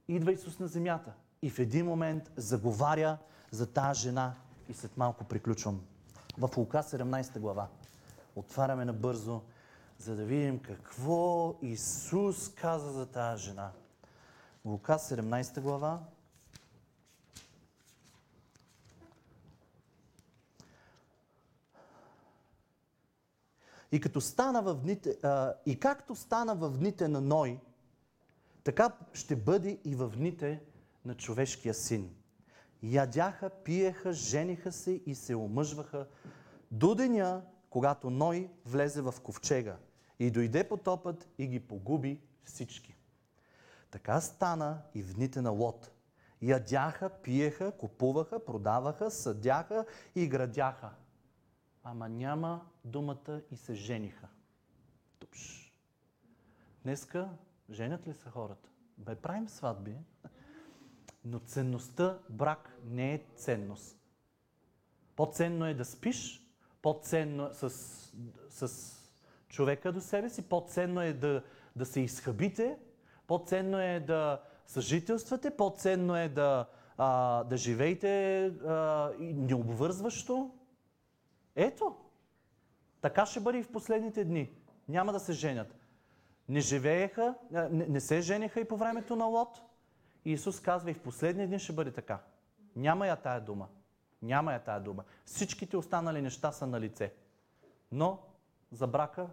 Идва 0.07 0.32
Исус 0.32 0.59
на 0.59 0.67
земята 0.67 1.13
и 1.41 1.49
в 1.49 1.59
един 1.59 1.86
момент 1.86 2.32
заговаря 2.36 3.17
за 3.51 3.74
тази 3.74 4.01
жена 4.01 4.36
и 4.70 4.74
след 4.74 4.97
малко 4.97 5.24
приключвам. 5.24 5.82
В 6.38 6.57
Лука 6.57 6.78
17 6.78 7.39
глава. 7.39 7.67
Отваряме 8.36 8.86
набързо, 8.86 9.41
за 9.97 10.15
да 10.15 10.25
видим 10.25 10.59
какво 10.59 11.55
Исус 11.61 12.49
каза 12.49 12.91
за 12.91 13.05
тази 13.05 13.43
жена. 13.43 13.71
Лука 14.65 14.93
17 14.93 15.61
глава. 15.61 15.99
И, 23.91 24.01
като 24.01 24.21
стана 24.21 24.61
в 24.61 24.75
дните, 24.75 25.17
а, 25.23 25.53
и 25.65 25.80
както 25.80 26.15
стана 26.15 26.55
в 26.55 26.77
дните 26.77 27.07
на 27.07 27.21
Ной, 27.21 27.59
така 28.63 28.91
ще 29.13 29.36
бъде 29.36 29.80
и 29.86 29.95
в 29.95 30.09
дните 30.09 30.63
на 31.05 31.15
човешкия 31.15 31.73
син. 31.73 32.15
Ядяха, 32.84 33.49
пиеха, 33.49 34.13
жениха 34.13 34.71
се 34.71 34.91
и 34.91 35.15
се 35.15 35.36
омъжваха 35.36 36.07
до 36.71 36.95
деня, 36.95 37.41
когато 37.70 38.09
Ной 38.09 38.51
влезе 38.65 39.01
в 39.01 39.15
ковчега 39.24 39.78
и 40.20 40.32
дойде 40.32 40.70
потопът 40.70 41.30
и 41.38 41.47
ги 41.47 41.59
погуби 41.59 42.22
всички. 42.43 42.95
Така 43.91 44.22
стана 44.22 44.82
и 44.95 45.03
в 45.03 45.13
дните 45.13 45.41
на 45.41 45.49
Лот. 45.49 45.91
Ядяха, 46.41 47.09
пиеха, 47.09 47.72
купуваха, 47.78 48.45
продаваха, 48.45 49.11
съдяха 49.11 49.86
и 50.15 50.28
градяха. 50.28 50.89
Ама 51.84 52.09
няма 52.09 52.65
думата 52.86 53.41
и 53.51 53.57
се 53.57 53.74
жениха. 53.74 54.28
Тупш. 55.20 55.74
Днеска 56.84 57.30
женят 57.70 58.07
ли 58.07 58.13
са 58.13 58.30
хората? 58.30 58.70
Бе, 58.97 59.15
правим 59.15 59.49
сватби, 59.49 59.95
но 61.26 61.39
ценността 61.39 62.20
брак 62.30 62.78
не 62.86 63.13
е 63.13 63.26
ценност. 63.36 63.99
По-ценно 65.15 65.65
е 65.65 65.74
да 65.74 65.86
спиш, 65.86 66.49
по-ценно 66.82 67.45
е 67.45 67.53
с, 67.53 67.69
с 68.49 68.95
човека 69.49 69.91
до 69.91 70.01
себе 70.01 70.30
си, 70.30 70.41
по-ценно 70.41 71.01
е 71.01 71.13
да, 71.13 71.43
да 71.75 71.86
се 71.86 71.99
изхъбите, 71.99 72.77
по-ценно 73.27 73.80
е 73.80 73.99
да 73.99 74.41
съжителствате, 74.67 75.57
по-ценно 75.57 76.17
е 76.17 76.30
да, 76.30 76.65
а, 76.97 77.43
да 77.43 77.57
живеете 77.57 78.45
а, 78.45 79.11
необвързващо. 79.19 80.51
Ето, 81.55 81.95
така 83.01 83.25
ще 83.25 83.39
бъде 83.39 83.57
и 83.57 83.63
в 83.63 83.71
последните 83.71 84.25
дни. 84.25 84.49
Няма 84.88 85.13
да 85.13 85.19
се 85.19 85.34
женят. 85.34 85.75
Не 86.49 86.59
живееха, 86.59 87.36
не, 87.51 87.69
не 87.88 87.99
се 87.99 88.21
женеха 88.21 88.59
и 88.59 88.67
по 88.67 88.77
времето 88.77 89.15
на 89.15 89.25
Лот. 89.25 89.61
И 90.25 90.32
Исус 90.32 90.59
казва 90.59 90.91
и 90.91 90.93
в 90.93 91.01
последния 91.01 91.47
дни 91.47 91.59
ще 91.59 91.73
бъде 91.73 91.91
така. 91.91 92.19
Няма 92.75 93.07
я 93.07 93.15
тая 93.15 93.41
дума. 93.41 93.67
Няма 94.22 94.53
я 94.53 94.63
тая 94.63 94.80
дума. 94.80 95.03
Всичките 95.26 95.78
останали 95.78 96.22
неща 96.22 96.51
са 96.51 96.67
на 96.67 96.80
лице. 96.80 97.13
Но 97.91 98.20
за 98.72 98.88
брака 98.88 99.28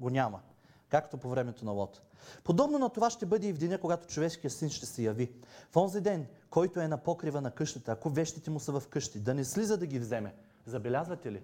го 0.00 0.10
няма. 0.10 0.40
Както 0.88 1.16
по 1.16 1.28
времето 1.30 1.64
на 1.64 1.70
Лот. 1.70 2.02
Подобно 2.44 2.78
на 2.78 2.88
това 2.88 3.10
ще 3.10 3.26
бъде 3.26 3.46
и 3.48 3.52
в 3.52 3.58
деня, 3.58 3.78
когато 3.80 4.06
човешкият 4.06 4.52
син 4.52 4.70
ще 4.70 4.86
се 4.86 5.02
яви. 5.02 5.32
В 5.70 5.76
онзи 5.76 6.00
ден, 6.00 6.26
който 6.50 6.80
е 6.80 6.88
на 6.88 6.98
покрива 6.98 7.40
на 7.40 7.50
къщата, 7.50 7.92
ако 7.92 8.10
вещите 8.10 8.50
му 8.50 8.60
са 8.60 8.80
в 8.80 8.88
къщи, 8.88 9.20
да 9.20 9.34
не 9.34 9.44
слиза 9.44 9.78
да 9.78 9.86
ги 9.86 9.98
вземе. 9.98 10.34
Забелязвате 10.66 11.32
ли? 11.32 11.42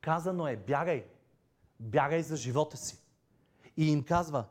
Казано 0.00 0.48
е, 0.48 0.56
бягай. 0.56 1.06
Бягай 1.80 2.22
за 2.22 2.36
живота 2.36 2.76
си. 2.76 2.98
И 3.76 3.92
им 3.92 4.04
казва, 4.04 4.44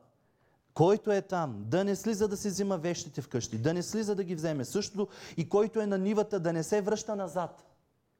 който 0.74 1.12
е 1.12 1.22
там, 1.22 1.64
да 1.68 1.84
не 1.84 1.96
слиза 1.96 2.28
да 2.28 2.38
си 2.38 2.48
взима 2.48 2.78
вещите 2.78 3.22
вкъщи, 3.22 3.58
да 3.58 3.74
не 3.74 3.84
слиза 3.84 4.16
да 4.16 4.24
ги 4.24 4.36
вземе. 4.36 4.66
Също 4.66 5.08
и 5.38 5.50
който 5.50 5.82
е 5.82 5.88
на 5.88 5.98
нивата, 5.98 6.40
да 6.40 6.54
не 6.54 6.64
се 6.64 6.82
връща 6.82 7.16
назад. 7.16 7.66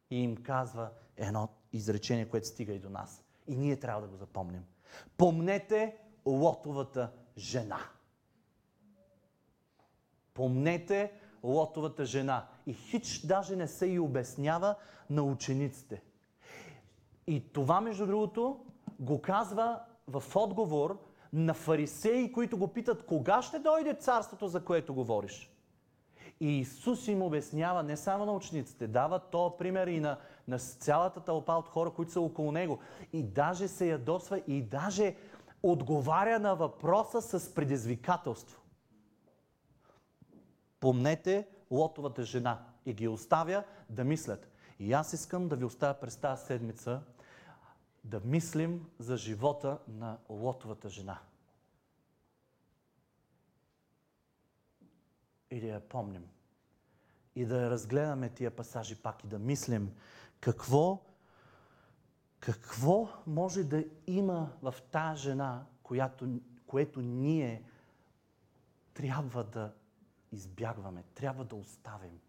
И 0.10 0.24
им 0.24 0.38
казва 0.38 0.90
едно 1.18 1.50
изречение, 1.74 2.30
което 2.30 2.48
стига 2.48 2.74
и 2.74 2.80
до 2.80 2.90
нас. 2.90 3.24
И 3.48 3.56
ние 3.56 3.80
трябва 3.80 4.02
да 4.02 4.08
го 4.08 4.16
запомним. 4.16 4.64
Помнете 5.18 5.98
Лотовата 6.26 7.12
жена. 7.38 7.80
Помнете 10.34 11.12
Лотовата 11.44 12.06
жена. 12.06 12.48
И 12.66 12.74
хич 12.74 13.20
даже 13.26 13.56
не 13.56 13.68
се 13.68 13.86
и 13.86 14.00
обяснява 14.00 14.76
на 15.10 15.24
учениците. 15.24 16.02
И 17.28 17.54
това, 17.54 17.82
между 17.82 18.06
другото, 18.06 18.66
го 19.00 19.22
казва 19.22 19.80
в 20.08 20.24
отговор 20.36 21.11
на 21.34 21.54
фарисеи, 21.54 22.32
които 22.32 22.58
го 22.58 22.68
питат 22.68 23.06
кога 23.06 23.42
ще 23.42 23.60
дойде 23.60 23.94
царството, 23.94 24.48
за 24.48 24.66
което 24.66 24.94
говориш. 24.94 25.52
И 26.40 26.60
Исус 26.60 27.08
им 27.08 27.22
обяснява 27.22 27.84
не 27.84 27.98
само 27.98 28.26
на 28.26 28.32
учениците, 28.32 28.88
дава 28.88 29.20
то 29.20 29.58
пример 29.58 29.88
и 29.88 30.00
на, 30.00 30.18
на 30.48 30.60
цялата 30.60 31.20
тълпа 31.20 31.54
от 31.54 31.68
хора, 31.68 31.90
които 31.90 32.12
са 32.12 32.22
около 32.22 32.52
него. 32.52 32.80
И 33.14 33.24
даже 33.24 33.68
се 33.68 33.90
ядосва 33.90 34.42
и 34.48 34.62
даже 34.62 35.16
отговаря 35.64 36.40
на 36.40 36.56
въпроса 36.56 37.22
с 37.22 37.54
предизвикателство. 37.54 38.62
Помнете 40.80 41.48
Лотовата 41.72 42.24
жена 42.24 42.60
и 42.86 42.94
ги 42.94 43.08
оставя 43.08 43.64
да 43.90 44.04
мислят. 44.04 44.48
И 44.80 44.94
аз 44.94 45.14
искам 45.14 45.48
да 45.48 45.56
ви 45.56 45.66
оставя 45.66 45.94
през 45.94 46.18
тази 46.18 46.46
седмица 46.46 47.02
да 48.04 48.20
мислим 48.20 48.90
за 49.00 49.18
живота 49.18 49.80
на 49.88 50.18
Лотовата 50.30 50.90
жена. 50.90 51.20
И 55.52 55.60
да 55.60 55.68
я 55.68 55.90
помним. 55.90 56.28
И 57.36 57.46
да 57.46 57.70
разгледаме 57.70 58.30
тия 58.30 58.56
пасажи 58.56 58.96
пак 58.96 59.24
и 59.24 59.28
да 59.28 59.40
мислим 59.40 59.96
какво, 60.40 61.02
какво 62.40 63.10
може 63.28 63.64
да 63.64 63.84
има 64.08 64.58
в 64.62 64.76
тази 64.92 65.22
жена, 65.22 65.66
която, 65.84 66.40
което 66.68 67.02
ние 67.02 67.64
трябва 68.94 69.44
да 69.44 69.74
избягваме, 70.32 71.04
трябва 71.16 71.46
да 71.46 71.56
оставим. 71.56 72.20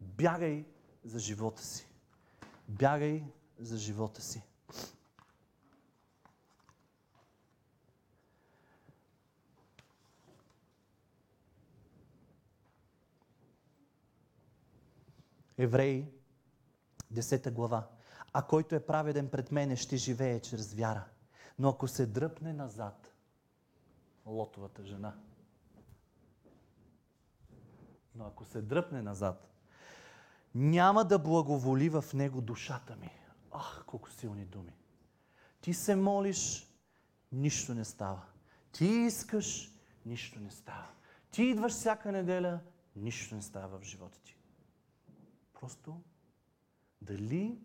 Бягай 0.00 0.66
за 1.04 1.18
живота 1.18 1.62
си. 1.62 1.88
Бягай 2.68 3.24
за 3.58 3.78
живота 3.78 4.22
си. 4.22 4.42
Евреи, 15.58 16.06
10 17.12 17.50
глава. 17.50 17.88
А 18.32 18.42
който 18.42 18.74
е 18.74 18.86
праведен 18.86 19.28
пред 19.28 19.52
мене, 19.52 19.76
ще 19.76 19.96
живее 19.96 20.40
чрез 20.40 20.74
вяра. 20.74 21.04
Но 21.58 21.68
ако 21.68 21.88
се 21.88 22.06
дръпне 22.06 22.52
назад, 22.52 23.12
лотовата 24.26 24.84
жена, 24.84 25.14
но 28.14 28.26
ако 28.26 28.44
се 28.44 28.62
дръпне 28.62 29.02
назад, 29.02 29.48
няма 30.54 31.04
да 31.04 31.18
благоволи 31.18 31.88
в 31.88 32.04
него 32.14 32.40
душата 32.40 32.96
ми. 32.96 33.21
Ах, 33.52 33.84
колко 33.86 34.10
силни 34.10 34.44
думи. 34.44 34.72
Ти 35.60 35.74
се 35.74 35.96
молиш, 35.96 36.68
нищо 37.32 37.74
не 37.74 37.84
става. 37.84 38.22
Ти 38.72 38.84
искаш, 38.84 39.70
нищо 40.06 40.40
не 40.40 40.50
става. 40.50 40.88
Ти 41.30 41.42
идваш 41.42 41.72
всяка 41.72 42.12
неделя, 42.12 42.60
нищо 42.96 43.34
не 43.34 43.42
става 43.42 43.78
в 43.78 43.82
живота 43.82 44.18
ти. 44.20 44.36
Просто 45.52 46.00
дали 47.02 47.58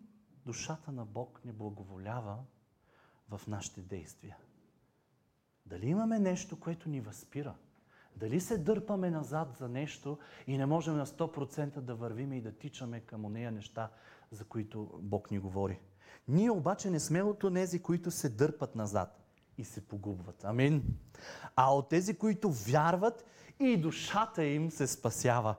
душата 0.46 0.92
на 0.92 1.04
Бог 1.04 1.40
не 1.44 1.52
благоволява 1.52 2.38
в 3.28 3.40
нашите 3.46 3.82
действия? 3.82 4.36
Дали 5.66 5.86
имаме 5.86 6.18
нещо, 6.18 6.60
което 6.60 6.88
ни 6.88 7.00
възпира? 7.00 7.54
Дали 8.16 8.40
се 8.40 8.58
дърпаме 8.58 9.10
назад 9.10 9.56
за 9.56 9.68
нещо 9.68 10.18
и 10.46 10.58
не 10.58 10.66
можем 10.66 10.96
на 10.96 11.06
100% 11.06 11.80
да 11.80 11.94
вървиме 11.94 12.36
и 12.36 12.40
да 12.40 12.52
тичаме 12.52 13.00
към 13.00 13.24
онея 13.24 13.52
неща, 13.52 13.90
за 14.30 14.44
които 14.44 14.90
Бог 15.02 15.30
ни 15.30 15.38
говори? 15.38 15.80
Ние 16.28 16.50
обаче 16.50 16.90
не 16.90 17.00
сме 17.00 17.22
от 17.22 17.54
тези, 17.54 17.82
които 17.82 18.10
се 18.10 18.28
дърпат 18.28 18.74
назад 18.74 19.20
и 19.58 19.64
се 19.64 19.88
погубват. 19.88 20.44
Амин. 20.44 20.98
А 21.56 21.74
от 21.74 21.88
тези, 21.88 22.18
които 22.18 22.50
вярват 22.50 23.24
и 23.60 23.76
душата 23.76 24.44
им 24.44 24.70
се 24.70 24.86
спасява. 24.86 25.54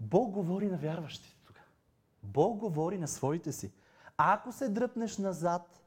Бог 0.00 0.30
говори 0.30 0.66
на 0.66 0.76
вярващите 0.76 1.36
тук. 1.46 1.60
Бог 2.22 2.58
говори 2.58 2.98
на 2.98 3.08
своите 3.08 3.52
си. 3.52 3.72
Ако 4.16 4.52
се 4.52 4.68
дръпнеш 4.68 5.18
назад, 5.18 5.82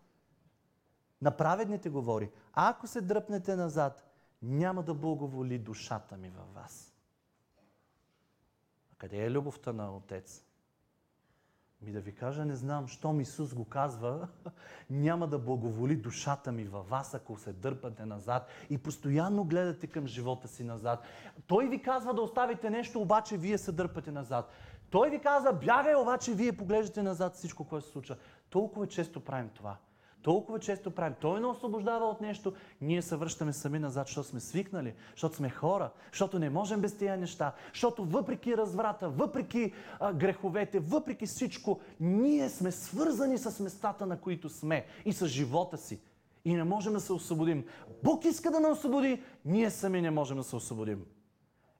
на 1.21 1.37
праведните 1.37 1.89
говори, 1.89 2.31
ако 2.53 2.87
се 2.87 3.01
дръпнете 3.01 3.55
назад, 3.55 4.09
няма 4.41 4.83
да 4.83 4.93
благоволи 4.93 5.57
душата 5.57 6.17
ми 6.17 6.29
във 6.29 6.53
вас. 6.53 6.93
А 8.93 8.95
къде 8.97 9.25
е 9.25 9.31
любовта 9.31 9.73
на 9.73 9.95
Отец? 9.95 10.43
Ми 11.81 11.91
да 11.91 11.99
ви 11.99 12.11
кажа, 12.11 12.45
не 12.45 12.55
знам, 12.55 12.87
щом 12.87 13.21
Исус 13.21 13.53
го 13.53 13.65
казва, 13.65 14.27
няма 14.89 15.27
да 15.27 15.39
благоволи 15.39 15.95
душата 15.95 16.51
ми 16.51 16.63
във 16.63 16.89
вас, 16.89 17.13
ако 17.13 17.37
се 17.37 17.53
дърпате 17.53 18.05
назад 18.05 18.47
и 18.69 18.77
постоянно 18.77 19.43
гледате 19.43 19.87
към 19.87 20.07
живота 20.07 20.47
си 20.47 20.63
назад. 20.63 21.03
Той 21.47 21.67
ви 21.67 21.81
казва 21.81 22.13
да 22.13 22.21
оставите 22.21 22.69
нещо, 22.69 23.01
обаче 23.01 23.37
вие 23.37 23.57
се 23.57 23.71
дърпате 23.71 24.11
назад. 24.11 24.51
Той 24.89 25.09
ви 25.09 25.19
казва, 25.19 25.53
бягай, 25.53 25.95
обаче 25.95 26.33
вие 26.33 26.57
поглеждате 26.57 27.03
назад 27.03 27.35
всичко, 27.35 27.63
което 27.63 27.85
се 27.85 27.91
случва. 27.91 28.17
Толкова 28.49 28.87
често 28.87 29.19
правим 29.19 29.49
това. 29.49 29.77
Толкова 30.21 30.59
често 30.59 30.91
правим. 30.91 31.15
Той 31.21 31.39
не 31.39 31.47
освобождава 31.47 32.05
от 32.05 32.21
нещо, 32.21 32.53
ние 32.81 33.01
се 33.01 33.15
връщаме 33.15 33.53
сами 33.53 33.79
назад, 33.79 34.07
защото 34.07 34.27
сме 34.27 34.39
свикнали, 34.39 34.93
защото 35.11 35.35
сме 35.35 35.49
хора, 35.49 35.91
защото 36.11 36.39
не 36.39 36.49
можем 36.49 36.81
без 36.81 36.97
тези 36.97 37.19
неща, 37.19 37.53
защото 37.73 38.05
въпреки 38.05 38.57
разврата, 38.57 39.09
въпреки 39.09 39.73
а, 39.99 40.13
греховете, 40.13 40.79
въпреки 40.79 41.25
всичко, 41.25 41.79
ние 41.99 42.49
сме 42.49 42.71
свързани 42.71 43.37
с 43.37 43.63
местата, 43.63 44.05
на 44.05 44.21
които 44.21 44.49
сме 44.49 44.85
и 45.05 45.13
с 45.13 45.27
живота 45.27 45.77
си. 45.77 45.99
И 46.45 46.53
не 46.53 46.63
можем 46.63 46.93
да 46.93 46.99
се 46.99 47.13
освободим. 47.13 47.65
Бог 48.03 48.25
иска 48.25 48.51
да 48.51 48.59
не 48.59 48.67
освободи, 48.67 49.23
ние 49.45 49.69
сами 49.69 50.01
не 50.01 50.11
можем 50.11 50.37
да 50.37 50.43
се 50.43 50.55
освободим. 50.55 51.05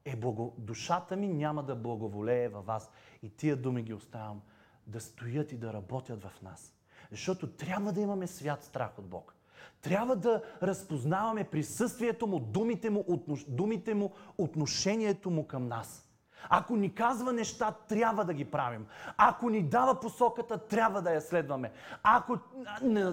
Е, 0.06 0.16
благо... 0.16 0.56
душата 0.58 1.16
ми 1.16 1.28
няма 1.28 1.64
да 1.64 1.76
благоволее 1.76 2.50
във 2.50 2.66
вас. 2.66 2.92
И 3.24 3.30
тия 3.30 3.56
думи 3.56 3.84
ги 3.84 3.94
оставям 3.94 4.42
да 4.88 5.00
стоят 5.00 5.52
и 5.52 5.58
да 5.58 5.74
работят 5.74 6.24
в 6.24 6.42
нас. 6.42 6.79
Защото 7.12 7.47
трябва 7.47 7.91
да 7.91 8.01
имаме 8.01 8.28
свят 8.28 8.64
страх 8.64 8.99
от 8.99 9.05
Бог. 9.05 9.36
Трябва 9.82 10.16
да 10.16 10.43
разпознаваме 10.64 11.43
присъствието 11.43 12.28
му, 12.28 12.39
думите 12.39 12.89
му, 12.89 13.05
отнош... 13.07 13.45
думите 13.47 13.93
му, 13.93 14.12
отношението 14.38 15.30
му 15.30 15.47
към 15.47 15.68
нас. 15.68 16.09
Ако 16.50 16.76
ни 16.76 16.96
казва 16.96 17.34
неща, 17.34 17.72
трябва 17.72 18.26
да 18.26 18.34
ги 18.34 18.46
правим. 18.46 18.86
Ако 19.18 19.50
ни 19.50 19.64
дава 19.64 20.00
посоката, 20.00 20.58
трябва 20.58 21.02
да 21.02 21.14
я 21.14 21.22
следваме. 21.22 21.72
Ако 22.04 22.38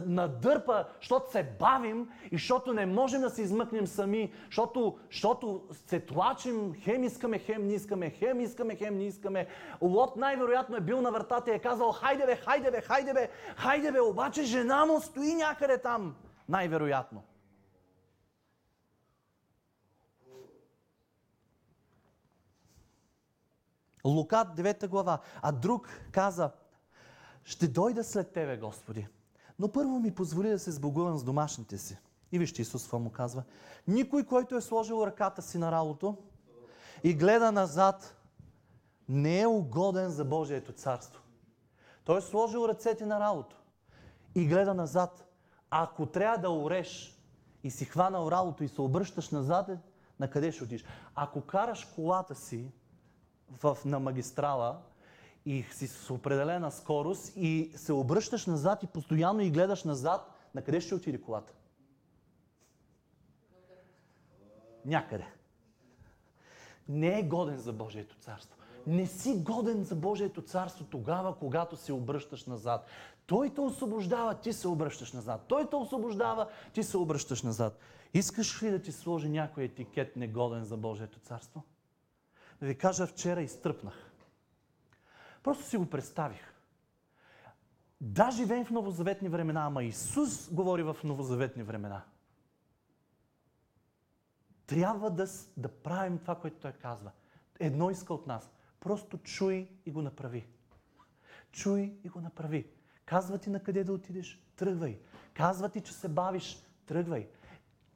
надърпа, 0.06 0.84
защото 1.00 1.30
се 1.30 1.42
бавим 1.58 2.08
и 2.30 2.36
защото 2.36 2.72
не 2.72 2.86
можем 2.86 3.20
да 3.20 3.30
се 3.30 3.42
измъкнем 3.42 3.86
сами, 3.86 4.32
защото, 4.46 4.98
защото 5.10 5.62
се 5.86 6.00
тлачим, 6.00 6.74
хем 6.80 7.04
искаме, 7.04 7.38
хем 7.38 7.66
не 7.66 7.72
искаме, 7.72 8.10
хем 8.10 8.40
искаме, 8.40 8.76
хем 8.76 8.98
не 8.98 9.04
искаме. 9.04 9.46
Лот 9.82 10.16
най-вероятно 10.16 10.76
е 10.76 10.80
бил 10.80 11.00
на 11.00 11.10
вратата 11.10 11.50
и 11.50 11.54
е 11.54 11.58
казал, 11.58 11.92
хайде 11.92 12.26
бе, 12.26 12.36
хайде 12.36 12.70
бе, 12.70 12.80
хайде 12.80 13.12
бе, 13.12 13.28
хайде 13.56 13.92
бе, 13.92 14.00
обаче 14.00 14.42
жена 14.42 14.84
му 14.84 15.00
стои 15.00 15.34
някъде 15.34 15.78
там. 15.78 16.14
Най-вероятно. 16.48 17.22
Лука 24.06 24.52
9 24.56 24.88
глава. 24.88 25.18
А 25.42 25.52
друг 25.52 25.88
каза, 26.12 26.50
ще 27.44 27.68
дойда 27.68 28.04
след 28.04 28.32
Тебе, 28.32 28.56
Господи. 28.56 29.08
Но 29.58 29.72
първо 29.72 29.98
ми 29.98 30.14
позволи 30.14 30.50
да 30.50 30.58
се 30.58 30.72
сбогувам 30.72 31.18
с 31.18 31.24
домашните 31.24 31.78
си. 31.78 31.98
И 32.32 32.38
вижте 32.38 32.62
Исус 32.62 32.82
какво 32.82 32.98
му 32.98 33.10
казва. 33.10 33.42
Никой, 33.88 34.24
който 34.24 34.56
е 34.56 34.60
сложил 34.60 35.06
ръката 35.06 35.42
си 35.42 35.58
на 35.58 35.72
работа 35.72 36.14
и 37.04 37.14
гледа 37.14 37.52
назад, 37.52 38.16
не 39.08 39.40
е 39.40 39.46
угоден 39.46 40.08
за 40.08 40.24
Божието 40.24 40.72
царство. 40.72 41.22
Той 42.04 42.18
е 42.18 42.20
сложил 42.20 42.68
ръцете 42.68 43.06
на 43.06 43.20
работа 43.20 43.56
и 44.34 44.46
гледа 44.46 44.74
назад. 44.74 45.26
Ако 45.70 46.06
трябва 46.06 46.38
да 46.38 46.50
ореш 46.50 47.18
и 47.64 47.70
си 47.70 47.84
хванал 47.84 48.30
работа 48.30 48.64
и 48.64 48.68
се 48.68 48.80
обръщаш 48.80 49.30
назад, 49.30 49.70
на 50.20 50.30
къде 50.30 50.52
ще 50.52 50.64
отиш? 50.64 50.84
Ако 51.14 51.40
караш 51.40 51.84
колата 51.84 52.34
си 52.34 52.72
в, 53.50 53.78
на 53.84 54.00
магистрала 54.00 54.78
и 55.46 55.62
си 55.62 55.86
с 55.86 56.10
определена 56.10 56.70
скорост 56.70 57.32
и 57.36 57.72
се 57.76 57.92
обръщаш 57.92 58.46
назад 58.46 58.82
и 58.82 58.86
постоянно 58.86 59.40
и 59.40 59.50
гледаш 59.50 59.84
назад, 59.84 60.32
на 60.54 60.62
къде 60.62 60.80
ще 60.80 60.94
отиде 60.94 61.20
колата? 61.20 61.52
Някъде. 64.84 65.26
Не 66.88 67.18
е 67.18 67.22
годен 67.22 67.58
за 67.58 67.72
Божието 67.72 68.16
царство. 68.16 68.56
Не 68.86 69.06
си 69.06 69.34
годен 69.34 69.84
за 69.84 69.94
Божието 69.94 70.42
царство 70.42 70.84
тогава, 70.84 71.38
когато 71.38 71.76
се 71.76 71.92
обръщаш 71.92 72.46
назад. 72.46 72.86
Той 73.26 73.54
те 73.54 73.60
освобождава, 73.60 74.34
ти 74.34 74.52
се 74.52 74.68
обръщаш 74.68 75.12
назад. 75.12 75.44
Той 75.48 75.70
те 75.70 75.76
освобождава, 75.76 76.48
ти 76.72 76.82
се 76.82 76.96
обръщаш 76.96 77.42
назад. 77.42 77.78
Искаш 78.14 78.62
ли 78.62 78.70
да 78.70 78.82
ти 78.82 78.92
сложи 78.92 79.28
някой 79.28 79.64
етикет 79.64 80.16
негоден 80.16 80.64
за 80.64 80.76
Божието 80.76 81.18
царство? 81.18 81.62
Да 82.60 82.66
ви 82.66 82.78
кажа, 82.78 83.06
вчера 83.06 83.42
изтръпнах. 83.42 84.10
Просто 85.42 85.64
си 85.64 85.76
го 85.76 85.90
представих. 85.90 86.52
Да, 88.00 88.30
живеем 88.30 88.64
в 88.64 88.70
новозаветни 88.70 89.28
времена, 89.28 89.66
ама 89.66 89.84
Исус 89.84 90.52
говори 90.52 90.82
в 90.82 90.96
новозаветни 91.04 91.62
времена. 91.62 92.04
Трябва 94.66 95.10
да, 95.10 95.26
да 95.56 95.68
правим 95.68 96.18
това, 96.18 96.34
което 96.34 96.56
Той 96.56 96.72
казва. 96.72 97.10
Едно 97.60 97.90
иска 97.90 98.14
от 98.14 98.26
нас. 98.26 98.50
Просто 98.80 99.18
чуй 99.18 99.68
и 99.86 99.90
го 99.90 100.02
направи. 100.02 100.46
Чуй 101.52 101.98
и 102.04 102.08
го 102.08 102.20
направи. 102.20 102.70
Казва 103.04 103.38
ти 103.38 103.50
на 103.50 103.62
къде 103.62 103.84
да 103.84 103.92
отидеш, 103.92 104.42
тръгвай. 104.56 105.00
Казва 105.34 105.68
ти, 105.68 105.80
че 105.80 105.92
се 105.92 106.08
бавиш, 106.08 106.62
тръгвай. 106.86 107.28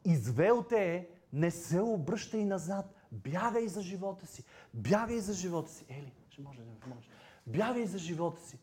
Извел 0.05 0.63
те 0.63 0.95
е, 0.95 1.09
не 1.33 1.51
се 1.51 1.81
обръщай 1.81 2.45
назад. 2.45 2.95
Бягай 3.13 3.69
за 3.69 3.83
живота 3.83 4.27
си. 4.27 4.45
Бягай 4.75 5.19
за 5.19 5.33
живота 5.33 5.71
си. 5.71 5.85
Ели, 5.89 6.13
ще 6.31 6.43
може 6.43 6.59
да 6.59 6.81
помогнеш. 6.81 7.09
Бягай 7.47 7.87
за 7.87 7.99
живота 7.99 8.41
си. 8.41 8.59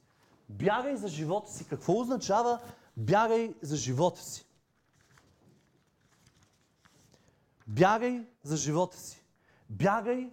Бягай 0.49 0.95
за 0.95 1.07
живота 1.07 1.51
си. 1.51 1.67
Какво 1.67 1.99
означава 1.99 2.59
бягай 2.97 3.53
за 3.61 3.75
живота 3.75 4.21
си? 4.21 4.45
Бягай 7.67 8.27
за 8.43 8.57
живота 8.57 8.97
си. 8.97 9.23
Бягай 9.69 10.29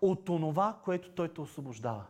от 0.00 0.28
онова, 0.28 0.80
което 0.84 1.10
Той 1.10 1.34
те 1.34 1.40
освобождава. 1.40 2.06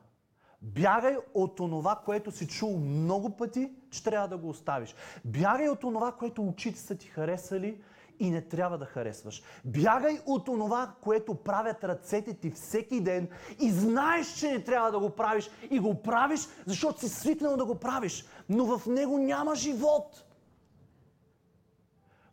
Бягай 0.63 1.17
от 1.35 1.61
онова, 1.61 2.03
което 2.05 2.31
си 2.31 2.49
чул 2.49 2.79
много 2.79 3.37
пъти, 3.37 3.73
че 3.91 4.05
трябва 4.05 4.29
да 4.29 4.37
го 4.37 4.49
оставиш. 4.49 4.95
Бягай 5.25 5.69
от 5.69 5.85
онова, 5.85 6.13
което 6.13 6.49
очите 6.49 6.81
са 6.81 6.97
ти 6.97 7.07
харесали 7.07 7.83
и 8.19 8.31
не 8.31 8.43
трябва 8.43 8.79
да 8.79 8.85
харесваш. 8.85 9.43
Бягай 9.65 10.19
от 10.27 10.49
онова, 10.49 10.95
което 11.01 11.35
правят 11.35 11.85
ръцете 11.85 12.35
ти 12.35 12.51
всеки 12.51 13.01
ден 13.01 13.29
и 13.61 13.71
знаеш, 13.71 14.35
че 14.35 14.53
не 14.53 14.65
трябва 14.65 14.91
да 14.91 14.99
го 14.99 15.11
правиш 15.11 15.51
и 15.71 15.79
го 15.79 16.03
правиш, 16.03 16.41
защото 16.67 17.01
си 17.01 17.09
свикнал 17.09 17.57
да 17.57 17.65
го 17.65 17.75
правиш, 17.75 18.25
но 18.49 18.79
в 18.79 18.87
него 18.87 19.19
няма 19.19 19.55
живот. 19.55 20.25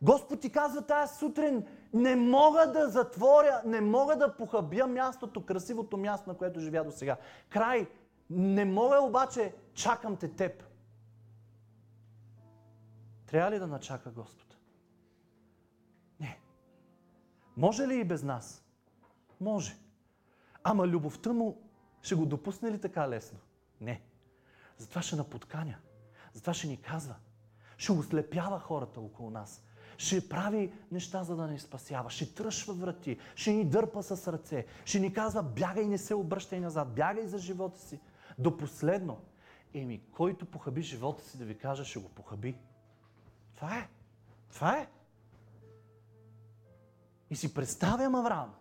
Господ 0.01 0.39
ти 0.39 0.51
казва 0.51 0.81
тази 0.81 1.15
сутрин, 1.15 1.65
не 1.93 2.15
мога 2.15 2.71
да 2.71 2.89
затворя, 2.89 3.61
не 3.65 3.81
мога 3.81 4.15
да 4.15 4.37
похабя 4.37 4.87
мястото, 4.87 5.45
красивото 5.45 5.97
място, 5.97 6.29
на 6.29 6.37
което 6.37 6.59
живя 6.59 6.83
до 6.83 6.91
сега. 6.91 7.17
Край. 7.49 7.87
Не 8.29 8.65
мога 8.65 8.97
обаче, 9.01 9.53
чакам 9.73 10.15
те 10.15 10.27
теб. 10.27 10.63
Трябва 13.27 13.51
ли 13.51 13.59
да 13.59 13.67
начака 13.67 14.09
Господ? 14.09 14.48
Може 17.59 17.87
ли 17.87 17.99
и 17.99 18.03
без 18.03 18.23
нас? 18.23 18.63
Може. 19.41 19.77
Ама 20.63 20.87
любовта 20.87 21.33
му 21.33 21.61
ще 22.01 22.15
го 22.15 22.25
допусне 22.25 22.71
ли 22.71 22.81
така 22.81 23.09
лесно? 23.09 23.39
Не. 23.81 24.01
Затова 24.77 25.01
ще 25.01 25.15
напотканя. 25.15 25.75
Затова 26.33 26.53
ще 26.53 26.67
ни 26.67 26.77
казва. 26.77 27.15
Ще 27.77 27.91
ослепява 27.91 28.59
хората 28.59 28.99
около 28.99 29.29
нас 29.29 29.63
ще 29.99 30.29
прави 30.29 30.71
неща, 30.91 31.23
за 31.23 31.35
да 31.35 31.47
ни 31.47 31.59
спасява, 31.59 32.09
ще 32.09 32.33
тръшва 32.33 32.73
врати, 32.73 33.19
ще 33.35 33.51
ни 33.51 33.65
дърпа 33.65 34.03
с 34.03 34.33
ръце, 34.33 34.65
ще 34.85 34.99
ни 34.99 35.13
казва, 35.13 35.43
бягай, 35.43 35.85
не 35.85 35.97
се 35.97 36.15
обръщай 36.15 36.59
назад, 36.59 36.93
бягай 36.95 37.27
за 37.27 37.37
живота 37.37 37.79
си. 37.79 37.99
До 38.37 38.57
последно. 38.57 39.21
Еми, 39.73 40.01
който 40.11 40.45
похаби 40.45 40.81
живота 40.81 41.23
си, 41.23 41.37
да 41.37 41.45
ви 41.45 41.57
кажа, 41.57 41.85
ще 41.85 41.99
го 41.99 42.09
похаби. 42.09 42.55
Това 43.55 43.77
е. 43.77 43.89
Това 44.53 44.77
е. 44.77 44.87
И 47.29 47.35
си 47.35 47.53
представям 47.53 48.15
Авраам, 48.15 48.55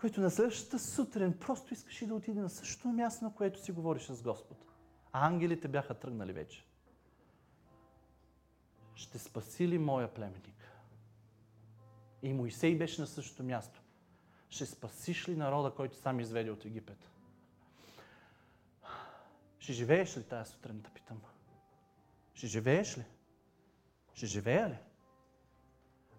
който 0.00 0.20
на 0.20 0.30
следващата 0.30 0.78
сутрин 0.78 1.38
просто 1.38 1.74
искаше 1.74 2.06
да 2.06 2.14
отиде 2.14 2.40
на 2.40 2.50
същото 2.50 2.88
място, 2.88 3.24
на 3.24 3.34
което 3.34 3.62
си 3.62 3.72
говориш 3.72 4.02
с 4.02 4.22
Господ. 4.22 4.58
А 5.12 5.26
ангелите 5.26 5.68
бяха 5.68 5.94
тръгнали 5.94 6.32
вече 6.32 6.66
ще 9.02 9.18
спаси 9.18 9.68
ли 9.68 9.78
моя 9.78 10.14
племенник? 10.14 10.72
И 12.22 12.32
Моисей 12.32 12.78
беше 12.78 13.00
на 13.00 13.06
същото 13.06 13.42
място. 13.42 13.82
Ще 14.48 14.66
спасиш 14.66 15.28
ли 15.28 15.36
народа, 15.36 15.74
който 15.74 15.96
сам 15.96 16.20
изведе 16.20 16.50
от 16.50 16.64
Египет? 16.64 17.10
Ще 19.58 19.72
живееш 19.72 20.16
ли 20.16 20.22
тази 20.22 20.50
сутрин, 20.50 20.80
да 20.80 20.90
питам? 20.90 21.20
Ще 22.34 22.46
живееш 22.46 22.98
ли? 22.98 23.04
Ще 24.14 24.26
живея 24.26 24.68
ли? 24.68 24.78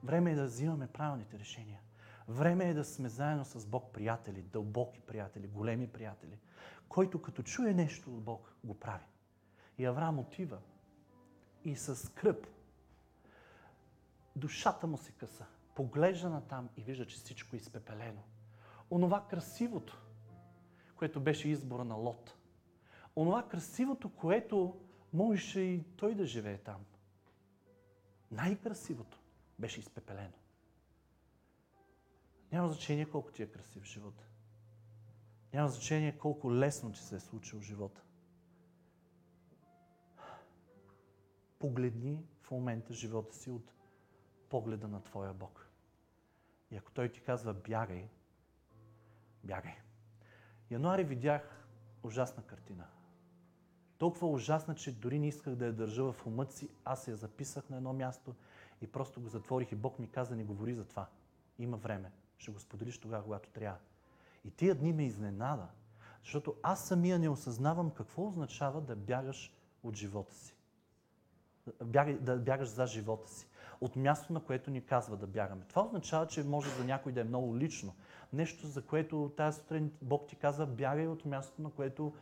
Време 0.03 0.31
е 0.31 0.35
да 0.35 0.45
взимаме 0.45 0.87
правилните 0.87 1.39
решения. 1.39 1.79
Време 2.27 2.69
е 2.69 2.73
да 2.73 2.85
сме 2.85 3.09
заедно 3.09 3.45
с 3.45 3.65
Бог 3.65 3.93
приятели, 3.93 4.41
дълбоки 4.41 5.01
приятели, 5.01 5.47
големи 5.47 5.87
приятели, 5.87 6.39
който 6.89 7.21
като 7.21 7.43
чуе 7.43 7.73
нещо 7.73 8.15
от 8.15 8.23
Бог, 8.23 8.55
го 8.63 8.79
прави. 8.79 9.05
И 9.77 9.85
Авраам 9.85 10.19
отива 10.19 10.57
и 11.63 11.75
с 11.75 12.11
кръп 12.13 12.47
душата 14.35 14.87
му 14.87 14.97
се 14.97 15.11
къса. 15.11 15.45
Поглежда 15.75 16.29
на 16.29 16.41
там 16.41 16.69
и 16.77 16.81
вижда, 16.83 17.07
че 17.07 17.15
всичко 17.15 17.55
е 17.55 17.57
изпепелено. 17.57 18.23
Онова 18.91 19.27
красивото, 19.27 20.01
което 20.95 21.21
беше 21.21 21.49
избора 21.49 21.83
на 21.83 21.95
Лот. 21.95 22.37
Онова 23.15 23.47
красивото, 23.47 24.09
което 24.09 24.79
можеше 25.13 25.59
и 25.59 25.83
той 25.83 26.15
да 26.15 26.25
живее 26.25 26.57
там. 26.57 26.85
Най-красивото 28.31 29.22
беше 29.59 29.79
изпепелено. 29.79 30.33
Няма 32.51 32.69
значение 32.69 33.09
колко 33.09 33.31
ти 33.31 33.43
е 33.43 33.51
красив 33.51 33.83
живот. 33.83 34.25
Няма 35.53 35.69
значение 35.69 36.17
колко 36.17 36.53
лесно 36.53 36.91
ти 36.91 36.99
се 36.99 37.15
е 37.15 37.19
случил 37.19 37.61
живота. 37.61 38.01
Погледни 41.59 42.25
в 42.41 42.51
момента 42.51 42.93
живота 42.93 43.35
си 43.35 43.49
от 43.49 43.73
погледа 44.49 44.87
на 44.87 45.03
Твоя 45.03 45.33
Бог. 45.33 45.69
И 46.71 46.77
ако 46.77 46.91
Той 46.91 47.11
ти 47.11 47.21
казва 47.21 47.53
бягай, 47.53 48.09
бягай. 49.43 49.75
Януари 50.71 51.03
видях 51.03 51.67
ужасна 52.03 52.43
картина. 52.43 52.87
Толкова 53.97 54.27
ужасна, 54.27 54.75
че 54.75 54.99
дори 54.99 55.19
не 55.19 55.27
исках 55.27 55.55
да 55.55 55.65
я 55.65 55.73
държа 55.73 56.11
в 56.11 56.25
умът 56.27 56.51
си. 56.51 56.69
Аз 56.85 57.07
я 57.07 57.15
записах 57.15 57.69
на 57.69 57.77
едно 57.77 57.93
място 57.93 58.35
и 58.81 58.87
просто 58.87 59.21
го 59.21 59.29
затворих 59.29 59.71
и 59.71 59.75
Бог 59.75 59.99
ми 59.99 60.07
каза, 60.07 60.35
не 60.35 60.43
говори 60.43 60.73
за 60.73 60.85
това. 60.85 61.07
Има 61.59 61.77
време. 61.77 62.11
Ще 62.37 62.51
го 62.51 62.59
споделиш 62.59 62.97
тогава, 62.97 63.23
когато 63.23 63.49
трябва. 63.49 63.79
И 64.45 64.51
тия 64.51 64.75
дни 64.75 64.93
ме 64.93 65.05
изненада, 65.05 65.67
защото 66.23 66.55
аз 66.63 66.87
самия 66.87 67.19
не 67.19 67.29
осъзнавам 67.29 67.91
какво 67.91 68.27
означава 68.27 68.81
да 68.81 68.95
бягаш 68.95 69.53
от 69.83 69.95
живота 69.95 70.35
си. 70.35 70.55
Да 72.19 72.37
бягаш 72.37 72.69
за 72.69 72.87
живота 72.87 73.29
си 73.29 73.47
от 73.81 73.95
място, 73.95 74.33
на 74.33 74.39
което 74.39 74.71
ни 74.71 74.85
казва 74.85 75.17
да 75.17 75.27
бягаме. 75.27 75.65
Това 75.69 75.81
означава, 75.81 76.27
че 76.27 76.43
може 76.43 76.69
за 76.69 76.85
някой 76.85 77.11
да 77.11 77.21
е 77.21 77.23
много 77.23 77.57
лично. 77.57 77.93
Нещо, 78.33 78.67
за 78.67 78.85
което 78.85 79.31
тази 79.37 79.59
сутрин 79.59 79.91
Бог 80.01 80.27
ти 80.27 80.35
казва, 80.35 80.65
бягай 80.65 81.07
от 81.07 81.25
мястото, 81.25 81.61
на 81.61 81.71
което 81.71 82.13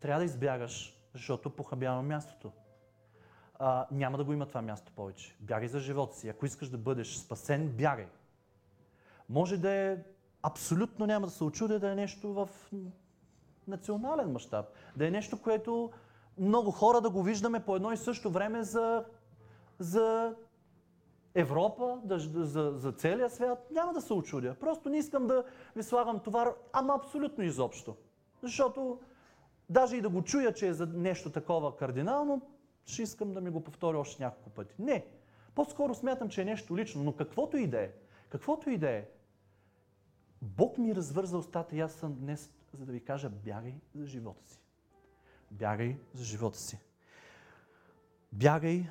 трябва 0.00 0.20
да 0.20 0.24
избягаш, 0.24 1.00
защото 1.14 1.50
похабява 1.50 2.02
мястото. 2.02 2.52
А, 3.58 3.86
няма 3.90 4.18
да 4.18 4.24
го 4.24 4.32
има 4.32 4.46
това 4.46 4.62
място 4.62 4.92
повече. 4.96 5.36
Бягай 5.40 5.68
за 5.68 5.80
живота 5.80 6.16
си. 6.16 6.28
Ако 6.28 6.46
искаш 6.46 6.68
да 6.68 6.78
бъдеш 6.78 7.16
спасен, 7.16 7.68
бягай. 7.68 8.06
Може 9.28 9.58
да 9.58 9.70
е 9.70 9.98
абсолютно 10.42 11.06
няма 11.06 11.26
да 11.26 11.32
се 11.32 11.44
очудя 11.44 11.78
да 11.78 11.90
е 11.90 11.94
нещо 11.94 12.32
в 12.32 12.48
национален 13.68 14.32
мащаб. 14.32 14.66
Да 14.96 15.06
е 15.06 15.10
нещо, 15.10 15.42
което 15.42 15.90
много 16.38 16.70
хора 16.70 17.00
да 17.00 17.10
го 17.10 17.22
виждаме 17.22 17.64
по 17.64 17.76
едно 17.76 17.92
и 17.92 17.96
също 17.96 18.30
време 18.30 18.62
за, 18.62 19.04
за 19.78 20.34
Европа, 21.34 21.98
да, 22.04 22.18
за, 22.18 22.72
за 22.76 22.92
целия 22.92 23.30
свят, 23.30 23.68
няма 23.70 23.92
да 23.92 24.00
се 24.00 24.12
очудя. 24.12 24.54
Просто 24.54 24.88
не 24.88 24.98
искам 24.98 25.26
да 25.26 25.44
ви 25.76 25.82
слагам 25.82 26.20
товар, 26.20 26.54
ама 26.72 26.94
абсолютно 26.94 27.44
изобщо. 27.44 27.96
Защото 28.42 29.00
даже 29.70 29.96
и 29.96 30.00
да 30.00 30.08
го 30.08 30.22
чуя, 30.22 30.54
че 30.54 30.68
е 30.68 30.72
за 30.72 30.86
нещо 30.86 31.30
такова 31.30 31.76
кардинално, 31.76 32.42
ще 32.86 33.02
искам 33.02 33.32
да 33.32 33.40
ми 33.40 33.50
го 33.50 33.64
повторя 33.64 33.98
още 33.98 34.22
няколко 34.22 34.50
пъти. 34.50 34.74
Не. 34.78 35.06
По-скоро 35.54 35.94
смятам, 35.94 36.28
че 36.28 36.42
е 36.42 36.44
нещо 36.44 36.76
лично, 36.76 37.04
но 37.04 37.16
каквото 37.16 37.56
и 37.56 37.66
да 37.66 37.80
е, 37.80 37.90
каквото 38.28 38.70
и 38.70 38.78
да 38.78 38.90
е, 38.90 39.08
Бог 40.42 40.78
ми 40.78 40.94
развърза 40.94 41.38
устата 41.38 41.76
и 41.76 41.80
аз 41.80 41.92
съм 41.92 42.14
днес, 42.14 42.50
за 42.72 42.86
да 42.86 42.92
ви 42.92 43.04
кажа, 43.04 43.30
бягай 43.30 43.74
за 43.94 44.06
живота 44.06 44.48
си. 44.48 44.60
Бягай 45.50 45.98
за 46.14 46.24
живота 46.24 46.58
си. 46.58 46.78
Бягай 48.32 48.86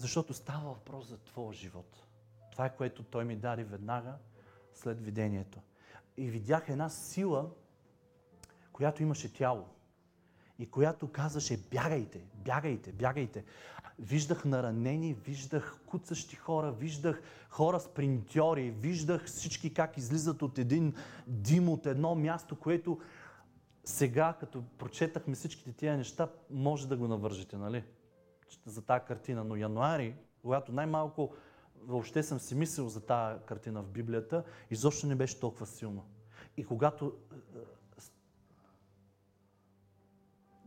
защото 0.00 0.34
става 0.34 0.68
въпрос 0.68 1.06
за 1.06 1.18
твоя 1.18 1.52
живот. 1.52 2.06
Това 2.52 2.66
е 2.66 2.76
което 2.76 3.02
той 3.02 3.24
ми 3.24 3.36
даде 3.36 3.64
веднага 3.64 4.14
след 4.74 5.00
видението. 5.00 5.60
И 6.16 6.30
видях 6.30 6.68
една 6.68 6.88
сила, 6.88 7.50
която 8.72 9.02
имаше 9.02 9.32
тяло. 9.34 9.68
И 10.60 10.66
която 10.66 11.08
казваше, 11.08 11.58
бягайте, 11.70 12.20
бягайте, 12.34 12.92
бягайте. 12.92 13.44
Виждах 13.98 14.44
наранени, 14.44 15.14
виждах 15.14 15.76
куцащи 15.86 16.36
хора, 16.36 16.72
виждах 16.72 17.22
хора 17.50 17.80
спринтьори, 17.80 18.70
виждах 18.70 19.24
всички 19.24 19.74
как 19.74 19.96
излизат 19.96 20.42
от 20.42 20.58
един 20.58 20.94
дим, 21.26 21.68
от 21.68 21.86
едно 21.86 22.14
място, 22.14 22.56
което 22.56 23.00
сега, 23.84 24.36
като 24.40 24.62
прочетахме 24.78 25.34
всичките 25.34 25.72
тия 25.72 25.96
неща, 25.96 26.28
може 26.50 26.88
да 26.88 26.96
го 26.96 27.08
навържете, 27.08 27.56
нали? 27.56 27.84
за 28.66 28.82
тази 28.82 29.04
картина, 29.04 29.44
но 29.44 29.56
януари, 29.56 30.14
когато 30.42 30.72
най-малко 30.72 31.34
въобще 31.82 32.22
съм 32.22 32.38
си 32.40 32.54
мислил 32.54 32.88
за 32.88 33.00
тази 33.00 33.40
картина 33.46 33.82
в 33.82 33.88
Библията, 33.88 34.44
изобщо 34.70 35.06
не 35.06 35.14
беше 35.14 35.40
толкова 35.40 35.66
силно. 35.66 36.04
И 36.56 36.64
когато 36.64 37.12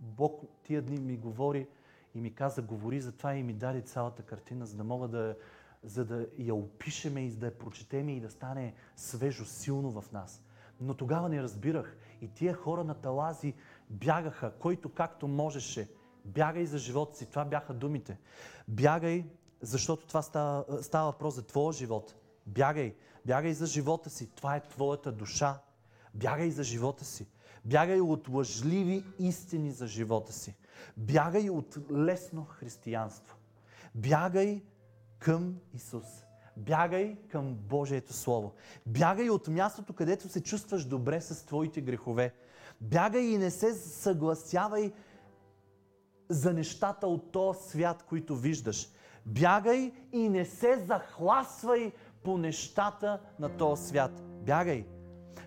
Бог 0.03 0.41
тия 0.63 0.81
дни 0.81 0.99
ми 0.99 1.17
говори 1.17 1.67
и 2.15 2.21
ми 2.21 2.35
каза, 2.35 2.61
говори 2.61 3.01
за 3.01 3.11
това 3.11 3.35
и 3.35 3.43
ми 3.43 3.53
даде 3.53 3.81
цялата 3.81 4.23
картина, 4.23 4.65
за 4.65 4.77
да 4.77 4.83
мога 4.83 5.07
да, 5.07 5.35
за 5.83 6.05
да 6.05 6.27
я 6.37 6.55
опишеме 6.55 7.21
и 7.21 7.31
да 7.31 7.45
я 7.45 7.57
прочетеме 7.57 8.15
и 8.15 8.19
да 8.19 8.29
стане 8.29 8.73
свежо, 8.95 9.45
силно 9.45 10.01
в 10.01 10.11
нас. 10.11 10.41
Но 10.81 10.93
тогава 10.93 11.29
не 11.29 11.43
разбирах. 11.43 11.97
И 12.21 12.27
тия 12.27 12.53
хора 12.53 12.83
на 12.83 12.93
талази 12.93 13.53
бягаха, 13.89 14.51
който 14.59 14.89
както 14.89 15.27
можеше. 15.27 15.89
Бягай 16.25 16.65
за 16.65 16.77
живота 16.77 17.17
си. 17.17 17.25
Това 17.25 17.45
бяха 17.45 17.73
думите. 17.73 18.17
Бягай, 18.67 19.25
защото 19.61 20.07
това 20.07 20.21
става, 20.21 20.83
става 20.83 21.11
въпрос 21.11 21.35
за 21.35 21.45
твоя 21.45 21.73
живот. 21.73 22.15
Бягай. 22.47 22.95
Бягай 23.25 23.53
за 23.53 23.65
живота 23.65 24.09
си. 24.09 24.29
Това 24.35 24.55
е 24.55 24.67
твоята 24.67 25.11
душа. 25.11 25.61
Бягай 26.13 26.51
за 26.51 26.63
живота 26.63 27.05
си. 27.05 27.27
Бягай 27.65 28.01
от 28.01 28.29
лъжливи 28.29 29.05
истини 29.19 29.71
за 29.71 29.87
живота 29.87 30.33
си. 30.33 30.55
Бягай 30.97 31.49
от 31.49 31.77
лесно 31.91 32.45
християнство. 32.45 33.37
Бягай 33.95 34.63
към 35.19 35.55
Исус. 35.73 36.05
Бягай 36.57 37.17
към 37.29 37.53
Божието 37.53 38.13
Слово. 38.13 38.53
Бягай 38.85 39.29
от 39.29 39.47
мястото, 39.47 39.93
където 39.93 40.29
се 40.29 40.43
чувстваш 40.43 40.85
добре 40.85 41.21
с 41.21 41.45
твоите 41.45 41.81
грехове. 41.81 42.33
Бягай 42.81 43.21
и 43.21 43.37
не 43.37 43.51
се 43.51 43.73
съгласявай 43.73 44.91
за 46.29 46.53
нещата 46.53 47.07
от 47.07 47.31
този 47.31 47.69
свят, 47.69 48.03
които 48.03 48.35
виждаш. 48.35 48.89
Бягай 49.25 49.93
и 50.11 50.29
не 50.29 50.45
се 50.45 50.85
захласвай 50.87 51.91
по 52.23 52.37
нещата 52.37 53.21
на 53.39 53.57
този 53.57 53.87
свят. 53.87 54.11
Бягай. 54.45 54.85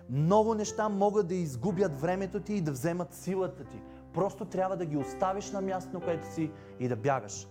Много 0.09 0.55
неща 0.55 0.89
могат 0.89 1.27
да 1.27 1.35
изгубят 1.35 2.01
времето 2.01 2.39
ти 2.39 2.53
и 2.53 2.61
да 2.61 2.71
вземат 2.71 3.13
силата 3.13 3.63
ти. 3.63 3.81
Просто 4.13 4.45
трябва 4.45 4.77
да 4.77 4.85
ги 4.85 4.97
оставиш 4.97 5.51
на 5.51 5.61
място, 5.61 5.93
на 5.93 5.99
което 5.99 6.33
си 6.33 6.51
и 6.79 6.87
да 6.87 6.95
бягаш. 6.95 7.47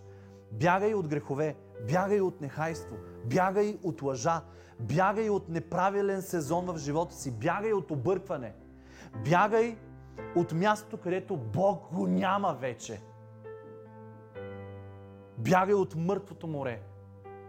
Бягай 0.53 0.95
от 0.95 1.09
грехове, 1.09 1.57
бягай 1.89 2.20
от 2.20 2.41
нехайство, 2.41 2.97
бягай 3.24 3.78
от 3.82 4.03
лъжа, 4.03 4.43
бягай 4.80 5.30
от 5.30 5.49
неправилен 5.49 6.22
сезон 6.22 6.64
в 6.66 6.78
живота 6.78 7.14
си, 7.14 7.30
бягай 7.30 7.72
от 7.72 7.91
объркване, 7.91 8.55
бягай 9.30 9.76
от 10.37 10.53
мястото, 10.53 10.97
където 10.97 11.37
Бог 11.37 11.93
го 11.93 12.07
няма 12.07 12.57
вече. 12.61 13.01
Бягай 15.39 15.74
от 15.74 15.95
мъртвото 15.97 16.47
море 16.47 16.80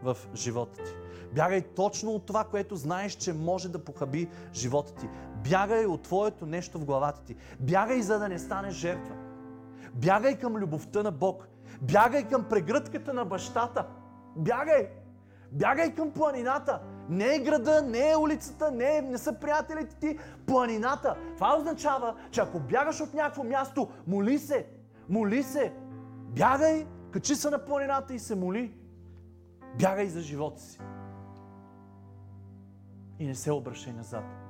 в 0.03 0.17
живота 0.35 0.83
ти. 0.83 1.06
Бягай 1.37 1.61
точно 1.61 2.11
от 2.11 2.25
това, 2.25 2.43
което 2.43 2.75
знаеш, 2.75 3.13
че 3.13 3.33
може 3.33 3.69
да 3.69 3.83
похаби 3.83 4.29
живота 4.53 4.95
ти. 4.95 5.09
Бягай 5.49 5.85
от 5.85 6.01
твоето 6.01 6.45
нещо 6.45 6.79
в 6.79 6.85
главата 6.85 7.23
ти. 7.23 7.35
Бягай, 7.59 8.01
за 8.01 8.19
да 8.19 8.29
не 8.29 8.39
станеш 8.39 8.73
жертва. 8.73 9.15
Бягай 9.93 10.39
към 10.39 10.55
любовта 10.55 11.03
на 11.03 11.11
Бог. 11.11 11.47
Бягай 11.81 12.27
към 12.29 12.43
прегръдката 12.43 13.13
на 13.13 13.25
бащата. 13.25 13.85
Бягай! 14.35 14.89
Бягай 15.51 15.95
към 15.95 16.11
планината. 16.11 16.81
Не 17.09 17.35
е 17.35 17.39
града, 17.39 17.81
не 17.81 18.11
е 18.11 18.17
улицата, 18.17 18.71
не, 18.71 18.97
е, 18.97 19.01
не 19.01 19.17
са 19.17 19.33
приятелите 19.33 19.95
ти. 19.95 20.19
Планината. 20.47 21.15
Това 21.35 21.57
означава, 21.57 22.15
че 22.31 22.41
ако 22.41 22.59
бягаш 22.59 23.01
от 23.01 23.13
някакво 23.13 23.43
място, 23.43 23.89
моли 24.07 24.39
се. 24.39 24.67
Моли 25.09 25.43
се. 25.43 25.73
Бягай, 26.19 26.87
качи 27.11 27.35
се 27.35 27.49
на 27.49 27.65
планината 27.65 28.13
и 28.13 28.19
се 28.19 28.35
моли. 28.35 28.73
Бягай 29.79 30.07
за 30.07 30.21
живота 30.21 30.61
си. 30.61 30.79
И 33.19 33.25
не 33.25 33.35
се 33.35 33.51
обръщай 33.51 33.93
назад. 33.93 34.46